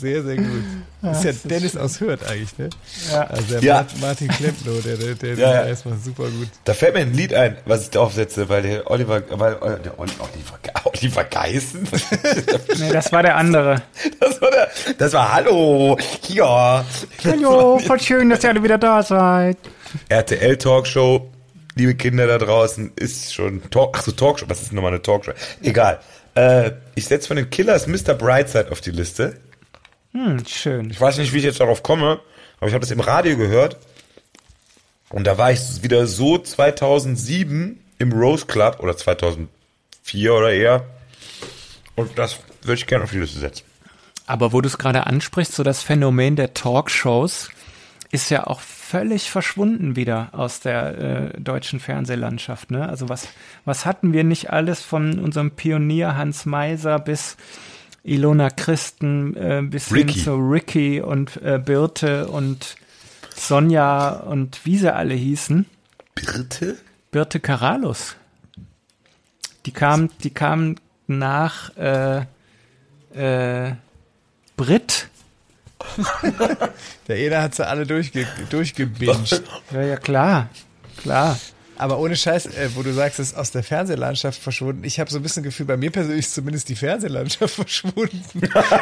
Sehr, 0.00 0.22
sehr 0.22 0.36
gut. 0.36 0.46
Das 1.02 1.24
ist 1.24 1.44
ja 1.44 1.48
Dennis 1.48 1.76
aus 1.76 2.00
Hürth 2.00 2.24
eigentlich, 2.28 2.56
ne? 2.58 2.70
Ja. 3.12 3.22
Also 3.24 3.42
der 3.54 3.62
Ja. 3.62 3.74
Mart- 3.74 4.00
Martin 4.00 4.28
Klempno, 4.28 4.72
der, 4.80 4.96
der, 4.96 5.14
der, 5.14 5.34
Ja, 5.34 5.52
ja. 5.54 5.64
erstmal 5.66 5.96
super 5.98 6.24
gut. 6.24 6.48
Da 6.64 6.74
fällt 6.74 6.94
mir 6.94 7.00
ein 7.02 7.12
Lied 7.14 7.32
ein, 7.34 7.56
was 7.66 7.82
ich 7.84 7.90
da 7.90 8.00
aufsetze, 8.00 8.48
weil 8.48 8.62
der 8.62 8.90
Oliver, 8.90 9.22
weil 9.30 9.52
äh, 9.54 9.58
der 9.82 9.98
Oli- 9.98 10.10
Oliver, 10.18 10.58
Oliver 10.84 11.24
Geissen, 11.24 11.86
Nee, 12.78 12.90
das 12.92 13.12
war 13.12 13.22
der 13.22 13.36
andere. 13.36 13.82
das 14.20 14.40
war 14.40 14.50
der, 14.50 14.68
das 14.98 15.12
war 15.12 15.32
Hallo, 15.34 15.96
hier. 16.22 16.84
Hallo, 17.24 17.78
voll 17.78 18.00
schön, 18.00 18.30
dass 18.30 18.42
ihr 18.44 18.50
alle 18.50 18.62
wieder 18.62 18.78
da 18.78 19.02
seid. 19.02 19.56
RTL 20.08 20.56
Talkshow, 20.56 21.30
liebe 21.76 21.94
Kinder 21.94 22.26
da 22.26 22.38
draußen, 22.38 22.92
ist 22.96 23.32
schon 23.34 23.62
Talk, 23.70 23.96
ach 23.98 24.02
so 24.02 24.12
Talkshow, 24.12 24.46
was 24.48 24.62
ist 24.62 24.72
nochmal 24.72 24.92
eine 24.92 25.02
Talkshow? 25.02 25.32
Egal. 25.62 26.00
Äh, 26.34 26.72
ich 26.94 27.06
setze 27.06 27.28
von 27.28 27.36
den 27.36 27.50
Killers 27.50 27.86
Mr. 27.86 28.14
Brightside 28.14 28.70
auf 28.70 28.80
die 28.80 28.90
Liste. 28.90 29.36
Hm, 30.12 30.44
schön. 30.46 30.90
Ich 30.90 31.00
weiß 31.00 31.18
nicht, 31.18 31.32
wie 31.32 31.38
ich 31.38 31.44
jetzt 31.44 31.60
darauf 31.60 31.82
komme, 31.82 32.20
aber 32.58 32.68
ich 32.68 32.74
habe 32.74 32.82
das 32.82 32.90
im 32.90 33.00
Radio 33.00 33.36
gehört. 33.36 33.76
Und 35.10 35.26
da 35.26 35.38
war 35.38 35.52
ich 35.52 35.82
wieder 35.82 36.06
so 36.06 36.38
2007 36.38 37.80
im 37.98 38.12
Rose 38.12 38.46
Club 38.46 38.78
oder 38.80 38.96
2004 38.96 40.34
oder 40.34 40.52
eher. 40.52 40.84
Und 41.94 42.18
das 42.18 42.38
würde 42.62 42.74
ich 42.74 42.86
gerne 42.86 43.04
auf 43.04 43.10
die 43.10 43.18
Liste 43.18 43.38
setzen. 43.38 43.64
Aber 44.26 44.52
wo 44.52 44.60
du 44.60 44.68
es 44.68 44.78
gerade 44.78 45.06
ansprichst, 45.06 45.54
so 45.54 45.62
das 45.62 45.82
Phänomen 45.82 46.36
der 46.36 46.54
Talkshows 46.54 47.50
ist 48.10 48.30
ja 48.30 48.46
auch 48.46 48.60
völlig 48.94 49.28
verschwunden 49.28 49.96
wieder 49.96 50.28
aus 50.30 50.60
der 50.60 51.32
äh, 51.34 51.40
deutschen 51.40 51.80
Fernsehlandschaft. 51.80 52.70
Ne? 52.70 52.88
Also 52.88 53.08
was, 53.08 53.26
was 53.64 53.86
hatten 53.86 54.12
wir 54.12 54.22
nicht 54.22 54.50
alles 54.50 54.82
von 54.82 55.18
unserem 55.18 55.50
Pionier 55.50 56.16
Hans 56.16 56.46
Meiser 56.46 57.00
bis 57.00 57.36
Ilona 58.04 58.50
Christen 58.50 59.34
äh, 59.34 59.62
bis 59.68 59.92
Ricky. 59.92 60.12
hin 60.12 60.22
zu 60.22 60.34
Ricky 60.36 61.00
und 61.00 61.42
äh, 61.42 61.58
Birte 61.58 62.28
und 62.28 62.76
Sonja 63.34 64.10
und 64.10 64.64
wie 64.64 64.78
sie 64.78 64.94
alle 64.94 65.14
hießen. 65.14 65.66
Birte? 66.14 66.76
Birte 67.10 67.40
Karalus. 67.40 68.14
Die 69.66 69.72
kam, 69.72 70.08
die 70.22 70.30
kam 70.30 70.76
nach 71.08 71.76
äh, 71.76 72.26
äh, 73.12 73.74
Brit. 74.56 75.08
Der 77.08 77.18
Ena 77.18 77.42
hat 77.42 77.54
sie 77.54 77.66
alle 77.66 77.86
durchge 77.86 78.26
durchgebinged. 78.50 79.42
Ja, 79.72 79.82
ja, 79.82 79.96
klar. 79.96 80.48
Klar. 80.96 81.38
Aber 81.76 81.98
ohne 81.98 82.14
Scheiß, 82.16 82.46
äh, 82.46 82.70
wo 82.74 82.82
du 82.82 82.92
sagst, 82.92 83.18
es 83.18 83.32
ist 83.32 83.36
aus 83.36 83.50
der 83.50 83.62
Fernsehlandschaft 83.62 84.40
verschwunden. 84.40 84.84
Ich 84.84 85.00
habe 85.00 85.10
so 85.10 85.18
ein 85.18 85.22
bisschen 85.22 85.42
Gefühl, 85.42 85.66
bei 85.66 85.76
mir 85.76 85.90
persönlich 85.90 86.26
ist 86.26 86.34
zumindest 86.34 86.68
die 86.68 86.76
Fernsehlandschaft 86.76 87.54
verschwunden. 87.54 88.22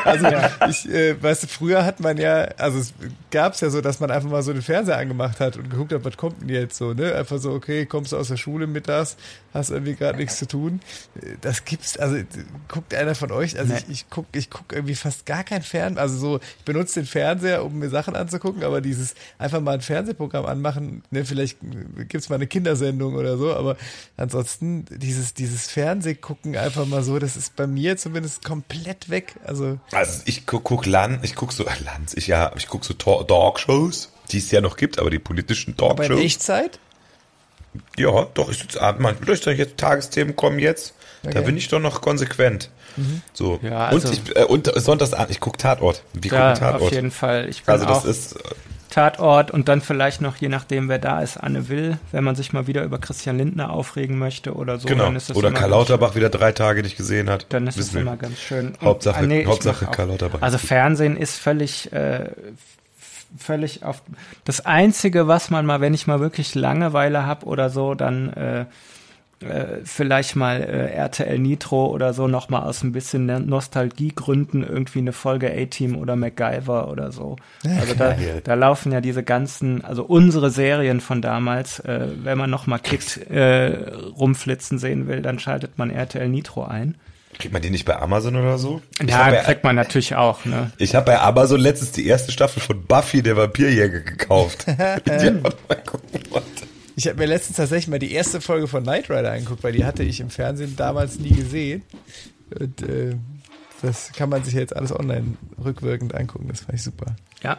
Also 0.05 0.27
ich, 0.69 0.89
äh, 0.93 1.23
weißt 1.23 1.45
du, 1.45 1.47
früher 1.47 1.85
hat 1.85 2.01
man 2.01 2.19
ja, 2.19 2.45
also 2.59 2.79
es 2.79 2.93
gab 3.31 3.55
es 3.55 3.61
ja 3.61 3.71
so, 3.71 3.81
dass 3.81 4.01
man 4.01 4.11
einfach 4.11 4.29
mal 4.31 4.43
so 4.43 4.53
den 4.53 4.63
Fernseher 4.63 4.99
angemacht 4.99 5.41
hat 5.41 5.57
und 5.57 5.71
geguckt 5.71 5.93
hat, 5.93 6.05
was 6.05 6.17
kommt 6.17 6.43
denn 6.43 6.49
jetzt 6.49 6.77
so, 6.77 6.93
ne? 6.93 7.15
Einfach 7.15 7.39
so, 7.39 7.53
okay, 7.53 7.87
kommst 7.87 8.13
du 8.13 8.17
aus 8.17 8.29
der 8.29 8.37
Schule 8.37 8.67
mittags, 8.67 9.17
hast 9.55 9.71
irgendwie 9.71 9.95
gerade 9.95 10.19
nichts 10.19 10.39
zu 10.39 10.47
tun. 10.47 10.81
Das 11.41 11.65
gibt's, 11.65 11.97
also 11.97 12.17
guckt 12.69 12.95
einer 12.95 13.15
von 13.15 13.31
euch, 13.33 13.59
also 13.59 13.73
Nee. 13.73 13.79
ich, 13.89 13.91
ich 13.91 14.11
guck, 14.11 14.27
ich 14.33 14.51
guck 14.51 14.73
irgendwie 14.73 14.95
fast 14.95 15.25
gar 15.25 15.45
kein 15.45 15.63
Fern, 15.63 15.97
also 15.99 16.19
so, 16.19 16.41
ich 16.59 16.65
benutze 16.65 17.01
den 17.01 17.07
Fernseher, 17.07 17.65
um 17.65 17.79
mir 17.79 17.89
Sachen 17.89 18.15
anzugucken, 18.17 18.65
aber 18.65 18.81
dieses 18.81 19.15
einfach 19.39 19.61
mal 19.61 19.75
ein 19.75 19.81
Fernsehprogramm 19.81 20.45
anmachen, 20.47 21.03
ne, 21.11 21.25
vielleicht 21.25 21.59
gibt's 22.09 22.29
mal 22.29 22.35
eine 22.37 22.47
Kindersendung 22.83 23.15
oder 23.15 23.37
so, 23.37 23.55
aber 23.55 23.77
ansonsten 24.17 24.85
dieses, 24.91 25.35
dieses 25.35 25.71
Fernsehgucken 25.71 26.57
einfach 26.57 26.87
mal 26.87 27.03
so, 27.03 27.19
das 27.19 27.37
ist 27.37 27.57
bei 27.57 27.67
mir 27.67 27.97
zumindest 27.97 28.45
komplett 28.45 29.09
weg. 29.11 29.35
Also 29.45 29.79
Also 29.93 30.23
ich 30.27 30.47
guck, 30.47 30.65
guck 30.65 30.87
Land, 30.87 31.25
ich 31.25 31.35
guck 31.35 31.53
so, 31.53 31.65
Lanz, 31.85 32.15
ich 32.15 32.27
ja, 32.27 32.53
ich 32.57 32.69
guck 32.69 32.85
so 32.85 32.95
Talkshows, 32.95 34.11
die 34.31 34.39
es 34.39 34.51
ja 34.51 34.61
noch 34.61 34.77
gibt, 34.77 34.99
aber 34.99 35.11
die 35.11 35.19
politischen 35.19 35.75
aber 35.79 35.91
in 35.91 35.97
Talkshows. 35.97 36.21
Echtzeit? 36.21 36.79
Ja, 37.97 38.27
doch, 38.35 38.51
ich 38.51 38.59
sitze 38.59 38.83
abends, 38.83 39.03
man, 39.03 39.17
durch 39.25 39.41
jetzt 39.45 39.79
Tagesthemen 39.79 40.37
kommen 40.37 40.59
jetzt, 40.59 40.95
da 41.23 41.31
Okay. 41.31 41.43
bin 41.43 41.57
ich 41.57 41.69
doch 41.69 41.81
noch 41.81 42.01
konsequent. 42.01 42.71
So. 43.33 43.59
Ja, 43.63 43.87
also- 43.87 44.09
und 44.09 44.15
ich, 44.29 44.37
äh, 44.37 44.45
und 44.45 44.71
Sonntagsabend, 44.77 45.31
ich 45.31 45.41
guck 45.41 45.57
Tatort. 45.57 46.03
Wir 46.13 46.31
Ja, 46.31 46.53
gucken 46.53 46.61
Tatort. 46.67 46.83
auf 46.83 46.93
jeden 46.93 47.11
Fall. 47.11 47.49
Ich 47.49 47.63
bin 47.63 47.73
also 47.73 47.87
das 47.87 47.99
auch 47.99 48.05
ist, 48.05 48.37
äh, 48.37 48.39
Tatort 48.93 49.51
und 49.51 49.69
dann 49.69 49.81
vielleicht 49.81 50.21
noch, 50.21 50.37
je 50.37 50.49
nachdem, 50.49 50.89
wer 50.89 50.99
da 50.99 51.21
ist, 51.21 51.39
Anne 51.39 51.69
Will, 51.71 51.99
wenn 52.13 52.23
man 52.25 52.35
sich 52.37 52.53
mal 52.53 52.67
wieder 52.67 52.85
über 52.85 52.99
Christian 52.99 53.39
Lindner 53.39 53.71
aufregen 53.71 54.19
möchte 54.19 54.55
oder 54.55 54.79
so. 54.79 54.87
genau. 54.87 55.05
Dann 55.07 55.17
ist 55.17 55.31
es 55.31 55.37
Oder 55.37 55.51
Karl 55.51 55.71
Lauterbach 55.71 56.15
wieder 56.15 56.29
drei 56.29 56.53
Tage 56.53 56.83
nicht 56.83 56.97
gesehen 56.99 57.31
hat. 57.31 57.47
Dann 57.49 57.67
ist 57.67 57.79
es 57.79 57.95
wir. 57.95 58.03
immer 58.03 58.17
ganz 58.17 58.39
schön. 58.39 58.69
Und- 58.69 58.83
Hauptsache- 58.83 59.21
Ah, 59.21 59.27
ich 59.27 59.47
Hauptsache 59.47 59.87
Karl 59.87 60.09
Lauterbach. 60.09 60.43
Also 60.43 60.59
Fernsehen 60.59 61.17
ist 61.17 61.39
völlig, 61.39 61.91
äh, 61.93 62.31
völlig 63.39 63.83
auf. 63.85 64.03
Das 64.45 64.65
Einzige, 64.67 65.27
was 65.27 65.49
man 65.51 65.65
mal, 65.65 65.81
wenn 65.81 65.95
ich 65.95 66.07
mal 66.07 66.21
wirklich 66.21 66.55
Langeweile 66.55 67.25
habe 67.25 67.47
oder 67.47 67.71
so, 67.71 67.95
dann 67.95 68.31
äh, 68.35 68.67
äh, 69.43 69.81
vielleicht 69.85 70.37
mal 70.37 70.61
äh, 70.61 70.93
RTL 70.95 71.39
Nitro 71.39 71.87
oder 71.87 72.13
so 72.15 72.29
noch 72.29 72.49
mal 72.49 72.61
aus 72.61 72.83
ein 72.83 72.93
bisschen 72.93 73.27
Nostalgiegründen 73.47 74.63
irgendwie 74.67 75.01
eine 75.01 75.13
Folge 75.13 75.53
A-Team 75.53 75.97
oder 75.97 76.17
MacGyver 76.17 76.89
oder 76.89 77.13
so. 77.13 77.37
Also 77.65 77.95
da, 77.95 78.17
da 78.45 78.55
laufen 78.55 78.93
ja 78.93 79.01
diese 79.01 79.23
ganzen, 79.23 79.85
also 79.85 80.05
unsere 80.05 80.51
Serien 80.51 81.01
von 81.01 81.23
damals, 81.23 81.81
äh, 81.81 82.09
wenn 82.23 82.39
man 82.39 82.51
noch 82.51 82.67
mal 82.67 82.79
Kick 82.79 83.03
äh, 83.31 83.91
rumflitzen 84.19 84.79
sehen 84.79 85.07
will, 85.09 85.23
dann 85.23 85.39
schaltet 85.39 85.79
man 85.79 85.91
RTL 85.91 86.29
Nitro 86.29 86.65
ein. 86.65 86.97
Kriegt 87.39 87.53
man 87.55 87.63
die 87.63 87.71
nicht 87.71 87.87
bei 87.87 87.97
Amazon 87.99 88.37
oder 88.37 88.59
so? 88.59 88.83
Ich 89.01 89.09
Ja, 89.09 89.25
habe 89.25 89.37
bei, 89.37 89.43
kriegt 89.43 89.65
man 89.65 89.75
natürlich 89.75 90.15
auch, 90.15 90.45
ne? 90.45 90.71
ich 90.77 90.95
hab 90.95 91.07
bei 91.07 91.19
Amazon 91.19 91.61
letztens 91.61 91.93
die 91.93 92.07
erste 92.07 92.31
Staffel 92.31 92.61
von 92.63 92.85
Buffy, 92.85 93.23
der 93.23 93.37
Vampirjäger, 93.37 94.01
gekauft. 94.01 94.67
die 95.07 95.11
einfach 95.11 95.55
mal 95.69 95.77
gucken. 95.85 96.21
Ich 96.97 97.07
habe 97.09 97.19
mir 97.19 97.27
letztens 97.27 97.57
tatsächlich 97.57 97.89
mal 97.89 97.99
die 97.99 98.13
erste 98.13 98.41
Folge 98.41 98.69
von 98.69 98.83
Knight 98.83 99.09
Rider 99.11 99.33
angeguckt, 99.33 99.63
weil 99.63 99.73
die 99.73 99.85
hatte 99.85 100.03
ich 100.03 100.21
im 100.21 100.31
Fernsehen 100.31 100.77
damals 100.77 101.19
nie 101.19 101.31
gesehen. 101.33 101.83
Und 102.59 102.83
äh, 102.83 103.15
das 103.81 104.13
kann 104.13 104.29
man 104.29 104.45
sich 104.45 104.55
jetzt 104.55 104.77
alles 104.77 104.93
online 104.95 105.37
rückwirkend 105.63 106.15
angucken. 106.15 106.49
Das 106.49 106.61
fand 106.61 106.75
ich 106.75 106.83
super. 106.83 107.17
Ja. 107.43 107.59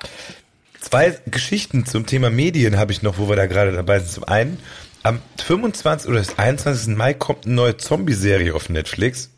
Zwei 0.79 1.17
Geschichten 1.27 1.85
zum 1.85 2.05
Thema 2.05 2.29
Medien 2.29 2.77
habe 2.77 2.91
ich 2.91 3.01
noch, 3.01 3.17
wo 3.17 3.27
wir 3.29 3.35
da 3.35 3.45
gerade 3.47 3.71
dabei 3.71 3.99
sind. 3.99 4.11
Zum 4.11 4.23
einen, 4.25 4.59
am 5.01 5.19
25. 5.41 6.09
oder 6.09 6.19
das 6.19 6.37
21. 6.37 6.95
Mai 6.95 7.13
kommt 7.13 7.45
eine 7.45 7.55
neue 7.55 7.77
Zombie-Serie 7.77 8.53
auf 8.53 8.69
Netflix. 8.69 9.29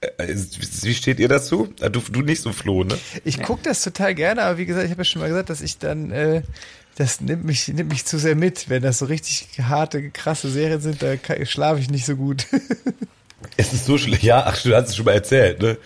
Äh, 0.00 0.34
Wie 0.82 0.94
steht 0.94 1.20
ihr 1.20 1.28
dazu? 1.28 1.72
Ah, 1.80 1.88
Du, 1.88 2.00
du 2.00 2.22
nicht 2.22 2.42
so, 2.42 2.52
Flo, 2.52 2.84
ne? 2.84 2.98
Ich 3.24 3.42
guck 3.42 3.62
das 3.62 3.82
total 3.82 4.14
gerne, 4.14 4.42
aber 4.42 4.58
wie 4.58 4.66
gesagt, 4.66 4.84
ich 4.84 4.90
habe 4.90 5.00
ja 5.00 5.04
schon 5.04 5.22
mal 5.22 5.28
gesagt, 5.28 5.48
dass 5.50 5.60
ich 5.62 5.78
dann, 5.78 6.10
äh, 6.10 6.42
das 6.96 7.20
nimmt 7.20 7.44
mich, 7.44 7.68
nimmt 7.68 7.90
mich 7.90 8.04
zu 8.04 8.18
sehr 8.18 8.36
mit. 8.36 8.68
Wenn 8.68 8.82
das 8.82 8.98
so 8.98 9.06
richtig 9.06 9.48
harte, 9.62 10.10
krasse 10.10 10.50
Serien 10.50 10.80
sind, 10.80 11.02
da 11.02 11.14
schlafe 11.44 11.80
ich 11.80 11.90
nicht 11.90 12.06
so 12.06 12.16
gut. 12.16 12.46
Es 13.58 13.74
ist 13.74 13.84
so 13.84 13.98
schlecht. 13.98 14.22
Ja, 14.22 14.44
ach, 14.46 14.60
du 14.62 14.74
hast 14.74 14.88
es 14.88 14.96
schon 14.96 15.04
mal 15.04 15.12
erzählt, 15.12 15.60
ne? 15.60 15.76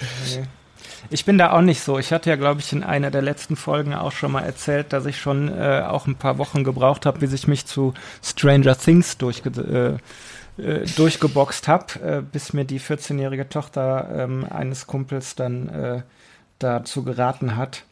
Ich 1.10 1.24
bin 1.24 1.38
da 1.38 1.52
auch 1.52 1.60
nicht 1.60 1.80
so. 1.80 1.98
Ich 1.98 2.12
hatte 2.12 2.30
ja, 2.30 2.36
glaube 2.36 2.60
ich, 2.60 2.72
in 2.72 2.84
einer 2.84 3.10
der 3.10 3.20
letzten 3.20 3.56
Folgen 3.56 3.94
auch 3.94 4.12
schon 4.12 4.30
mal 4.30 4.42
erzählt, 4.42 4.92
dass 4.92 5.06
ich 5.06 5.18
schon 5.18 5.48
äh, 5.48 5.82
auch 5.86 6.06
ein 6.06 6.14
paar 6.14 6.38
Wochen 6.38 6.62
gebraucht 6.62 7.04
habe, 7.04 7.18
bis 7.18 7.32
ich 7.32 7.48
mich 7.48 7.66
zu 7.66 7.94
Stranger 8.22 8.78
Things 8.78 9.18
durchge 9.18 9.98
äh, 10.58 10.62
äh, 10.62 10.86
durchgeboxt 10.96 11.68
habe, 11.68 12.00
äh, 12.00 12.20
bis 12.20 12.52
mir 12.52 12.64
die 12.64 12.80
14-jährige 12.80 13.48
Tochter 13.48 14.08
ähm, 14.12 14.44
eines 14.50 14.86
Kumpels 14.86 15.34
dann 15.34 15.68
äh, 15.68 16.02
dazu 16.58 17.04
geraten 17.04 17.56
hat. 17.56 17.84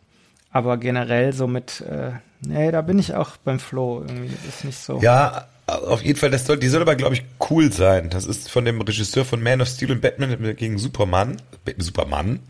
Aber 0.50 0.76
generell 0.76 1.32
so 1.32 1.46
mit, 1.46 1.80
äh, 1.82 2.12
nee, 2.40 2.70
da 2.70 2.80
bin 2.82 2.98
ich 2.98 3.14
auch 3.14 3.36
beim 3.38 3.58
Flo 3.58 4.02
irgendwie. 4.06 4.34
Das 4.44 4.56
ist 4.56 4.64
nicht 4.64 4.78
so. 4.78 5.00
Ja, 5.00 5.48
auf 5.66 6.02
jeden 6.02 6.18
Fall, 6.18 6.30
das 6.30 6.46
soll, 6.46 6.58
die 6.58 6.68
soll 6.68 6.82
aber, 6.82 6.94
glaube 6.94 7.14
ich, 7.14 7.24
cool 7.50 7.72
sein. 7.72 8.08
Das 8.10 8.24
ist 8.24 8.50
von 8.50 8.64
dem 8.64 8.80
Regisseur 8.80 9.24
von 9.24 9.42
Man 9.42 9.60
of 9.60 9.68
Steel 9.68 9.90
und 9.92 10.00
Batman 10.00 10.54
gegen 10.56 10.78
Superman. 10.78 11.42
Superman. 11.78 12.40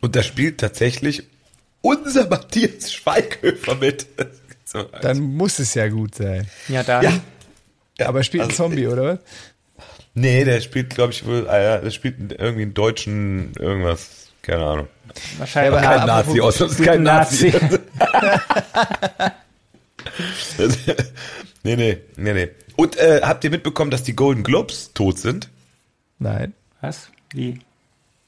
Und 0.00 0.16
da 0.16 0.22
spielt 0.22 0.58
tatsächlich 0.58 1.24
unser 1.82 2.28
Matthias 2.28 2.92
Schweighöfer 2.92 3.74
mit. 3.76 4.06
So, 4.70 4.82
Dann 4.82 5.20
muss 5.20 5.60
es 5.60 5.72
ja 5.72 5.88
gut 5.88 6.14
sein. 6.14 6.46
Ja, 6.68 6.82
da. 6.82 7.00
ja. 7.00 7.10
ja. 7.98 8.06
Aber 8.06 8.18
er 8.18 8.22
spielt 8.22 8.42
ein 8.42 8.50
Also, 8.50 8.64
Zombie, 8.64 8.86
oder 8.86 9.02
was? 9.14 9.18
Nee, 10.12 10.44
der 10.44 10.60
spielt, 10.60 10.90
glaube 10.90 11.14
ich, 11.14 11.24
wohl, 11.24 11.46
äh, 11.46 11.80
der 11.80 11.90
spielt 11.90 12.32
irgendwie 12.38 12.64
einen 12.64 12.74
deutschen 12.74 13.54
irgendwas. 13.58 14.28
Keine 14.42 14.66
Ahnung. 14.66 14.88
Wahrscheinlich. 15.38 15.80
Ja, 15.82 15.90
aber- 15.90 15.98
Kein 15.98 16.06
Nazi, 16.06 16.40
aus, 16.40 16.58
das 16.58 16.72
ist 16.72 16.84
kein 16.84 17.02
Nazi. 17.02 17.52
Nazi. 17.52 17.78
nee, 21.62 21.76
nee, 21.76 21.98
nee, 22.16 22.32
nee. 22.32 22.48
Und 22.76 22.96
äh, 22.96 23.20
habt 23.22 23.44
ihr 23.44 23.50
mitbekommen, 23.50 23.90
dass 23.90 24.02
die 24.02 24.14
Golden 24.14 24.42
Globes 24.42 24.92
tot 24.94 25.18
sind? 25.18 25.48
Nein. 26.18 26.54
Was? 26.80 27.10
Wie? 27.32 27.58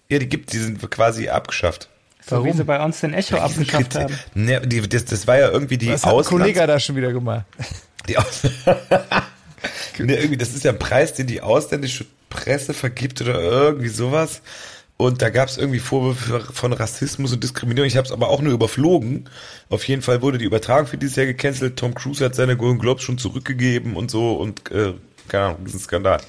Ja, 0.09 0.19
die 0.19 0.29
gibt, 0.29 0.53
die 0.53 0.59
sind 0.59 0.91
quasi 0.91 1.29
abgeschafft. 1.29 1.89
So 2.27 2.37
wie 2.37 2.49
Warum? 2.49 2.57
sie 2.57 2.65
bei 2.65 2.85
uns 2.85 3.01
den 3.01 3.15
Echo 3.15 3.37
abgeschafft 3.39 3.95
haben. 3.95 4.19
Ne, 4.35 4.61
die, 4.61 4.81
das, 4.89 5.05
das 5.05 5.27
war 5.27 5.39
ja 5.39 5.51
irgendwie 5.51 5.79
die 5.79 5.89
Was 5.89 6.03
hat 6.05 6.13
ein 6.13 6.19
Auslands... 6.19 6.29
Kollege 6.43 6.67
da 6.67 6.79
schon 6.81 6.97
wieder 6.97 7.13
gemacht? 7.13 7.45
Die 8.09 8.17
Aus 8.17 8.43
ne, 9.99 10.17
irgendwie, 10.17 10.39
das 10.39 10.55
ist 10.55 10.65
ja 10.65 10.73
ein 10.73 10.79
Preis, 10.79 11.13
den 11.13 11.27
die 11.27 11.43
ausländische 11.43 12.07
Presse 12.31 12.73
vergibt 12.73 13.21
oder 13.21 13.39
irgendwie 13.39 13.89
sowas. 13.89 14.41
Und 15.01 15.23
da 15.23 15.31
gab 15.31 15.49
es 15.49 15.57
irgendwie 15.57 15.79
Vorwürfe 15.79 16.53
von 16.53 16.75
Rassismus 16.75 17.33
und 17.33 17.43
Diskriminierung. 17.43 17.87
Ich 17.89 17.97
habe 17.97 18.05
es 18.05 18.13
aber 18.13 18.29
auch 18.29 18.43
nur 18.43 18.53
überflogen. 18.53 19.31
Auf 19.71 19.89
jeden 19.89 20.03
Fall 20.03 20.21
wurde 20.21 20.37
die 20.37 20.45
Übertragung 20.45 20.87
für 20.87 20.99
dieses 20.99 21.17
Jahr 21.17 21.25
gecancelt. 21.25 21.79
Tom 21.79 21.95
Cruise 21.95 22.23
hat 22.23 22.35
seine 22.35 22.55
Golden 22.55 22.79
Globes 22.79 23.03
schon 23.03 23.17
zurückgegeben 23.17 23.97
und 23.97 24.11
so. 24.11 24.35
Und 24.35 24.71
äh, 24.71 24.93
keine 25.27 25.45
Ahnung, 25.47 25.61
das 25.65 25.73
ist 25.73 25.81
ein 25.81 25.85
Skandal. 25.85 26.21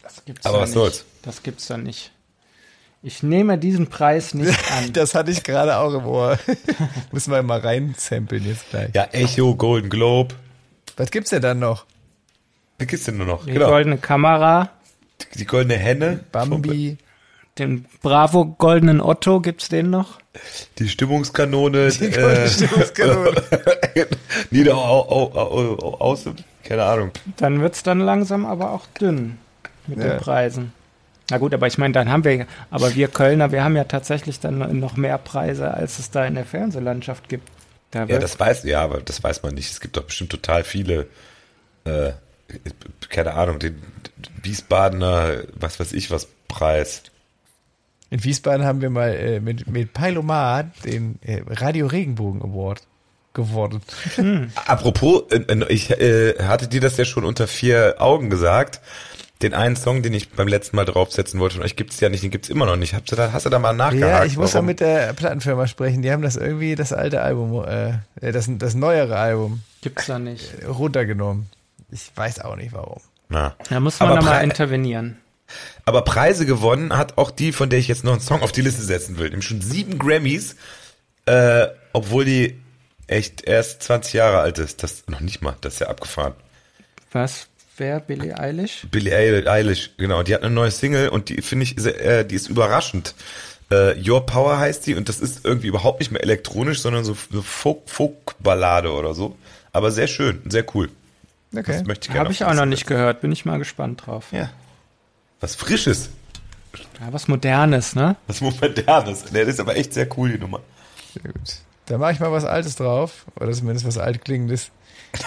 Das 0.00 0.24
gibt's 0.24 0.46
Aber 0.46 0.58
ja 0.58 0.62
was 0.62 0.68
nicht. 0.68 0.74
soll's? 0.74 1.04
Das 1.22 1.42
gibt's 1.42 1.66
da 1.66 1.76
nicht. 1.76 2.12
Ich 3.02 3.24
nehme 3.24 3.58
diesen 3.58 3.88
Preis 3.88 4.32
nicht 4.32 4.56
an. 4.78 4.92
Das 4.92 5.16
hatte 5.16 5.32
ich 5.32 5.42
gerade 5.42 5.76
auch 5.78 5.92
im 5.92 6.06
Ohr. 6.06 6.38
Müssen 7.10 7.32
wir 7.32 7.42
mal 7.42 7.58
reinsamplen 7.58 8.46
jetzt 8.46 8.70
gleich. 8.70 8.90
Ja, 8.94 9.08
Echo, 9.10 9.56
Golden 9.56 9.90
Globe. 9.90 10.36
Was 10.96 11.10
gibt's 11.10 11.30
denn 11.30 11.42
dann 11.42 11.58
noch? 11.58 11.84
Was 12.78 12.86
gibt's 12.86 13.06
denn 13.06 13.16
nur 13.16 13.26
noch? 13.26 13.44
Die 13.44 13.54
goldene 13.54 13.98
Kamera. 13.98 14.70
die 15.34 15.46
goldene 15.46 15.76
Henne. 15.76 16.20
Bambi. 16.30 16.96
Den 17.58 17.84
Bravo 18.02 18.44
Goldenen 18.46 19.00
Otto, 19.00 19.40
gibt's 19.40 19.68
den 19.68 19.90
noch? 19.90 20.18
Die 20.78 20.88
Stimmungskanone. 20.88 21.88
Die 21.90 22.10
goldene 22.10 22.48
Stimmungskanone. 22.48 23.42
Nieder 24.50 24.76
au, 24.76 25.00
au, 25.08 25.32
au, 25.34 25.76
au, 25.78 25.94
aus, 26.00 26.24
keine 26.64 26.84
Ahnung. 26.84 27.10
Dann 27.36 27.60
wird's 27.60 27.82
dann 27.82 28.00
langsam 28.00 28.46
aber 28.46 28.70
auch 28.72 28.86
dünn 29.00 29.38
mit 29.86 29.98
Ja. 29.98 30.10
den 30.10 30.18
Preisen. 30.20 30.72
Na 31.30 31.38
gut, 31.38 31.52
aber 31.54 31.66
ich 31.66 31.78
meine, 31.78 31.92
dann 31.92 32.08
haben 32.10 32.24
wir, 32.24 32.46
aber 32.70 32.94
wir 32.94 33.08
Kölner, 33.08 33.52
wir 33.52 33.62
haben 33.62 33.76
ja 33.76 33.84
tatsächlich 33.84 34.40
dann 34.40 34.78
noch 34.80 34.96
mehr 34.96 35.18
Preise, 35.18 35.72
als 35.74 35.98
es 35.98 36.10
da 36.10 36.24
in 36.26 36.34
der 36.36 36.44
Fernsehlandschaft 36.44 37.28
gibt. 37.28 37.48
Da 37.90 38.00
Ja, 38.00 38.08
wird- 38.08 38.22
das 38.22 38.38
weiß, 38.40 38.64
ja, 38.64 38.80
aber 38.82 39.00
das 39.00 39.22
weiß 39.22 39.42
man 39.42 39.54
nicht. 39.54 39.70
Es 39.70 39.80
gibt 39.80 39.96
doch 39.96 40.04
bestimmt 40.04 40.30
total 40.30 40.64
viele, 40.64 41.06
äh, 41.84 42.12
keine 43.10 43.34
Ahnung, 43.34 43.58
den 43.58 43.80
Wiesbadener, 44.42 45.42
was 45.54 45.78
weiß 45.78 45.92
ich 45.92 46.10
was, 46.10 46.26
Preis. 46.48 47.02
In 48.10 48.24
Wiesbaden 48.24 48.66
haben 48.66 48.80
wir 48.80 48.90
mal 48.90 49.14
äh, 49.14 49.40
mit, 49.40 49.68
mit 49.68 49.92
Pailomat 49.92 50.66
den 50.84 51.18
äh, 51.22 51.42
Radio 51.48 51.86
Regenbogen 51.86 52.42
Award 52.42 52.82
geworden. 53.34 53.80
Apropos, 54.66 55.22
äh, 55.30 55.36
äh, 55.36 55.72
ich 55.72 55.90
äh, 55.90 56.34
hatte 56.42 56.66
dir 56.66 56.80
das 56.80 56.96
ja 56.96 57.04
schon 57.04 57.24
unter 57.24 57.46
vier 57.46 57.96
Augen 57.98 58.28
gesagt. 58.28 58.80
Den 59.42 59.54
einen 59.54 59.76
Song, 59.76 60.02
den 60.02 60.12
ich 60.12 60.30
beim 60.30 60.48
letzten 60.48 60.76
Mal 60.76 60.84
draufsetzen 60.84 61.40
wollte 61.40 61.54
von 61.54 61.64
euch, 61.64 61.74
gibt's 61.76 61.98
ja 62.00 62.10
nicht, 62.10 62.22
den 62.22 62.30
gibt's 62.30 62.50
immer 62.50 62.66
noch 62.66 62.76
nicht. 62.76 62.92
Hast 62.92 63.10
du 63.10 63.16
da, 63.16 63.32
hast 63.32 63.46
du 63.46 63.50
da 63.50 63.58
mal 63.58 63.72
nachgehakt? 63.72 64.12
Ja, 64.12 64.24
ich 64.24 64.36
muss 64.36 64.52
warum? 64.52 64.66
mit 64.66 64.80
der 64.80 65.14
Plattenfirma 65.14 65.66
sprechen. 65.66 66.02
Die 66.02 66.10
haben 66.10 66.20
das 66.20 66.36
irgendwie, 66.36 66.74
das 66.74 66.92
alte 66.92 67.22
Album, 67.22 67.64
äh, 67.64 67.92
äh, 68.20 68.32
das, 68.32 68.50
das 68.50 68.74
neuere 68.74 69.16
Album 69.16 69.62
gibt's 69.80 70.06
da 70.06 70.18
nicht. 70.18 70.52
runtergenommen. 70.68 71.46
Ich 71.90 72.10
weiß 72.14 72.40
auch 72.40 72.56
nicht 72.56 72.72
warum. 72.72 73.00
Na. 73.30 73.54
Da 73.70 73.80
muss 73.80 73.98
man 74.00 74.10
Aber 74.10 74.18
da 74.18 74.24
mal 74.26 74.40
intervenieren. 74.40 75.16
Aber 75.84 76.02
Preise 76.02 76.46
gewonnen 76.46 76.96
hat 76.96 77.18
auch 77.18 77.30
die, 77.30 77.52
von 77.52 77.70
der 77.70 77.78
ich 77.78 77.88
jetzt 77.88 78.04
noch 78.04 78.12
einen 78.12 78.20
Song 78.20 78.42
auf 78.42 78.52
die 78.52 78.62
Liste 78.62 78.82
setzen 78.82 79.18
will. 79.18 79.28
Nämlich 79.30 79.46
schon 79.48 79.60
sieben 79.60 79.98
Grammys, 79.98 80.56
äh, 81.26 81.66
obwohl 81.92 82.24
die 82.24 82.60
echt 83.06 83.42
erst 83.44 83.82
20 83.82 84.12
Jahre 84.14 84.38
alt 84.40 84.58
ist. 84.58 84.82
Das 84.82 85.04
noch 85.08 85.20
nicht 85.20 85.42
mal, 85.42 85.56
das 85.60 85.74
ist 85.74 85.80
ja 85.80 85.88
abgefahren. 85.88 86.34
Was? 87.12 87.48
Wer? 87.76 87.98
Billie 88.00 88.38
Eilish? 88.38 88.86
Billie 88.90 89.14
Eil- 89.16 89.48
Eilish, 89.48 89.90
genau. 89.96 90.22
Die 90.22 90.34
hat 90.34 90.42
eine 90.42 90.54
neue 90.54 90.70
Single 90.70 91.08
und 91.08 91.28
die 91.30 91.40
finde 91.42 91.64
ich, 91.64 91.78
äh, 91.84 92.24
die 92.24 92.34
ist 92.34 92.48
überraschend. 92.48 93.14
Äh, 93.70 93.96
Your 94.08 94.26
Power 94.26 94.58
heißt 94.58 94.86
die 94.86 94.94
und 94.96 95.08
das 95.08 95.18
ist 95.20 95.44
irgendwie 95.44 95.68
überhaupt 95.68 96.00
nicht 96.00 96.10
mehr 96.12 96.22
elektronisch, 96.22 96.80
sondern 96.80 97.04
so, 97.04 97.14
Folk, 97.14 97.78
Folk-Ballade 97.86 98.92
oder 98.92 99.14
so. 99.14 99.36
Aber 99.72 99.90
sehr 99.92 100.08
schön, 100.08 100.42
sehr 100.46 100.64
cool. 100.74 100.90
Okay. 101.56 101.72
Das 101.72 101.84
möchte 101.84 102.06
ich 102.08 102.08
gerne 102.12 102.20
Habe 102.20 102.32
ich 102.32 102.44
auch 102.44 102.54
noch 102.54 102.66
nicht 102.66 102.86
gehört. 102.86 103.20
Bin 103.22 103.32
ich 103.32 103.44
mal 103.44 103.58
gespannt 103.58 104.06
drauf. 104.06 104.26
Ja. 104.32 104.50
Was 105.40 105.54
Frisches, 105.54 106.10
Ja, 107.00 107.12
was 107.12 107.28
Modernes, 107.28 107.94
ne? 107.94 108.16
was 108.26 108.40
Modernes. 108.40 109.24
Nee, 109.32 109.40
das 109.40 109.54
ist 109.54 109.60
aber 109.60 109.76
echt 109.76 109.94
sehr 109.94 110.06
cool, 110.18 110.32
die 110.32 110.38
Nummer. 110.38 110.60
Sehr 111.14 111.32
gut. 111.32 111.56
Da 111.86 111.98
mache 111.98 112.12
ich 112.12 112.20
mal 112.20 112.30
was 112.30 112.44
Altes 112.44 112.76
drauf. 112.76 113.24
Oder 113.40 113.52
zumindest 113.52 113.86
was 113.86 113.98
altklingendes. 113.98 114.70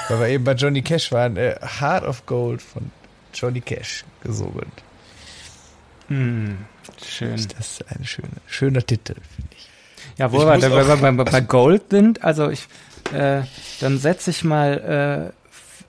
Weil 0.08 0.20
wir 0.20 0.28
eben 0.30 0.44
bei 0.44 0.54
Johnny 0.54 0.82
Cash 0.82 1.12
waren. 1.12 1.36
Äh, 1.36 1.56
Heart 1.80 2.06
of 2.06 2.26
Gold 2.26 2.62
von 2.62 2.92
Johnny 3.34 3.60
Cash 3.60 4.06
gesungen. 4.22 4.72
Hm, 6.08 6.58
schön. 7.06 7.36
Das 7.58 7.80
ist 7.80 7.86
ein 7.90 8.06
schöner, 8.06 8.28
schöner 8.48 8.86
Titel, 8.86 9.16
finde 9.36 9.50
ich. 9.58 9.68
Ja, 10.18 10.32
wo 10.32 10.40
wir 10.40 10.46
bei, 10.46 10.96
bei, 11.12 11.24
bei 11.24 11.42
Gold 11.48 11.84
sind, 11.90 12.24
also 12.24 12.50
ich, 12.50 12.68
äh, 13.14 13.42
dann 13.82 13.98
setze 13.98 14.30
ich 14.30 14.44
mal 14.44 15.34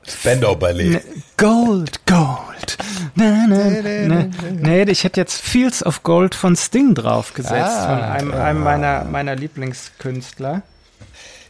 äh, 0.06 0.10
Spandau 0.10 0.54
Ballet. 0.56 0.90
ne, 0.90 1.02
Gold, 1.36 2.06
Gold. 2.06 2.78
Na, 3.16 3.46
na, 3.46 3.70
na. 4.08 4.26
Nee, 4.52 4.82
ich 4.84 5.04
hätte 5.04 5.20
jetzt 5.20 5.40
Fields 5.40 5.84
of 5.84 6.02
Gold 6.02 6.34
von 6.34 6.56
Sting 6.56 6.94
draufgesetzt, 6.94 7.54
Ah, 7.54 7.88
von 7.96 8.02
einem, 8.04 8.32
einem 8.32 8.62
meiner, 8.62 9.04
meiner 9.04 9.36
Lieblingskünstler. 9.36 10.62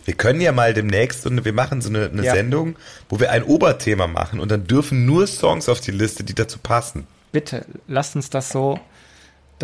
Wir 0.05 0.15
können 0.15 0.41
ja 0.43 0.53
mal 0.53 0.75
demnächst, 0.75 1.27
und 1.27 1.45
wir 1.47 1.55
machen 1.55 1.81
so 1.81 1.89
eine, 1.89 2.11
eine 2.12 2.23
Ja. 2.23 2.35
Sendung, 2.35 2.77
wo 3.09 3.21
wir 3.21 3.31
ein 3.31 3.43
Oberthema 3.43 4.07
machen 4.07 4.41
und 4.41 4.51
dann 4.51 4.67
dürfen 4.67 5.07
nur 5.07 5.27
Songs 5.27 5.69
auf 5.71 5.81
die 5.81 5.93
Liste, 5.93 6.25
die 6.25 6.35
dazu 6.35 6.59
passen. 6.59 7.07
Bitte, 7.33 7.65
lasst 7.89 8.15
uns 8.15 8.29
das 8.31 8.51
so. 8.51 8.79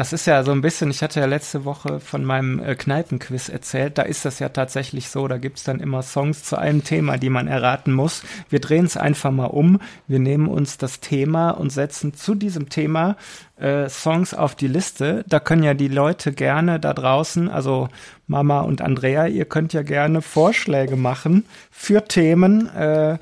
Das 0.01 0.15
ist 0.15 0.25
ja 0.25 0.43
so 0.45 0.53
ein 0.53 0.63
bisschen, 0.63 0.89
ich 0.89 1.03
hatte 1.03 1.21
ja 1.21 1.27
letzte 1.27 1.67
Woche 1.67 2.01
von 2.01 2.25
meinem 2.25 2.59
äh, 2.59 2.75
Kneipenquiz 2.75 3.51
erzählt, 3.51 3.99
da 3.99 4.03
ist 4.03 4.25
das 4.25 4.39
ja 4.39 4.49
tatsächlich 4.49 5.11
so, 5.11 5.29
da 5.29 5.37
gibt's 5.37 5.63
dann 5.63 5.79
immer 5.79 6.01
Songs 6.03 6.43
zu 6.43 6.57
einem 6.57 6.85
Thema, 6.85 7.19
die 7.19 7.29
man 7.29 7.49
erraten 7.49 7.93
muss. 7.93 8.23
Wir 8.49 8.61
drehen 8.61 8.87
es 8.87 8.97
einfach 8.97 9.31
mal 9.31 9.49
um, 9.49 9.79
wir 10.09 10.19
nehmen 10.19 10.49
uns 10.49 10.79
das 10.79 11.01
Thema 11.01 11.51
und 11.51 11.69
setzen 11.69 12.15
zu 12.15 12.35
diesem 12.35 12.71
Thema 12.71 13.19
äh, 13.59 13.91
Songs 13.91 14.33
auf 14.33 14.55
die 14.55 14.69
Liste. 14.69 15.23
Da 15.29 15.39
können 15.39 15.65
ja 15.65 15.75
die 15.75 15.89
Leute 15.89 16.33
gerne 16.33 16.81
da 16.81 16.95
draußen, 16.95 17.51
also 17.51 17.91
Mama 18.27 18.63
und 18.63 18.81
Andrea, 18.81 19.27
ihr 19.27 19.45
könnt 19.45 19.75
ja 19.75 19.83
gerne 19.83 20.23
Vorschläge 20.23 20.97
machen 20.97 21.45
für 21.71 22.03
Themen, 22.07 22.75
äh, 22.75 23.19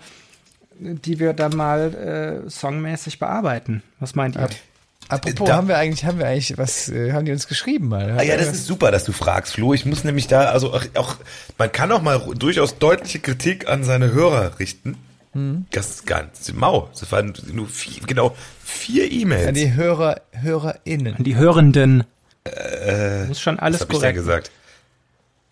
die 0.78 1.18
wir 1.18 1.32
dann 1.32 1.56
mal 1.56 2.44
äh, 2.46 2.48
songmäßig 2.48 3.18
bearbeiten. 3.18 3.82
Was 3.98 4.14
meint 4.14 4.36
ihr? 4.36 4.42
Apropos, 5.08 5.48
Da- 5.48 5.56
haben 5.56 5.68
wir 5.68 5.76
eigentlich, 5.78 6.04
haben 6.04 6.18
wir 6.18 6.26
eigentlich, 6.26 6.58
was 6.58 6.88
äh, 6.90 7.12
haben 7.12 7.24
die 7.24 7.32
uns 7.32 7.48
geschrieben 7.48 7.88
mal? 7.88 8.16
Ah 8.18 8.22
ja, 8.22 8.36
das 8.36 8.48
ist 8.48 8.66
super, 8.66 8.90
dass 8.90 9.04
du 9.04 9.12
fragst, 9.12 9.54
Flo. 9.54 9.72
Ich 9.72 9.86
muss 9.86 10.04
nämlich 10.04 10.26
da, 10.26 10.46
also 10.50 10.74
auch, 10.74 10.84
auch 10.94 11.16
man 11.56 11.72
kann 11.72 11.90
auch 11.92 12.02
mal 12.02 12.20
durchaus 12.36 12.78
deutliche 12.78 13.18
Kritik 13.20 13.68
an 13.68 13.84
seine 13.84 14.12
Hörer 14.12 14.58
richten. 14.58 14.96
Hm. 15.32 15.66
Das 15.70 15.88
ist 15.90 16.06
ganz 16.06 16.52
mau. 16.52 16.90
Das 16.98 17.10
waren 17.12 17.32
nur 17.52 17.68
vier, 17.68 18.02
genau 18.06 18.36
vier 18.64 19.10
E-Mails. 19.10 19.48
An 19.48 19.54
die 19.54 19.72
Hörer, 19.74 20.20
HörerInnen. 20.32 21.16
Die 21.22 21.36
Hörenden. 21.36 22.04
Muss 23.28 23.40
schon 23.40 23.56
Was 23.56 23.62
alles 23.62 23.80
habe 23.80 23.92
ich 23.92 23.98
denn 23.98 24.14
korrekt. 24.14 24.16
gesagt? 24.16 24.50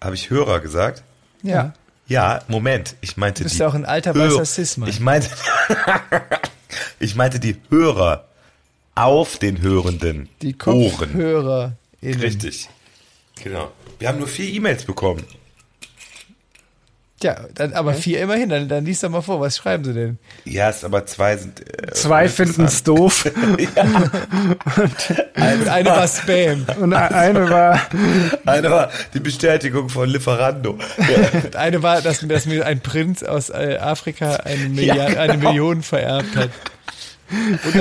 Habe 0.03 0.15
ich 0.15 0.31
Hörer 0.31 0.61
gesagt? 0.61 1.03
Ja. 1.43 1.73
Ja, 2.09 2.41
Moment. 2.49 2.95
Ich 3.01 3.17
meinte 3.17 3.41
Du 3.41 3.45
bist 3.45 3.57
die 3.57 3.61
ja 3.61 3.69
auch 3.69 3.75
ein 3.75 3.85
alter 3.85 4.15
weißer 4.15 4.45
Cis-Mann. 4.45 4.89
Ich 4.89 5.01
meinte, 5.01 5.29
ich 7.01 7.15
meinte 7.17 7.41
die 7.41 7.57
Hörer 7.71 8.26
auf 8.97 9.39
den 9.39 9.63
Hörenden 9.63 10.29
Die 10.43 10.57
Ohren. 10.67 10.91
KopfhörerInnen. 10.99 11.77
Richtig. 12.03 12.69
Genau. 13.43 13.71
Wir 14.01 14.09
haben 14.09 14.19
nur 14.19 14.27
vier 14.29 14.49
E-Mails 14.53 14.85
bekommen. 14.85 15.23
Ja, 17.23 17.47
dann, 17.55 17.73
aber 17.73 17.95
vier 17.95 18.21
immerhin. 18.21 18.51
Dann, 18.51 18.69
dann 18.69 18.85
liest 18.85 19.03
doch 19.03 19.09
mal 19.09 19.23
vor. 19.23 19.41
Was 19.41 19.57
schreiben 19.57 19.85
sie 19.85 19.95
denn? 19.95 20.19
Ja, 20.45 20.69
es 20.69 20.85
aber 20.85 21.07
zwei 21.07 21.35
sind. 21.39 21.61
Äh, 21.61 21.93
Zwei 21.93 22.29
finden 22.29 22.67
es 22.67 22.83
doof 22.83 23.25
Und 25.35 25.69
eine 25.69 25.89
war 25.89 26.09
Spam. 26.09 26.67
und 26.79 26.93
eine 26.93 27.49
war, 27.49 27.81
Eine 28.45 28.71
war 28.71 28.91
die 29.15 29.21
Bestätigung 29.21 29.89
von 29.89 30.09
Lieferando. 30.11 30.79
Ja. 30.99 31.41
Und 31.43 31.57
eine 31.57 31.83
war, 31.83 32.03
dass, 32.03 32.21
dass 32.21 32.45
mir 32.45 32.67
ein 32.67 32.81
Prinz 32.81 33.23
aus 33.23 33.49
äh, 33.49 33.79
Afrika 33.81 34.37
eine, 34.45 34.69
Milliard, 34.69 35.17
eine 35.17 35.39
Million 35.39 35.83
vererbt 35.83 36.37
hat. 36.37 36.51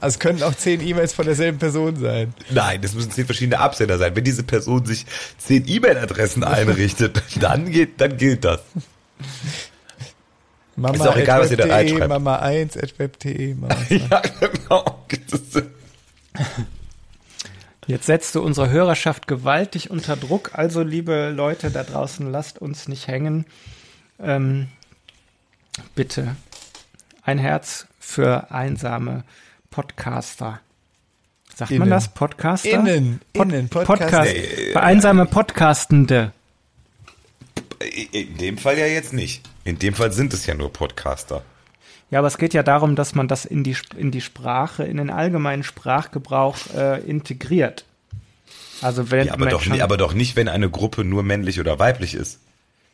Also 0.00 0.14
es 0.14 0.18
könnten 0.18 0.42
auch 0.44 0.54
zehn 0.54 0.80
E-Mails 0.80 1.12
von 1.12 1.26
derselben 1.26 1.58
Person 1.58 1.96
sein. 1.96 2.32
Nein, 2.48 2.80
das 2.80 2.94
müssen 2.94 3.10
zehn 3.10 3.26
verschiedene 3.26 3.58
Absender 3.58 3.98
sein. 3.98 4.16
Wenn 4.16 4.24
diese 4.24 4.42
Person 4.42 4.86
sich 4.86 5.04
zehn 5.36 5.68
E-Mail-Adressen 5.68 6.42
einrichtet, 6.42 7.22
dann 7.40 7.70
geht, 7.70 8.00
dann 8.00 8.16
gilt 8.16 8.44
das. 8.44 8.60
Mama 10.76 10.94
Ist 10.94 11.06
auch 11.06 11.16
egal, 11.16 11.40
was 11.42 11.50
ihr 11.50 11.58
da 11.58 11.66
reinschreibt. 11.66 12.08
Mama 12.08 12.36
1 12.36 12.78
at 12.78 12.98
web.de, 12.98 13.54
Mama 13.54 13.76
2. 13.88 13.96
Ja, 14.10 14.22
genau. 14.40 15.04
Jetzt 17.90 18.06
setzt 18.06 18.36
du 18.36 18.40
unsere 18.40 18.70
Hörerschaft 18.70 19.26
gewaltig 19.26 19.90
unter 19.90 20.16
Druck. 20.16 20.52
Also, 20.52 20.82
liebe 20.82 21.30
Leute 21.30 21.72
da 21.72 21.82
draußen, 21.82 22.30
lasst 22.30 22.60
uns 22.60 22.86
nicht 22.86 23.08
hängen. 23.08 23.46
Ähm, 24.20 24.68
bitte 25.96 26.36
ein 27.24 27.38
Herz 27.38 27.88
für 27.98 28.52
einsame 28.52 29.24
Podcaster. 29.72 30.60
Sagt 31.52 31.72
man 31.72 31.78
Innen. 31.78 31.90
das? 31.90 32.14
Podcaster? 32.14 32.70
Innen, 32.70 33.20
Pod 33.32 33.48
innen, 33.48 33.68
Podcast. 33.68 34.00
Podcast. 34.02 34.36
Für 34.72 34.82
einsame 34.84 35.26
Podcastende. 35.26 36.32
In 38.12 38.36
dem 38.36 38.56
Fall 38.56 38.78
ja 38.78 38.86
jetzt 38.86 39.12
nicht. 39.12 39.42
In 39.64 39.80
dem 39.80 39.94
Fall 39.94 40.12
sind 40.12 40.32
es 40.32 40.46
ja 40.46 40.54
nur 40.54 40.72
Podcaster. 40.72 41.42
Ja, 42.10 42.18
aber 42.18 42.28
es 42.28 42.38
geht 42.38 42.54
ja 42.54 42.62
darum, 42.62 42.96
dass 42.96 43.14
man 43.14 43.28
das 43.28 43.44
in 43.44 43.62
die, 43.62 43.76
in 43.96 44.10
die 44.10 44.20
Sprache, 44.20 44.84
in 44.84 44.96
den 44.96 45.10
allgemeinen 45.10 45.62
Sprachgebrauch 45.62 46.56
äh, 46.76 47.00
integriert. 47.02 47.84
Also 48.82 49.10
wenn 49.10 49.26
Ja, 49.26 49.34
aber, 49.34 49.46
doch, 49.46 49.64
nie- 49.66 49.82
aber 49.82 49.96
doch 49.96 50.14
nicht, 50.14 50.36
wenn 50.36 50.48
eine 50.48 50.70
Gruppe 50.70 51.04
nur 51.04 51.22
männlich 51.22 51.60
oder 51.60 51.78
weiblich 51.78 52.14
ist. 52.14 52.40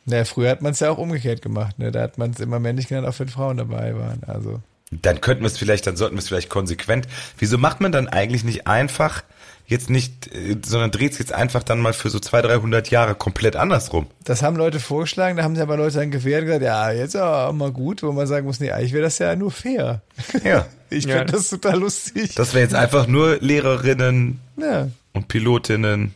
Naja, 0.05 0.25
früher 0.25 0.49
hat 0.51 0.61
man 0.61 0.71
es 0.73 0.79
ja 0.79 0.89
auch 0.91 0.97
umgekehrt 0.97 1.41
gemacht. 1.41 1.79
Ne? 1.79 1.91
Da 1.91 2.01
hat 2.01 2.17
man 2.17 2.31
es 2.31 2.39
immer 2.39 2.59
männlich 2.59 2.87
genannt, 2.87 3.07
auch 3.07 3.19
wenn 3.19 3.27
Frauen 3.27 3.57
dabei 3.57 3.95
waren. 3.95 4.21
Also 4.27 4.61
Dann 4.91 5.19
könnten 5.19 5.43
wir 5.43 5.47
es 5.47 5.57
vielleicht, 5.57 5.87
dann 5.87 5.97
sollten 5.97 6.15
wir 6.15 6.19
es 6.19 6.27
vielleicht 6.27 6.49
konsequent. 6.49 7.07
Wieso 7.37 7.57
macht 7.57 7.81
man 7.81 7.91
dann 7.91 8.07
eigentlich 8.07 8.43
nicht 8.43 8.67
einfach, 8.67 9.23
jetzt 9.69 9.89
nicht, 9.89 10.29
sondern 10.65 10.91
dreht 10.91 11.11
es 11.11 11.19
jetzt 11.19 11.33
einfach 11.33 11.61
dann 11.61 11.79
mal 11.79 11.91
für 11.93 12.09
so 12.09 12.19
200, 12.19 12.51
300 12.63 12.89
Jahre 12.89 13.15
komplett 13.15 13.55
andersrum? 13.57 14.07
das 14.23 14.41
haben 14.41 14.55
Leute 14.55 14.79
vorgeschlagen, 14.79 15.35
da 15.37 15.43
haben 15.43 15.55
sie 15.55 15.61
aber 15.61 15.75
Leute 15.77 15.97
dann 15.99 16.09
gewehrt 16.11 16.41
und 16.41 16.45
gesagt, 16.47 16.63
ja, 16.63 16.91
jetzt 16.91 17.15
aber 17.15 17.51
mal 17.53 17.71
gut, 17.71 18.01
wo 18.01 18.11
man 18.13 18.27
sagen 18.27 18.45
muss, 18.47 18.59
nee, 18.61 18.71
eigentlich 18.71 18.93
wäre 18.93 19.03
das 19.03 19.19
ja 19.19 19.35
nur 19.35 19.51
fair. 19.51 20.01
Ja. 20.43 20.65
Ich 20.89 21.03
Ja. 21.03 21.17
finde 21.17 21.33
das 21.33 21.49
total 21.49 21.79
lustig. 21.79 22.33
Das 22.35 22.53
wäre 22.53 22.63
jetzt 22.63 22.73
einfach 22.73 23.07
nur 23.07 23.39
Lehrerinnen 23.41 24.39
ja. 24.55 24.87
und 25.11 25.27
Pilotinnen, 25.27 26.13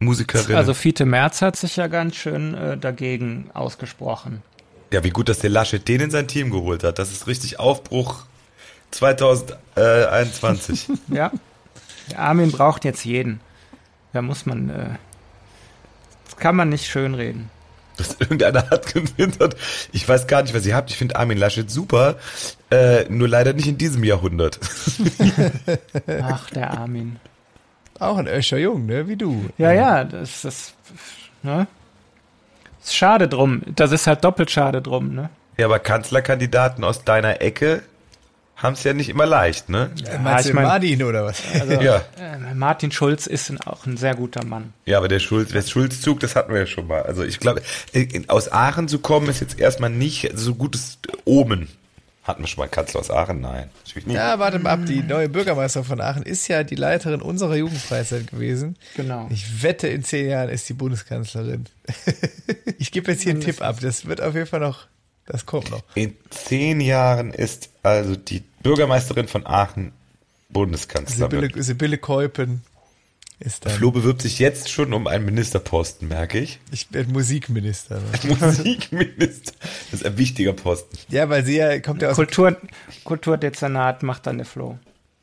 Musikerinnen. 0.00 0.56
Also 0.56 0.74
Fiete 0.74 1.04
Merz 1.06 1.42
hat 1.42 1.54
sich 1.54 1.76
ja 1.76 1.86
ganz 1.86 2.16
schön 2.16 2.54
äh, 2.54 2.76
dagegen 2.76 3.50
ausgesprochen. 3.54 4.42
ja, 4.92 5.04
wie 5.04 5.10
gut, 5.10 5.28
dass 5.28 5.38
der 5.38 5.50
Laschet 5.50 5.86
den 5.86 6.00
in 6.00 6.10
sein 6.10 6.26
Team 6.26 6.50
geholt 6.50 6.82
hat. 6.82 6.98
Das 6.98 7.12
ist 7.12 7.28
richtig 7.28 7.60
Aufbruch 7.60 8.24
2021. 8.90 10.88
Ja. 11.08 11.30
Armin 12.18 12.52
braucht 12.52 12.84
jetzt 12.84 13.04
jeden. 13.04 13.40
Da 14.12 14.22
muss 14.22 14.46
man, 14.46 14.70
äh, 14.70 14.96
das 16.24 16.36
kann 16.36 16.56
man 16.56 16.68
nicht 16.68 16.86
schönreden. 16.86 17.50
dass 18.00 18.16
irgendeiner 18.18 18.68
hat 18.70 18.92
gewittert. 18.92 19.56
Ich 19.92 20.08
weiß 20.08 20.26
gar 20.26 20.42
nicht, 20.42 20.54
was 20.54 20.66
ihr 20.66 20.74
habt. 20.74 20.90
Ich 20.90 20.96
finde 20.96 21.16
Armin 21.16 21.38
Laschet 21.38 21.70
super, 21.70 22.16
äh, 22.70 23.04
nur 23.08 23.28
leider 23.28 23.52
nicht 23.52 23.68
in 23.68 23.78
diesem 23.78 24.04
Jahrhundert. 24.04 24.58
Ach, 26.22 26.50
der 26.50 26.70
Armin. 26.78 27.16
Auch 27.98 28.16
ein 28.16 28.26
Öscher 28.26 28.56
Jung, 28.56 28.86
ne, 28.86 29.06
wie 29.08 29.16
du. 29.16 29.50
Ja, 29.58 29.72
ja, 29.72 30.04
das 30.04 30.44
ist, 30.44 30.74
ne? 31.42 31.66
Ist 32.82 32.96
schade 32.96 33.28
drum. 33.28 33.60
Das 33.76 33.92
ist 33.92 34.06
halt 34.06 34.24
doppelt 34.24 34.50
schade 34.50 34.80
drum, 34.80 35.14
ne? 35.14 35.28
Ja, 35.58 35.66
aber 35.66 35.78
Kanzlerkandidaten 35.78 36.82
aus 36.82 37.04
deiner 37.04 37.42
Ecke 37.42 37.82
haben 38.62 38.74
es 38.74 38.84
ja 38.84 38.92
nicht 38.92 39.08
immer 39.08 39.26
leicht, 39.26 39.68
ne? 39.68 39.90
Äh, 40.06 40.18
Meinst 40.18 40.48
ich 40.48 40.54
mein- 40.54 40.64
Martin 40.64 41.02
oder 41.02 41.24
was? 41.24 41.42
Ja. 41.80 42.02
Äh, 42.18 42.54
Martin 42.54 42.92
Schulz 42.92 43.26
ist 43.26 43.50
auch 43.66 43.86
ein 43.86 43.96
sehr 43.96 44.14
guter 44.14 44.44
Mann. 44.44 44.72
Ja, 44.84 44.98
aber 44.98 45.08
der 45.08 45.18
Schulz, 45.18 45.50
der 45.50 45.62
Schulzzug, 45.62 46.20
das 46.20 46.36
hatten 46.36 46.52
wir 46.52 46.60
ja 46.60 46.66
schon 46.66 46.86
mal. 46.86 47.02
Also 47.02 47.22
ich 47.24 47.40
glaube, 47.40 47.62
äh, 47.92 48.06
aus 48.28 48.52
Aachen 48.52 48.86
zu 48.88 48.98
kommen 48.98 49.28
ist 49.28 49.40
jetzt 49.40 49.58
erstmal 49.58 49.90
nicht 49.90 50.30
so 50.34 50.54
gutes 50.54 50.98
Omen. 51.24 51.68
Hatten 52.22 52.42
wir 52.42 52.48
schon 52.48 52.58
mal 52.58 52.64
einen 52.64 52.70
Kanzler 52.70 53.00
aus 53.00 53.10
Aachen? 53.10 53.40
Nein. 53.40 53.70
Ja, 54.06 54.38
warte 54.38 54.58
mal 54.58 54.70
ab. 54.70 54.80
Die 54.86 55.02
neue 55.02 55.30
Bürgermeisterin 55.30 55.86
von 55.86 56.00
Aachen 56.02 56.22
ist 56.22 56.46
ja 56.48 56.62
die 56.62 56.74
Leiterin 56.74 57.22
unserer 57.22 57.56
Jugendfreizeit 57.56 58.30
gewesen. 58.30 58.76
Genau. 58.94 59.26
Ich 59.30 59.62
wette, 59.62 59.88
in 59.88 60.04
zehn 60.04 60.28
Jahren 60.28 60.50
ist 60.50 60.68
die 60.68 60.74
Bundeskanzlerin. 60.74 61.64
ich 62.78 62.92
gebe 62.92 63.10
jetzt 63.10 63.22
hier 63.22 63.32
einen 63.32 63.40
Tipp 63.40 63.62
ab. 63.62 63.78
Das 63.80 64.04
wird 64.06 64.20
auf 64.20 64.34
jeden 64.34 64.46
Fall 64.46 64.60
noch, 64.60 64.86
das 65.26 65.46
kommt 65.46 65.70
noch. 65.70 65.82
In 65.94 66.14
zehn 66.28 66.80
Jahren 66.82 67.32
ist 67.32 67.70
also 67.82 68.14
die 68.16 68.42
Bürgermeisterin 68.62 69.28
von 69.28 69.46
Aachen 69.46 69.92
Bundeskanzlerin. 70.50 71.40
Sibylle, 71.40 71.62
Sibylle 71.62 71.98
Keupen 71.98 72.62
ist 73.38 73.64
dann. 73.64 73.72
Flo 73.72 73.90
bewirbt 73.90 74.20
sich 74.22 74.38
jetzt 74.38 74.68
schon 74.70 74.92
um 74.92 75.06
einen 75.06 75.24
Ministerposten, 75.24 76.08
merke 76.08 76.38
ich. 76.38 76.60
Ich 76.72 76.92
werde 76.92 77.10
Musikminister. 77.10 78.00
Ne? 78.00 78.36
Musikminister. 78.40 79.52
Das 79.90 80.00
ist 80.00 80.06
ein 80.06 80.18
wichtiger 80.18 80.52
Posten. 80.52 80.98
Ja, 81.08 81.28
weil 81.30 81.44
sie 81.44 81.56
ja 81.56 81.78
kommt 81.80 82.02
ja 82.02 82.10
aus 82.10 82.16
Kultur, 82.16 82.56
Kulturdezernat 83.04 84.02
macht 84.02 84.26
dann 84.26 84.38
der 84.38 84.46
Flo. 84.46 84.78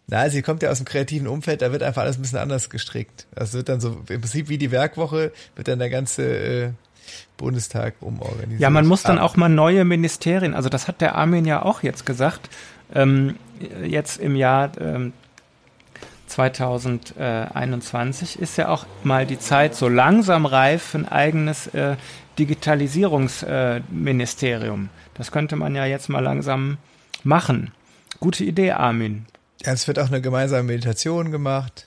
Na, 0.09 0.29
sie 0.29 0.41
kommt 0.41 0.63
ja 0.63 0.69
aus 0.71 0.77
dem 0.77 0.85
kreativen 0.85 1.27
Umfeld, 1.27 1.61
da 1.61 1.73
wird 1.73 1.83
einfach 1.83 2.03
alles 2.03 2.17
ein 2.17 2.21
bisschen 2.21 2.37
anders 2.37 2.69
gestrickt. 2.69 3.27
Das 3.35 3.51
wird 3.53 3.67
dann 3.67 3.81
so 3.81 3.89
im 4.07 4.21
Prinzip 4.21 4.47
wie 4.47 4.57
die 4.57 4.71
Werkwoche, 4.71 5.33
wird 5.57 5.67
dann 5.67 5.79
der 5.79 5.89
ganze 5.89 6.23
äh, 6.23 6.69
Bundestag 7.35 7.95
umorganisiert. 7.99 8.61
Ja, 8.61 8.69
man 8.69 8.87
muss 8.87 9.03
dann 9.03 9.19
Ah, 9.19 9.23
auch 9.23 9.35
mal 9.35 9.49
neue 9.49 9.83
Ministerien, 9.83 10.53
also 10.53 10.69
das 10.69 10.87
hat 10.87 11.01
der 11.01 11.15
Armin 11.15 11.43
ja 11.43 11.61
auch 11.61 11.83
jetzt 11.83 12.05
gesagt, 12.05 12.49
ähm, 12.93 13.35
jetzt 13.85 14.19
im 14.19 14.35
Jahr 14.35 14.71
ähm, 14.79 15.13
2021 16.27 18.39
ist 18.39 18.57
ja 18.57 18.69
auch 18.69 18.85
mal 19.03 19.25
die 19.25 19.39
Zeit 19.39 19.73
so 19.75 19.87
langsam 19.87 20.45
reif 20.45 20.83
für 20.83 20.99
ein 20.99 21.07
eigenes 21.07 21.65
äh, 21.67 21.95
Digitalisierungsministerium. 22.37 24.85
Äh, 24.85 24.89
das 25.15 25.31
könnte 25.31 25.55
man 25.55 25.73
ja 25.75 25.85
jetzt 25.85 26.09
mal 26.09 26.19
langsam 26.19 26.77
machen. 27.23 27.71
Gute 28.19 28.43
Idee, 28.43 28.71
Armin. 28.71 29.25
Ja, 29.63 29.71
es 29.73 29.87
wird 29.87 29.99
auch 29.99 30.07
eine 30.07 30.21
gemeinsame 30.21 30.63
Meditation 30.63 31.31
gemacht 31.31 31.85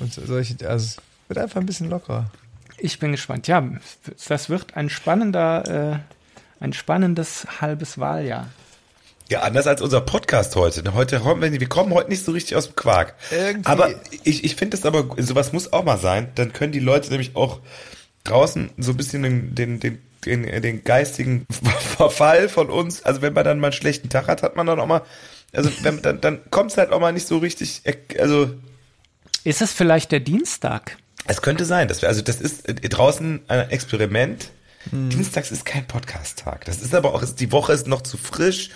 und 0.00 0.12
so, 0.12 0.26
solche, 0.26 0.56
also 0.68 0.84
es 0.84 0.96
wird 1.28 1.38
einfach 1.38 1.60
ein 1.60 1.66
bisschen 1.66 1.90
lockerer. 1.90 2.28
Ich 2.78 2.98
bin 2.98 3.12
gespannt. 3.12 3.46
Ja, 3.46 3.62
das 4.28 4.48
wird 4.48 4.76
ein 4.76 4.90
spannender, 4.90 5.92
äh, 5.92 5.98
ein 6.62 6.72
spannendes 6.72 7.46
halbes 7.60 7.98
Wahljahr. 7.98 8.48
Ja, 9.30 9.42
anders 9.42 9.68
als 9.68 9.80
unser 9.80 10.00
Podcast 10.00 10.56
heute. 10.56 10.92
Heute 10.92 11.20
kommen 11.20 11.40
wir, 11.60 11.68
kommen 11.68 11.94
heute 11.94 12.10
nicht 12.10 12.24
so 12.24 12.32
richtig 12.32 12.56
aus 12.56 12.66
dem 12.66 12.74
Quark. 12.74 13.14
Irgendwie- 13.30 13.64
Aber 13.70 13.94
ich, 14.24 14.42
ich 14.42 14.56
finde 14.56 14.76
es 14.76 14.84
aber, 14.84 15.06
sowas 15.22 15.52
muss 15.52 15.72
auch 15.72 15.84
mal 15.84 15.98
sein. 15.98 16.32
Dann 16.34 16.52
können 16.52 16.72
die 16.72 16.80
Leute 16.80 17.10
nämlich 17.10 17.36
auch 17.36 17.60
draußen 18.24 18.70
so 18.78 18.90
ein 18.90 18.96
bisschen 18.96 19.22
den, 19.22 19.54
den, 19.54 19.78
den, 19.78 19.98
den, 20.24 20.62
den 20.62 20.82
geistigen 20.82 21.46
Verfall 21.96 22.48
von 22.48 22.70
uns, 22.70 23.04
also 23.04 23.22
wenn 23.22 23.32
man 23.32 23.44
dann 23.44 23.60
mal 23.60 23.68
einen 23.68 23.72
schlechten 23.72 24.08
Tag 24.08 24.26
hat, 24.26 24.42
hat 24.42 24.56
man 24.56 24.66
dann 24.66 24.80
auch 24.80 24.86
mal, 24.88 25.02
also 25.52 25.70
wenn, 25.82 26.02
dann, 26.02 26.20
dann 26.20 26.40
kommt 26.50 26.72
es 26.72 26.76
halt 26.76 26.90
auch 26.90 26.98
mal 27.00 27.12
nicht 27.12 27.28
so 27.28 27.38
richtig, 27.38 27.82
also 28.18 28.50
Ist 29.44 29.62
es 29.62 29.72
vielleicht 29.72 30.10
der 30.10 30.20
Dienstag? 30.20 30.96
Es 31.28 31.40
könnte 31.40 31.64
sein, 31.64 31.86
dass 31.86 32.02
wir, 32.02 32.08
also 32.08 32.20
das 32.20 32.40
ist 32.40 32.68
äh, 32.68 32.74
draußen 32.88 33.42
ein 33.46 33.70
Experiment. 33.70 34.50
Dienstags 34.92 35.50
ist 35.50 35.66
kein 35.66 35.86
Podcast-Tag. 35.86 36.64
Das 36.64 36.80
ist 36.80 36.94
aber 36.94 37.14
auch, 37.14 37.22
die 37.22 37.52
Woche 37.52 37.72
ist 37.72 37.86
noch 37.86 38.00
zu 38.00 38.16
frisch. 38.16 38.70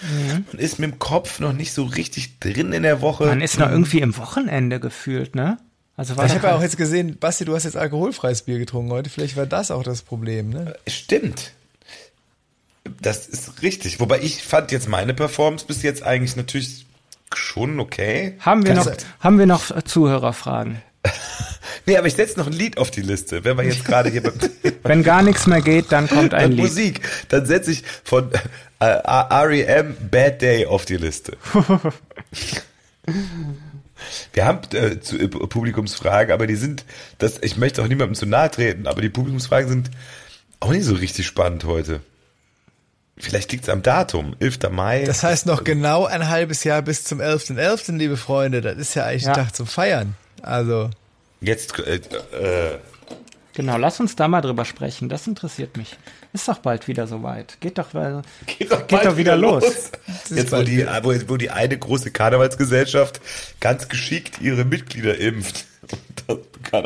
Man 0.53 0.61
ist 0.61 0.79
mit 0.79 0.93
dem 0.93 0.99
Kopf 0.99 1.41
noch 1.41 1.53
nicht 1.55 1.73
so 1.73 1.85
richtig 1.85 2.41
drin 2.41 2.73
in 2.73 2.83
der 2.83 3.01
Woche. 3.01 3.25
Man 3.25 3.41
ist 3.41 3.59
noch 3.59 3.71
irgendwie 3.71 4.01
im 4.01 4.17
Wochenende 4.17 4.81
gefühlt, 4.81 5.35
ne? 5.35 5.59
Also 5.97 6.17
war 6.17 6.27
Ich 6.27 6.35
habe 6.35 6.49
ja 6.49 6.57
auch 6.57 6.63
jetzt 6.63 6.77
gesehen, 6.77 7.17
Basti, 7.19 7.45
du 7.45 7.55
hast 7.55 7.65
jetzt 7.65 7.77
alkoholfreies 7.77 8.43
Bier 8.43 8.59
getrunken 8.59 8.91
heute. 8.93 9.09
Vielleicht 9.09 9.37
war 9.37 9.47
das 9.47 9.71
auch 9.71 9.83
das 9.83 10.03
Problem, 10.03 10.51
ne? 10.51 10.77
Stimmt. 10.87 11.53
Das 13.01 13.27
ist 13.27 13.63
richtig. 13.63 13.99
Wobei 13.99 14.21
ich 14.21 14.43
fand 14.43 14.73
jetzt 14.73 14.89
meine 14.89 15.15
Performance 15.15 15.65
bis 15.67 15.83
jetzt 15.83 16.03
eigentlich 16.03 16.37
natürlich 16.37 16.87
schon 17.35 17.81
okay. 17.81 18.37
haben 18.41 18.65
wir 18.67 18.75
noch, 18.75 18.91
haben 19.21 19.39
wir 19.39 19.47
noch 19.47 19.83
Zuhörerfragen? 19.83 20.83
Nee, 21.87 21.97
aber 21.99 22.07
ich 22.07 22.15
setze 22.15 22.39
noch 22.39 22.47
ein 22.47 22.53
Lied 22.53 22.79
auf 22.79 22.91
die 22.91 23.03
Liste. 23.03 23.45
Wenn 23.45 23.57
wir 23.59 23.65
jetzt 23.65 23.85
gerade 23.85 24.09
hier 24.11 24.23
beim 24.23 24.33
Wenn 24.85 25.03
gar 25.03 25.23
nichts 25.23 25.47
mehr 25.47 25.61
geht, 25.61 25.93
dann 25.93 26.09
kommt 26.09 26.33
ein 26.35 26.43
Dann 26.43 26.53
Lied. 26.53 26.61
Musik, 26.65 27.01
dann 27.29 27.45
setze 27.47 27.73
ich 27.73 27.83
von 28.05 28.31
äh, 28.81 28.85
R.E.M. 28.87 29.97
Bad 30.11 30.41
Day 30.43 30.67
auf 30.67 30.85
die 30.87 30.97
Liste. 30.97 31.37
Wir 34.33 34.45
haben 34.45 34.61
äh, 34.75 35.01
zu, 35.01 35.19
äh, 35.19 35.29
Publikumsfragen, 35.29 36.33
aber 36.33 36.47
die 36.47 36.57
sind, 36.57 36.85
das, 37.19 37.39
ich 37.43 37.57
möchte 37.57 37.83
auch 37.83 37.87
niemandem 37.89 38.15
zu 38.15 38.27
nahe 38.27 38.51
treten, 38.51 38.87
aber 38.87 39.01
die 39.01 39.09
Publikumsfragen 39.09 39.69
sind 39.69 39.91
auch 40.61 40.71
nicht 40.71 40.85
so 40.85 40.95
richtig 40.95 41.27
spannend 41.27 41.65
heute. 41.65 42.01
Vielleicht 43.17 43.53
liegt 43.53 43.65
es 43.65 43.71
am 43.71 43.83
Datum, 43.83 44.35
11. 44.41 44.59
Mai. 44.71 45.05
Das 45.05 45.23
heißt 45.23 45.47
noch 45.47 45.63
genau 45.63 46.05
ein 46.07 46.29
halbes 46.29 46.65
Jahr 46.65 46.83
bis 46.83 47.05
zum 47.05 47.21
11.11., 47.21 47.97
liebe 47.97 48.17
Freunde. 48.17 48.61
Das 48.61 48.77
ist 48.77 48.95
ja 48.95 49.05
eigentlich 49.05 49.23
Ja. 49.23 49.29
ein 49.33 49.35
Tag 49.37 49.55
zum 49.55 49.67
Feiern. 49.69 50.17
Also, 50.43 50.91
Jetzt, 51.45 51.79
äh, 51.79 51.97
äh, 51.97 52.79
Genau, 53.55 53.77
lass 53.77 54.01
uns 54.01 54.17
da 54.17 54.27
mal 54.27 54.41
drüber 54.41 54.65
sprechen. 54.65 55.09
Das 55.09 55.29
interessiert 55.29 55.77
mich. 55.77 55.97
Ist 56.33 56.49
doch 56.49 56.59
bald 56.59 56.89
wieder 56.89 57.07
soweit. 57.07 57.61
Geht 57.61 57.79
doch, 57.79 57.95
weil, 57.95 58.23
Geht 58.47 58.73
doch, 58.73 58.85
geht 58.89 59.05
doch 59.05 59.17
wieder 59.17 59.37
los. 59.37 59.63
Jetzt, 60.29 60.51
wo 60.51 60.63
die, 60.63 60.85
wo, 61.03 61.15
wo 61.29 61.37
die 61.37 61.51
eine 61.51 61.79
große 61.79 62.11
Karnevalsgesellschaft 62.11 63.21
ganz 63.61 63.89
geschickt 63.89 64.41
ihre 64.41 64.65
Mitglieder 64.65 65.17
impft. 65.19 65.67
Das, 66.27 66.39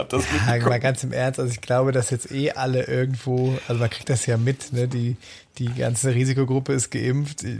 das 0.08 0.24
Ja, 0.46 0.58
mal 0.66 0.80
ganz 0.80 1.04
im 1.04 1.12
Ernst, 1.12 1.38
also 1.38 1.52
ich 1.52 1.60
glaube, 1.60 1.92
dass 1.92 2.10
jetzt 2.10 2.32
eh 2.32 2.50
alle 2.50 2.82
irgendwo, 2.82 3.56
also 3.68 3.80
man 3.80 3.88
kriegt 3.88 4.10
das 4.10 4.26
ja 4.26 4.36
mit, 4.36 4.72
ne, 4.72 4.88
die, 4.88 5.16
die 5.58 5.72
ganze 5.72 6.14
Risikogruppe 6.14 6.72
ist 6.72 6.90
geimpft, 6.90 7.44
Äh, 7.44 7.58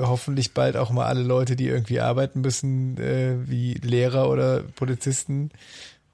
hoffentlich 0.00 0.54
bald 0.54 0.76
auch 0.76 0.90
mal 0.90 1.06
alle 1.06 1.22
Leute, 1.22 1.56
die 1.56 1.66
irgendwie 1.66 1.98
arbeiten 2.00 2.40
müssen, 2.40 2.96
äh, 2.98 3.34
wie 3.48 3.74
Lehrer 3.74 4.30
oder 4.30 4.62
Polizisten 4.76 5.50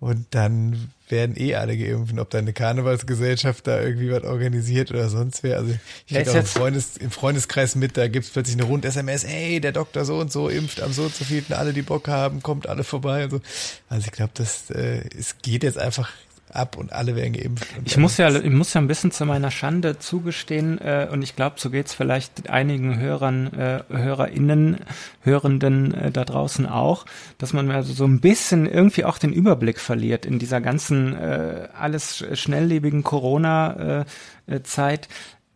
und 0.00 0.26
dann 0.30 0.90
werden 1.08 1.36
eh 1.36 1.54
alle 1.54 1.76
geimpft, 1.76 2.18
ob 2.18 2.30
da 2.30 2.38
eine 2.38 2.52
Karnevalsgesellschaft 2.52 3.66
da 3.66 3.80
irgendwie 3.80 4.10
was 4.10 4.24
organisiert 4.24 4.90
oder 4.90 5.08
sonst 5.08 5.42
wer, 5.42 5.58
also 5.58 5.74
ich 6.06 6.16
ist 6.16 6.28
auch 6.30 6.34
im, 6.34 6.44
Freundes, 6.44 6.96
im 6.96 7.10
Freundeskreis 7.10 7.74
mit, 7.74 7.96
da 7.96 8.08
gibt's 8.08 8.30
plötzlich 8.30 8.56
eine 8.56 8.64
Rund-SMS, 8.64 9.24
ey, 9.24 9.60
der 9.60 9.72
Doktor 9.72 10.04
so 10.04 10.18
und 10.18 10.32
so 10.32 10.48
impft 10.48 10.80
am 10.80 10.92
so 10.92 11.04
und 11.04 11.14
so 11.14 11.24
vielen, 11.24 11.52
alle, 11.52 11.72
die 11.72 11.82
Bock 11.82 12.08
haben, 12.08 12.42
kommt 12.42 12.68
alle 12.68 12.84
vorbei 12.84 13.24
und 13.24 13.30
so. 13.30 13.40
Also 13.88 14.06
ich 14.06 14.12
glaube, 14.12 14.32
das 14.34 14.70
äh, 14.70 15.02
es 15.16 15.38
geht 15.42 15.62
jetzt 15.62 15.78
einfach 15.78 16.10
ab 16.54 16.76
und 16.76 16.92
alle 16.92 17.16
werden 17.16 17.32
geimpft. 17.32 17.66
Ich 17.84 17.96
muss 17.96 18.16
ja, 18.16 18.34
ich 18.34 18.50
muss 18.50 18.74
ja 18.74 18.80
ein 18.80 18.86
bisschen 18.86 19.10
zu 19.10 19.24
meiner 19.26 19.50
Schande 19.50 19.98
zugestehen, 19.98 20.78
äh, 20.80 21.08
und 21.10 21.22
ich 21.22 21.34
glaube, 21.36 21.56
so 21.58 21.70
geht's 21.70 21.94
vielleicht 21.94 22.48
einigen 22.48 22.98
Hörern, 22.98 23.52
äh, 23.52 23.80
HörerInnen, 23.88 24.78
Hörenden 25.22 25.94
äh, 25.94 26.10
da 26.12 26.24
draußen 26.24 26.66
auch, 26.66 27.06
dass 27.38 27.52
man 27.52 27.70
also 27.70 27.92
so 27.92 28.04
ein 28.04 28.20
bisschen 28.20 28.66
irgendwie 28.66 29.04
auch 29.04 29.18
den 29.18 29.32
Überblick 29.32 29.80
verliert 29.80 30.26
in 30.26 30.38
dieser 30.38 30.60
ganzen 30.60 31.14
äh, 31.16 31.68
alles 31.78 32.20
sch- 32.22 32.36
schnelllebigen 32.36 33.02
Corona-Zeit. 33.02 35.08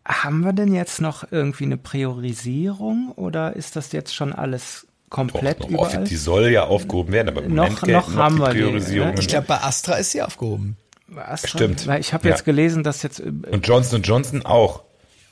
Haben 0.05 0.41
wir 0.41 0.55
denn 0.55 0.73
jetzt 0.73 1.01
noch 1.03 1.31
irgendwie 1.31 1.65
eine 1.65 1.77
Priorisierung 1.77 3.13
oder 3.17 3.55
ist 3.55 3.77
das 3.77 3.93
jetzt 3.93 4.15
schon 4.15 4.33
alles 4.33 4.87
komplett 5.11 5.61
Doch, 5.61 5.69
noch 5.71 5.89
überall? 5.91 6.05
die 6.05 6.17
soll 6.17 6.49
ja 6.49 6.65
aufgehoben 6.65 7.13
werden, 7.13 7.29
aber 7.29 7.43
im 7.43 7.55
Noch- 7.55 7.65
Moment 7.65 7.81
gelten 7.83 8.15
noch 8.15 8.17
haben 8.17 8.37
die 8.37 8.43
wir 8.43 8.81
die, 8.81 8.99
ne? 9.01 9.15
Ich 9.19 9.29
glaube, 9.29 9.47
bei 9.47 9.61
Astra 9.63 9.97
ist 9.97 10.13
sie 10.13 10.23
aufgehoben. 10.23 10.77
Astra? 11.17 11.49
Stimmt. 11.49 11.87
Weil 11.87 12.01
ich 12.01 12.13
habe 12.13 12.29
Ja. 12.29 12.35
jetzt 12.35 12.45
gelesen, 12.45 12.83
dass 12.83 13.03
jetzt 13.03 13.21
äh, 13.21 13.33
Und 13.51 13.67
Johnson 13.67 14.03
Johnson 14.03 14.45
auch. 14.45 14.83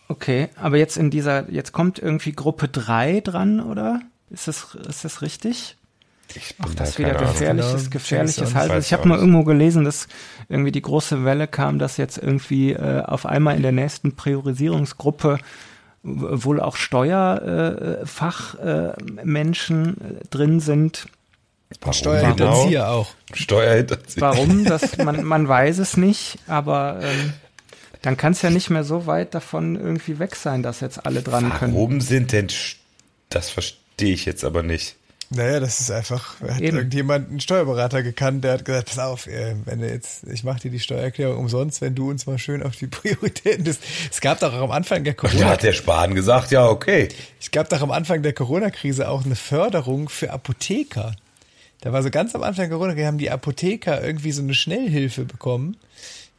Okay, 0.08 0.48
aber 0.56 0.76
jetzt 0.78 0.96
in 0.96 1.10
dieser, 1.10 1.50
jetzt 1.50 1.72
kommt 1.72 1.98
irgendwie 1.98 2.32
Gruppe 2.32 2.68
3 2.68 3.20
dran, 3.22 3.60
oder? 3.60 4.00
Ist 4.30 4.48
das, 4.48 4.74
ist 4.88 5.04
das 5.04 5.20
richtig? 5.22 5.76
Ich 6.34 6.54
Ach, 6.58 6.66
bin 6.66 6.76
das 6.76 6.90
ist 6.90 6.98
da 6.98 7.04
wieder 7.04 7.14
gefährliches, 7.14 7.72
Genau, 7.84 7.90
gefährliches 7.90 8.54
Halbwissen. 8.54 8.80
ich 8.80 8.92
habe 8.92 9.08
mal 9.08 9.18
irgendwo 9.18 9.44
gelesen, 9.44 9.84
dass 9.84 10.06
irgendwie 10.48 10.72
die 10.72 10.82
große 10.82 11.24
Welle 11.24 11.46
kam, 11.48 11.78
dass 11.78 11.96
jetzt 11.96 12.18
irgendwie 12.18 12.72
äh, 12.72 13.02
auf 13.02 13.26
einmal 13.26 13.56
in 13.56 13.62
der 13.62 13.72
nächsten 13.72 14.14
Priorisierungsgruppe 14.16 15.38
wohl 16.02 16.60
auch 16.60 16.76
Steuerfachmenschen 16.76 19.18
äh, 19.18 19.24
Menschen, 19.24 19.96
äh, 20.00 20.24
drin 20.30 20.60
sind. 20.60 21.06
Warum 21.80 21.92
Steuerhinterzieher 21.92 22.90
auch. 22.90 23.08
Steuerhinterzieher. 23.32 24.22
Warum? 24.22 24.64
Das, 24.64 24.98
man, 25.04 25.24
man 25.24 25.48
weiß 25.48 25.78
es 25.78 25.96
nicht, 25.96 26.38
aber 26.46 27.00
ähm, 27.02 27.32
dann 28.02 28.16
kann 28.16 28.32
es 28.32 28.42
ja 28.42 28.50
nicht 28.50 28.70
mehr 28.70 28.84
so 28.84 29.06
weit 29.06 29.34
davon 29.34 29.76
irgendwie 29.76 30.18
weg 30.18 30.36
sein, 30.36 30.62
dass 30.62 30.80
jetzt 30.80 31.04
alle 31.06 31.22
dran 31.22 31.52
können. 31.52 31.74
Warum 31.74 32.00
sind 32.00 32.32
denn, 32.32 32.48
das 33.30 33.50
verstehe 33.50 34.14
ich 34.14 34.26
jetzt 34.26 34.44
aber 34.44 34.62
nicht. 34.62 34.96
Naja, 35.30 35.58
das 35.58 35.80
ist 35.80 35.90
einfach, 35.90 36.40
hat 36.40 36.60
Eben. 36.60 36.76
irgendjemand 36.76 37.30
einen 37.30 37.40
Steuerberater 37.40 38.04
gekannt, 38.04 38.44
der 38.44 38.52
hat 38.52 38.64
gesagt, 38.64 38.90
pass 38.90 38.98
auf, 39.00 39.26
äh, 39.26 39.56
wenn 39.64 39.80
du 39.80 39.88
jetzt, 39.88 40.22
ich 40.28 40.44
mache 40.44 40.60
dir 40.60 40.70
die 40.70 40.78
Steuererklärung 40.78 41.36
umsonst, 41.36 41.80
wenn 41.80 41.96
du 41.96 42.10
uns 42.10 42.26
mal 42.26 42.38
schön 42.38 42.62
auf 42.62 42.76
die 42.76 42.86
Prioritäten 42.86 43.64
bist. 43.64 43.82
Es 44.08 44.20
gab 44.20 44.38
doch 44.38 44.54
auch 44.54 44.62
am 44.62 44.70
Anfang 44.70 45.02
der 45.02 45.14
Da 45.14 45.28
Corona, 45.28 45.48
hat 45.48 45.64
der 45.64 45.72
Spahn 45.72 46.14
gesagt, 46.14 46.52
ja, 46.52 46.68
okay. 46.68 47.08
es 47.40 47.50
gab 47.50 47.68
doch 47.70 47.80
am 47.80 47.90
Anfang 47.90 48.22
der 48.22 48.34
Corona-Krise 48.34 49.08
auch 49.08 49.24
eine 49.24 49.34
Förderung 49.34 50.08
für 50.08 50.30
Apotheker. 50.30 51.16
Da 51.80 51.92
war 51.92 52.02
so 52.02 52.10
ganz 52.10 52.34
am 52.34 52.42
Anfang 52.42 52.68
der 52.68 52.78
Corona, 52.78 52.94
haben 53.04 53.18
die 53.18 53.30
Apotheker 53.30 54.02
irgendwie 54.02 54.32
so 54.32 54.42
eine 54.42 54.54
Schnellhilfe 54.54 55.24
bekommen. 55.24 55.76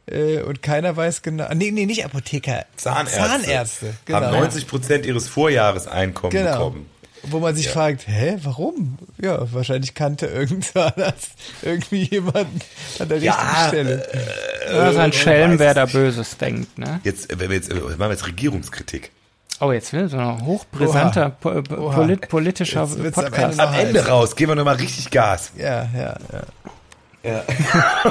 Äh, 0.06 0.40
und 0.42 0.62
keiner 0.62 0.96
weiß 0.96 1.22
genau. 1.22 1.46
Nee, 1.54 1.70
nee, 1.70 1.86
nicht 1.86 2.04
Apotheker. 2.04 2.64
Zahnärzte, 2.76 3.18
Zahnärzte, 3.20 3.94
genau. 4.04 4.20
haben 4.22 4.30
90 4.38 4.66
Prozent 4.66 5.06
ihres 5.06 5.28
Vorjahreseinkommens 5.28 6.34
Genau. 6.38 6.52
bekommen. 6.70 6.86
Wo 7.24 7.40
man 7.40 7.54
sich 7.56 7.68
fragt, 7.68 8.06
hä, 8.06 8.38
warum? 8.44 8.96
Ja, 9.20 9.52
wahrscheinlich 9.52 9.94
kannte 9.94 10.26
irgendein 10.26 10.62
Zahnarzt 10.94 11.32
irgendwie 11.62 12.04
jemanden 12.04 12.60
an 13.00 13.08
der 13.08 13.16
richtigen 13.16 13.24
Ja, 13.34 13.64
Stelle. 13.68 14.08
Das 14.70 14.92
ist 14.94 15.00
ein 15.00 15.12
Schelm, 15.12 15.58
wer 15.58 15.74
da. 15.74 15.86
Böses 15.86 16.36
denkt, 16.38 16.78
ne? 16.78 17.00
Jetzt, 17.02 17.30
äh, 17.32 17.40
wenn 17.40 17.50
wir 17.50 17.56
jetzt, 17.56 17.70
äh, 17.70 17.74
machen 17.74 17.98
wir 17.98 18.10
jetzt 18.10 18.26
Regierungskritik. 18.28 19.10
Oh, 19.60 19.72
jetzt 19.72 19.92
will 19.92 20.08
so 20.08 20.18
ein 20.18 20.44
hochbrisanter 20.44 21.30
po 21.30 21.50
äh, 21.50 21.62
Oha. 21.76 21.94
polit 21.96 22.28
politischer 22.28 22.88
wird's 22.96 23.18
am 23.18 23.24
Podcast. 23.24 23.58
Ende 23.58 23.68
Am 23.68 23.74
Ende 23.74 24.06
raus, 24.06 24.36
geben 24.36 24.52
wir 24.52 24.56
nochmal 24.56 24.76
richtig 24.76 25.10
Gas. 25.10 25.52
Ja, 25.56 25.88
ja, 25.94 26.16
ja. 26.32 26.42
Ja. 27.24 27.42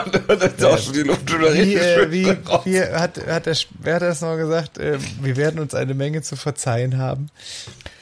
Und 0.03 0.29
dann 0.29 0.51
ist 0.51 0.63
auch 0.65 0.77
schon 0.77 0.93
die 0.93 1.01
Luft 1.01 1.29
schon 1.29 1.39
wieder 1.39 1.53
Wie, 1.53 1.59
richtig 1.59 1.77
äh, 1.77 1.95
schön 1.95 2.11
wie, 2.11 2.25
wie 2.65 2.81
hat, 2.81 3.25
hat 3.25 3.45
der, 3.45 3.55
wer 3.79 3.95
hat 3.95 4.01
das 4.01 4.21
noch 4.21 4.35
gesagt? 4.35 4.77
Äh, 4.77 4.99
wir 5.21 5.37
werden 5.37 5.61
uns 5.61 5.73
eine 5.73 5.93
Menge 5.93 6.21
zu 6.21 6.35
verzeihen 6.35 6.97
haben. 6.97 7.29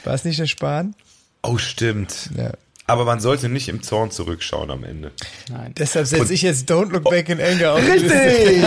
War 0.03 0.15
es 0.15 0.25
nicht 0.25 0.39
der 0.39 0.47
Spahn? 0.47 0.95
Oh, 1.43 1.59
stimmt. 1.59 2.31
Ja. 2.35 2.51
Aber 2.87 3.05
man 3.05 3.19
sollte 3.19 3.49
nicht 3.49 3.69
im 3.69 3.83
Zorn 3.83 4.09
zurückschauen 4.09 4.71
am 4.71 4.83
Ende. 4.83 5.11
Nein. 5.49 5.73
Deshalb 5.77 6.07
setze 6.07 6.33
ich 6.33 6.41
jetzt 6.41 6.69
Don't 6.71 6.91
Look 6.91 7.03
Back 7.03 7.29
in 7.29 7.39
Anger 7.39 7.73
auf. 7.73 7.81
Richtig! 7.87 8.63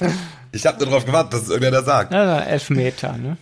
ich 0.52 0.66
habe 0.66 0.78
nur 0.78 0.86
darauf 0.86 1.04
gewartet, 1.06 1.34
dass 1.34 1.42
es 1.42 1.50
irgendwer 1.50 1.82
sagt. 1.82 2.12
Also 2.12 2.48
Elfmeter, 2.48 3.16
ne? 3.16 3.36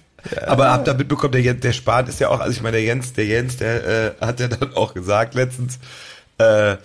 Aber 0.46 0.70
habt 0.70 0.88
ihr 0.88 0.94
mitbekommen, 0.94 1.32
der, 1.32 1.42
Jens, 1.42 1.61
der 1.61 1.72
Spahn 1.72 2.06
ist 2.06 2.20
ja 2.20 2.28
auch, 2.28 2.40
also 2.40 2.52
ich 2.52 2.61
meine, 2.61 2.76
der 2.76 2.84
Jens, 2.84 3.12
der 3.12 3.26
Jens, 3.26 3.56
der 3.56 3.86
äh, 3.86 4.11
hat 4.20 4.40
ja 4.40 4.48
dann 4.48 4.74
auch 4.74 4.92
gesagt 4.94 5.34
letztens, 5.34 5.78
äh, 6.38 6.76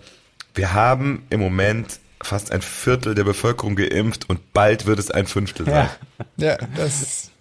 wir 0.53 0.74
haben 0.74 1.24
im 1.30 1.39
Moment 1.39 1.99
fast 2.21 2.51
ein 2.51 2.61
Viertel 2.61 3.15
der 3.15 3.24
Bevölkerung 3.24 3.76
geimpft 3.76 4.30
und 4.30 4.53
bald 4.53 4.86
wird 4.86 4.99
es 4.99 5.11
ein 5.11 5.26
Fünftel 5.26 5.65
sein. 5.65 5.89
Ja. 6.38 6.45
Ja, 6.51 6.57
das 6.78 7.32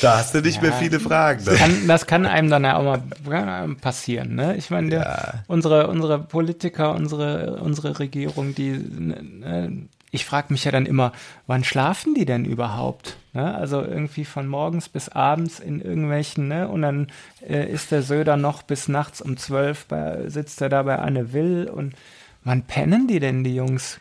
Da 0.00 0.18
hast 0.18 0.34
du 0.34 0.40
nicht 0.40 0.62
mehr 0.62 0.72
viele 0.72 1.00
Fragen. 1.00 1.44
Das 1.44 1.56
kann, 1.56 1.88
das 1.88 2.06
kann 2.06 2.24
einem 2.24 2.48
dann 2.48 2.64
ja 2.64 2.76
auch 2.76 2.98
mal 3.26 3.74
passieren, 3.80 4.36
ne? 4.36 4.56
Ich 4.56 4.70
meine, 4.70 4.90
der, 4.90 5.00
Ja. 5.00 5.34
unsere, 5.48 5.88
unsere 5.88 6.18
Politiker, 6.18 6.94
unsere, 6.94 7.56
unsere 7.56 7.98
Regierung, 7.98 8.54
die, 8.54 8.70
ne, 8.70 9.86
ich 10.14 10.24
frage 10.24 10.52
mich 10.52 10.64
ja 10.64 10.70
dann 10.70 10.86
immer, 10.86 11.12
wann 11.46 11.64
schlafen 11.64 12.14
die 12.14 12.24
denn 12.24 12.44
überhaupt? 12.44 13.16
Ne? 13.32 13.54
Also 13.54 13.82
irgendwie 13.82 14.24
von 14.24 14.46
morgens 14.46 14.88
bis 14.88 15.08
abends 15.08 15.58
in 15.58 15.80
irgendwelchen, 15.80 16.48
ne? 16.48 16.68
Und 16.68 16.82
dann 16.82 17.08
äh, 17.48 17.68
ist 17.70 17.90
der 17.90 18.02
Söder 18.02 18.36
noch 18.36 18.62
bis 18.62 18.88
nachts 18.88 19.20
um 19.20 19.36
zwölf 19.36 19.86
bei, 19.86 20.28
sitzt 20.28 20.60
er 20.62 20.68
da 20.68 20.82
bei 20.84 20.96
Anne 20.98 21.32
Will 21.32 21.68
und 21.72 21.94
wann 22.44 22.62
pennen 22.62 23.08
die 23.08 23.18
denn, 23.20 23.42
die 23.44 23.54
Jungs? 23.56 23.98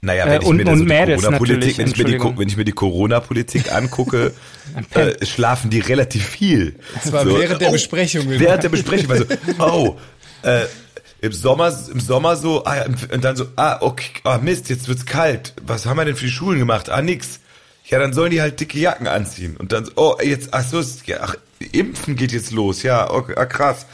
Naja, 0.00 0.26
Äh, 0.26 0.30
wenn 0.32 0.42
ich 0.42 0.48
und- 0.48 0.56
mir 0.56 0.66
und 0.70 0.78
so 0.78 0.84
die 0.84 0.90
Corona-Politik, 0.90 1.78
wenn 1.78 1.86
ich 1.86 1.96
mir 1.96 2.04
die, 2.04 2.12
Entschuldigung. 2.14 2.38
wenn 2.38 2.48
ich 2.48 2.56
mir 2.56 2.64
die 2.64 2.72
Corona-Politik 2.72 3.72
angucke, 3.72 4.32
äh, 4.94 5.24
schlafen 5.24 5.70
die 5.70 5.80
relativ 5.80 6.26
viel. 6.26 6.74
Das 6.94 7.12
war 7.12 7.24
während 7.26 7.60
der 7.62 7.70
Besprechung. 7.70 8.28
Während 8.28 8.62
der 8.64 8.68
Besprechung, 8.68 9.10
also, 9.12 9.24
oh, 9.60 9.96
äh, 10.42 10.64
im 11.24 11.32
Sommer, 11.32 11.72
im 11.90 12.00
Sommer 12.00 12.36
so, 12.36 12.64
ah, 12.66 12.84
und 13.10 13.24
dann 13.24 13.34
so, 13.34 13.46
ah, 13.56 13.78
okay, 13.80 14.10
ah, 14.24 14.38
Mist, 14.38 14.68
jetzt 14.68 14.88
wird's 14.88 15.06
kalt. 15.06 15.54
Was 15.62 15.86
haben 15.86 15.96
wir 15.96 16.04
denn 16.04 16.16
für 16.16 16.26
die 16.26 16.30
Schulen 16.30 16.58
gemacht? 16.58 16.90
Ah, 16.90 17.00
nix. 17.00 17.40
Ja, 17.86 17.98
dann 17.98 18.12
sollen 18.12 18.30
die 18.30 18.42
halt 18.42 18.60
dicke 18.60 18.78
Jacken 18.78 19.06
anziehen. 19.06 19.56
Und 19.56 19.72
dann 19.72 19.86
so, 19.86 19.92
oh, 19.96 20.16
jetzt, 20.22 20.52
ach 20.52 20.64
so, 20.64 20.82
ja, 21.06 21.18
ach, 21.22 21.36
Impfen 21.72 22.16
geht 22.16 22.32
jetzt 22.32 22.50
los. 22.50 22.82
Ja, 22.82 23.10
okay, 23.10 23.34
ah, 23.36 23.46
krass. 23.46 23.86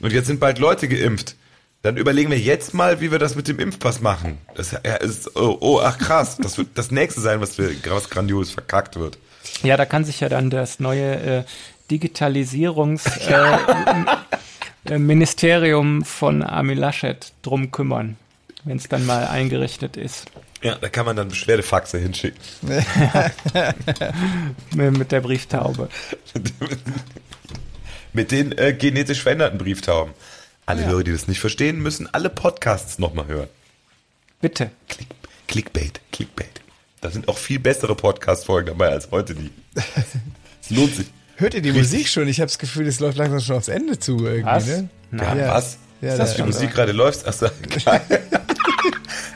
Und 0.00 0.12
jetzt 0.12 0.26
sind 0.26 0.40
bald 0.40 0.58
Leute 0.58 0.88
geimpft. 0.88 1.36
Dann 1.82 1.98
überlegen 1.98 2.30
wir 2.30 2.38
jetzt 2.38 2.72
mal, 2.72 3.02
wie 3.02 3.10
wir 3.10 3.18
das 3.18 3.36
mit 3.36 3.48
dem 3.48 3.58
Impfpass 3.58 4.00
machen. 4.00 4.38
Das 4.54 4.72
ja, 4.72 4.96
ist, 4.96 5.36
oh, 5.36 5.58
oh, 5.60 5.80
ach 5.82 5.98
krass, 5.98 6.38
das 6.38 6.56
wird 6.56 6.68
das 6.74 6.90
nächste 6.90 7.20
sein, 7.20 7.42
was, 7.42 7.58
wir, 7.58 7.70
was 7.88 8.08
grandios 8.08 8.50
verkackt 8.50 8.98
wird. 8.98 9.18
Ja, 9.62 9.76
da 9.76 9.84
kann 9.84 10.04
sich 10.04 10.20
ja 10.20 10.30
dann 10.30 10.48
das 10.48 10.80
neue 10.80 11.14
äh, 11.40 11.44
Digitalisierungs 11.90 13.04
äh, 13.28 13.58
Ministerium 14.88 16.04
von 16.04 16.42
Armin 16.42 16.78
Laschet 16.78 17.32
drum 17.42 17.70
kümmern, 17.70 18.16
wenn 18.64 18.76
es 18.76 18.88
dann 18.88 19.06
mal 19.06 19.26
eingerichtet 19.26 19.96
ist 19.96 20.26
Ja, 20.62 20.76
da 20.76 20.88
kann 20.88 21.06
man 21.06 21.16
dann 21.16 21.28
Beschwerdefaxe 21.28 21.98
hinschicken. 21.98 22.40
mit 24.74 25.12
der 25.12 25.20
Brieftaube. 25.20 25.88
Mit 28.12 28.32
den 28.32 28.50
äh, 28.58 28.72
genetisch 28.72 29.22
veränderten 29.22 29.58
Brieftauben. 29.58 30.14
Alle 30.66 30.84
Hörer, 30.84 31.04
die 31.04 31.12
das 31.12 31.28
nicht 31.28 31.38
verstehen, 31.38 31.78
müssen 31.80 32.12
alle 32.12 32.28
Podcasts 32.28 32.98
nochmal 32.98 33.26
hören. 33.26 33.48
Bitte. 34.40 34.70
Click, 34.88 35.08
Clickbait, 35.46 36.00
Clickbait. 36.12 36.60
Da 37.00 37.10
sind 37.10 37.28
auch 37.28 37.38
viel 37.38 37.58
bessere 37.58 37.94
Podcast-Folgen 37.94 38.66
dabei 38.66 38.88
als 38.90 39.10
heute 39.10 39.34
die. 39.34 39.50
Es 40.62 40.70
lohnt 40.70 40.94
sich. 40.94 41.06
Hört 41.40 41.54
ihr 41.54 41.62
die 41.62 41.72
Musik 41.72 42.06
schon? 42.08 42.28
Ich 42.28 42.38
habe 42.40 42.46
das 42.48 42.58
Gefühl, 42.58 42.86
es 42.86 43.00
läuft 43.00 43.16
langsam 43.18 43.40
schon 43.40 43.56
aufs 43.56 43.68
Ende 43.68 43.98
zu 43.98 44.18
irgendwie, 44.26 44.44
Was? 44.44 44.66
ne? 44.66 44.88
Ja, 45.12 45.34
Ja. 45.34 45.54
was? 45.54 45.78
Ja, 46.00 46.12
ist 46.12 46.18
das 46.18 46.30
da- 46.30 46.36
für 46.36 46.46
Musik 46.46 46.70
gerade 46.72 46.92
läuft? 46.92 47.26
Achso, 47.26 47.46
geil. 47.84 48.00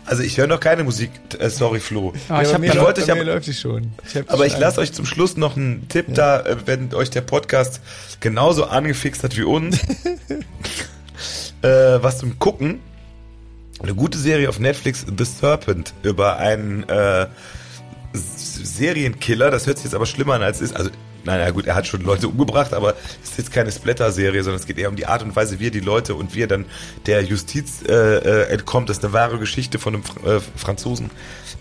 Also 0.07 0.23
ich 0.23 0.37
höre 0.37 0.47
noch 0.47 0.61
keine 0.61 0.85
Musik, 0.85 1.11
äh, 1.39 1.49
sorry 1.49 1.81
Flo. 1.81 2.13
Ah, 2.29 2.43
ich 2.43 2.49
ja, 2.49 2.55
hab, 2.55 2.61
mir 2.61 2.73
ich 2.73 2.81
wollte 2.81 3.01
ich 3.01 3.11
aber, 3.11 3.25
läuft 3.25 3.47
die 3.47 3.55
schon. 3.55 3.93
Ich 4.07 4.17
hab 4.17 4.31
aber 4.31 4.47
ich 4.47 4.57
lasse 4.59 4.81
euch 4.81 4.93
zum 4.93 5.07
Schluss 5.07 5.37
noch 5.39 5.57
einen 5.57 5.89
Tipp 5.89 6.07
da, 6.15 6.41
äh, 6.41 6.57
wenn 6.67 6.93
euch 6.95 7.09
der 7.11 7.23
Podcast 7.23 7.81
genauso 8.21 8.65
angefixt 8.67 9.25
hat 9.25 9.37
wie 9.37 9.43
uns. 9.45 9.79
äh, 11.63 11.69
was 12.03 12.19
zum 12.19 12.39
Gucken. 12.39 12.81
Eine 13.83 13.95
gute 13.95 14.19
Serie 14.19 14.49
auf 14.49 14.59
Netflix, 14.59 15.05
The 15.19 15.25
Serpent, 15.25 15.95
über 16.03 16.37
einen 16.37 16.89
äh, 16.89 17.27
Serienkiller. 18.13 19.51
Das 19.51 19.67
hört 19.67 19.79
sich 19.79 19.85
jetzt 19.87 19.95
aber 19.95 20.07
schlimmer 20.07 20.35
an, 20.35 20.43
als 20.43 20.59
es 20.61 20.71
ist. 20.71 20.77
Also, 20.77 20.91
nein, 21.25 21.41
na 21.45 21.51
gut, 21.51 21.67
er 21.67 21.75
hat 21.75 21.87
schon 21.87 22.03
Leute 22.03 22.29
umgebracht, 22.29 22.73
aber 22.73 22.95
es 23.23 23.31
ist 23.31 23.39
jetzt 23.39 23.53
keine 23.53 23.73
Splatter-Serie, 23.73 24.43
sondern 24.43 24.61
es 24.61 24.67
geht 24.67 24.79
eher 24.79 24.89
um 24.89 24.97
die 24.97 25.07
Art 25.07 25.23
und 25.23 25.35
Weise, 25.35 25.61
wie 25.61 25.69
er 25.69 25.71
die 25.71 25.81
Leute 25.81 26.15
und 26.15 26.35
wie 26.35 26.43
er 26.43 26.47
dann 26.47 26.67
der 27.07 27.23
Justiz 27.23 27.83
äh, 27.89 27.93
äh, 27.93 28.49
entkommt. 28.51 28.89
Das 28.89 28.99
ist 28.99 29.05
eine 29.05 29.13
wahre 29.13 29.39
Geschichte 29.39 29.79
von 29.79 29.95
einem 29.95 30.05
Fr 30.05 30.37
äh, 30.37 30.41
Franzosen 30.57 31.11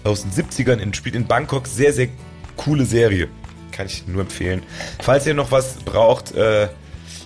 aus 0.04 0.24
den 0.24 0.32
70ern, 0.32 0.78
in, 0.78 0.94
spielt 0.94 1.16
in 1.16 1.28
Bangkok. 1.28 1.68
Sehr, 1.68 1.94
sehr 1.94 2.10
coole 2.58 2.86
Serie. 2.86 3.28
Kann 3.72 3.88
ich 3.88 4.08
nur 4.08 4.22
empfehlen. 4.22 4.62
Falls 5.02 5.26
ihr 5.26 5.34
noch 5.34 5.52
was 5.52 5.76
braucht, 5.78 6.34
äh, 6.36 6.68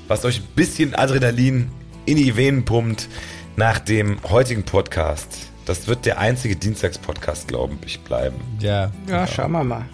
was 0.08 0.24
euch 0.24 0.40
ein 0.40 0.48
bisschen 0.56 0.96
Adrenalin 0.96 1.70
in 2.06 2.18
die 2.18 2.38
Venen 2.38 2.64
pumpt, 2.64 3.10
nach 3.58 3.80
dem 3.80 4.20
heutigen 4.30 4.64
Podcast. 4.64 5.50
Das 5.66 5.88
wird 5.88 6.06
der 6.06 6.20
einzige 6.20 6.56
Dienstagspodcast, 6.56 7.48
glaube 7.48 7.76
ich, 7.86 8.00
bleiben. 8.02 8.38
Ja. 8.60 8.92
Ja, 9.08 9.28
schauen 9.28 9.52
wir 9.52 9.64
mal. 9.64 9.86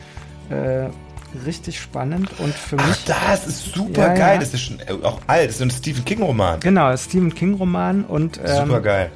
Äh, 0.51 0.89
richtig 1.45 1.79
spannend 1.81 2.31
und 2.39 2.55
für 2.55 2.77
Ach, 2.79 2.89
mich. 2.89 3.05
das 3.05 3.47
ist 3.47 3.75
super 3.75 4.09
Ja, 4.09 4.15
geil. 4.15 4.35
ja. 4.35 4.39
Das 4.41 4.55
ist 4.55 4.63
schon 4.63 4.81
äh, 4.81 4.93
auch 5.05 5.21
alt. 5.27 5.49
Das 5.49 5.57
ist 5.57 5.63
ein 5.63 5.71
Stephen 5.71 6.05
King-Roman. 6.05 6.61
Genau, 6.61 6.97
Stephen 6.97 7.35
King-Roman 7.35 8.05
und 8.05 8.39
ähm, 8.45 8.67
Super 8.69 8.81
geil. 8.81 9.11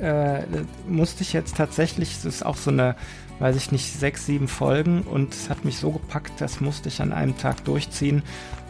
äh, 0.00 0.42
musste 0.88 1.22
ich 1.22 1.32
jetzt 1.32 1.56
tatsächlich, 1.56 2.10
es 2.12 2.24
ist 2.24 2.44
auch 2.44 2.56
so 2.56 2.70
eine, 2.70 2.94
weiß 3.38 3.56
ich 3.56 3.72
nicht, 3.72 3.92
sechs, 3.98 4.26
sieben 4.26 4.48
Folgen 4.48 5.02
und 5.02 5.32
es 5.34 5.48
hat 5.50 5.64
mich 5.64 5.78
so 5.78 5.90
gepackt, 5.92 6.32
das 6.40 6.60
musste 6.60 6.88
ich 6.88 7.00
an 7.00 7.12
einem 7.12 7.36
Tag 7.38 7.64
durchziehen 7.64 8.22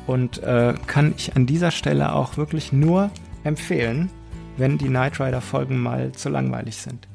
und 0.07 0.43
äh, 0.43 0.75
kann 0.87 1.15
ich 1.17 1.37
an 1.37 1.47
dieser 1.47 1.71
Stelle 1.71 2.13
auch 2.15 2.37
wirklich 2.37 2.73
nur 2.73 3.11
empfehlen, 3.45 4.11
wenn 4.57 4.79
die 4.79 4.87
Knight 4.89 5.21
Rider 5.21 5.41
Folgen 5.41 5.79
mal 5.79 6.13
zu 6.13 6.29
langweilig 6.29 6.77
sind. 6.77 7.07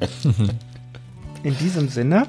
In 1.42 1.56
diesem 1.58 1.88
Sinne, 1.88 2.26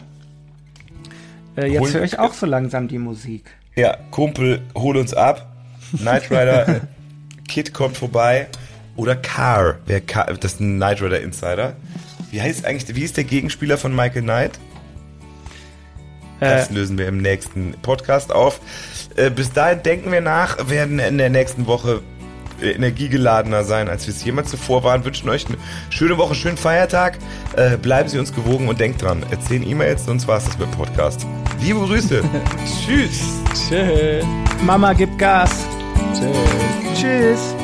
äh, 1.57 1.67
jetzt 1.67 1.93
höre 1.93 2.03
ich 2.03 2.19
auch 2.19 2.33
so 2.33 2.45
langsam 2.45 2.87
die 2.87 2.97
Musik. 2.97 3.45
Ja, 3.75 3.97
Kumpel, 4.11 4.61
hol 4.75 4.97
uns 4.97 5.13
ab. 5.13 5.51
Knight 5.97 6.31
Rider, 6.31 6.81
Kid 7.47 7.73
kommt 7.73 7.97
vorbei. 7.97 8.47
Oder 8.95 9.15
Car. 9.15 9.79
Wer 9.85 10.01
Car 10.01 10.33
das 10.33 10.53
ist 10.53 10.61
ein 10.61 10.77
Knight 10.77 11.01
Rider 11.01 11.21
Insider. 11.21 11.75
Wie 12.31 12.41
heißt 12.41 12.65
eigentlich, 12.65 12.95
wie 12.95 13.03
ist 13.03 13.17
der 13.17 13.25
Gegenspieler 13.25 13.77
von 13.77 13.93
Michael 13.95 14.21
Knight? 14.21 14.59
Das 16.39 16.69
Äh, 16.69 16.73
lösen 16.73 16.97
wir 16.97 17.07
im 17.07 17.17
nächsten 17.17 17.73
Podcast 17.81 18.33
auf. 18.33 18.59
Äh, 19.15 19.29
bis 19.29 19.51
dahin 19.51 19.83
denken 19.83 20.11
wir 20.11 20.21
nach, 20.21 20.69
werden 20.69 20.99
in 20.99 21.17
der 21.17 21.29
nächsten 21.29 21.67
Woche 21.67 22.01
äh, 22.01 22.14
energiegeladener 22.61 23.63
sein, 23.63 23.89
als 23.89 24.07
wir 24.07 24.13
es 24.13 24.23
jemals 24.23 24.49
zuvor 24.49 24.83
waren. 24.83 25.05
Wünschen 25.05 25.29
euch 25.29 25.47
eine 25.47 25.57
schöne 25.89 26.17
Woche, 26.17 26.35
schönen 26.35 26.57
Feiertag. 26.57 27.17
Äh, 27.55 27.77
bleiben 27.77 28.09
Sie 28.09 28.19
uns 28.19 28.33
gewogen 28.33 28.67
und 28.67 28.79
denkt 28.79 29.01
dran, 29.01 29.23
erzählen 29.31 29.67
E-Mails, 29.67 30.05
sonst 30.05 30.27
war 30.27 30.37
es 30.37 30.45
das 30.45 30.57
mit 30.57 30.67
dem 30.67 30.71
Podcast. 30.71 31.25
Liebe 31.61 31.79
Grüße. 31.79 32.23
Tschüss. 32.85 33.21
Tschüss. 33.53 34.25
Mama 34.63 34.93
gibt 34.93 35.17
Gas. 35.17 35.51
Tschüss. 36.13 36.99
Tschüss. 36.99 37.55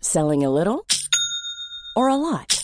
Selling 0.00 0.44
a 0.44 0.50
little 0.50 0.86
or 1.96 2.08
a 2.08 2.14
lot? 2.14 2.63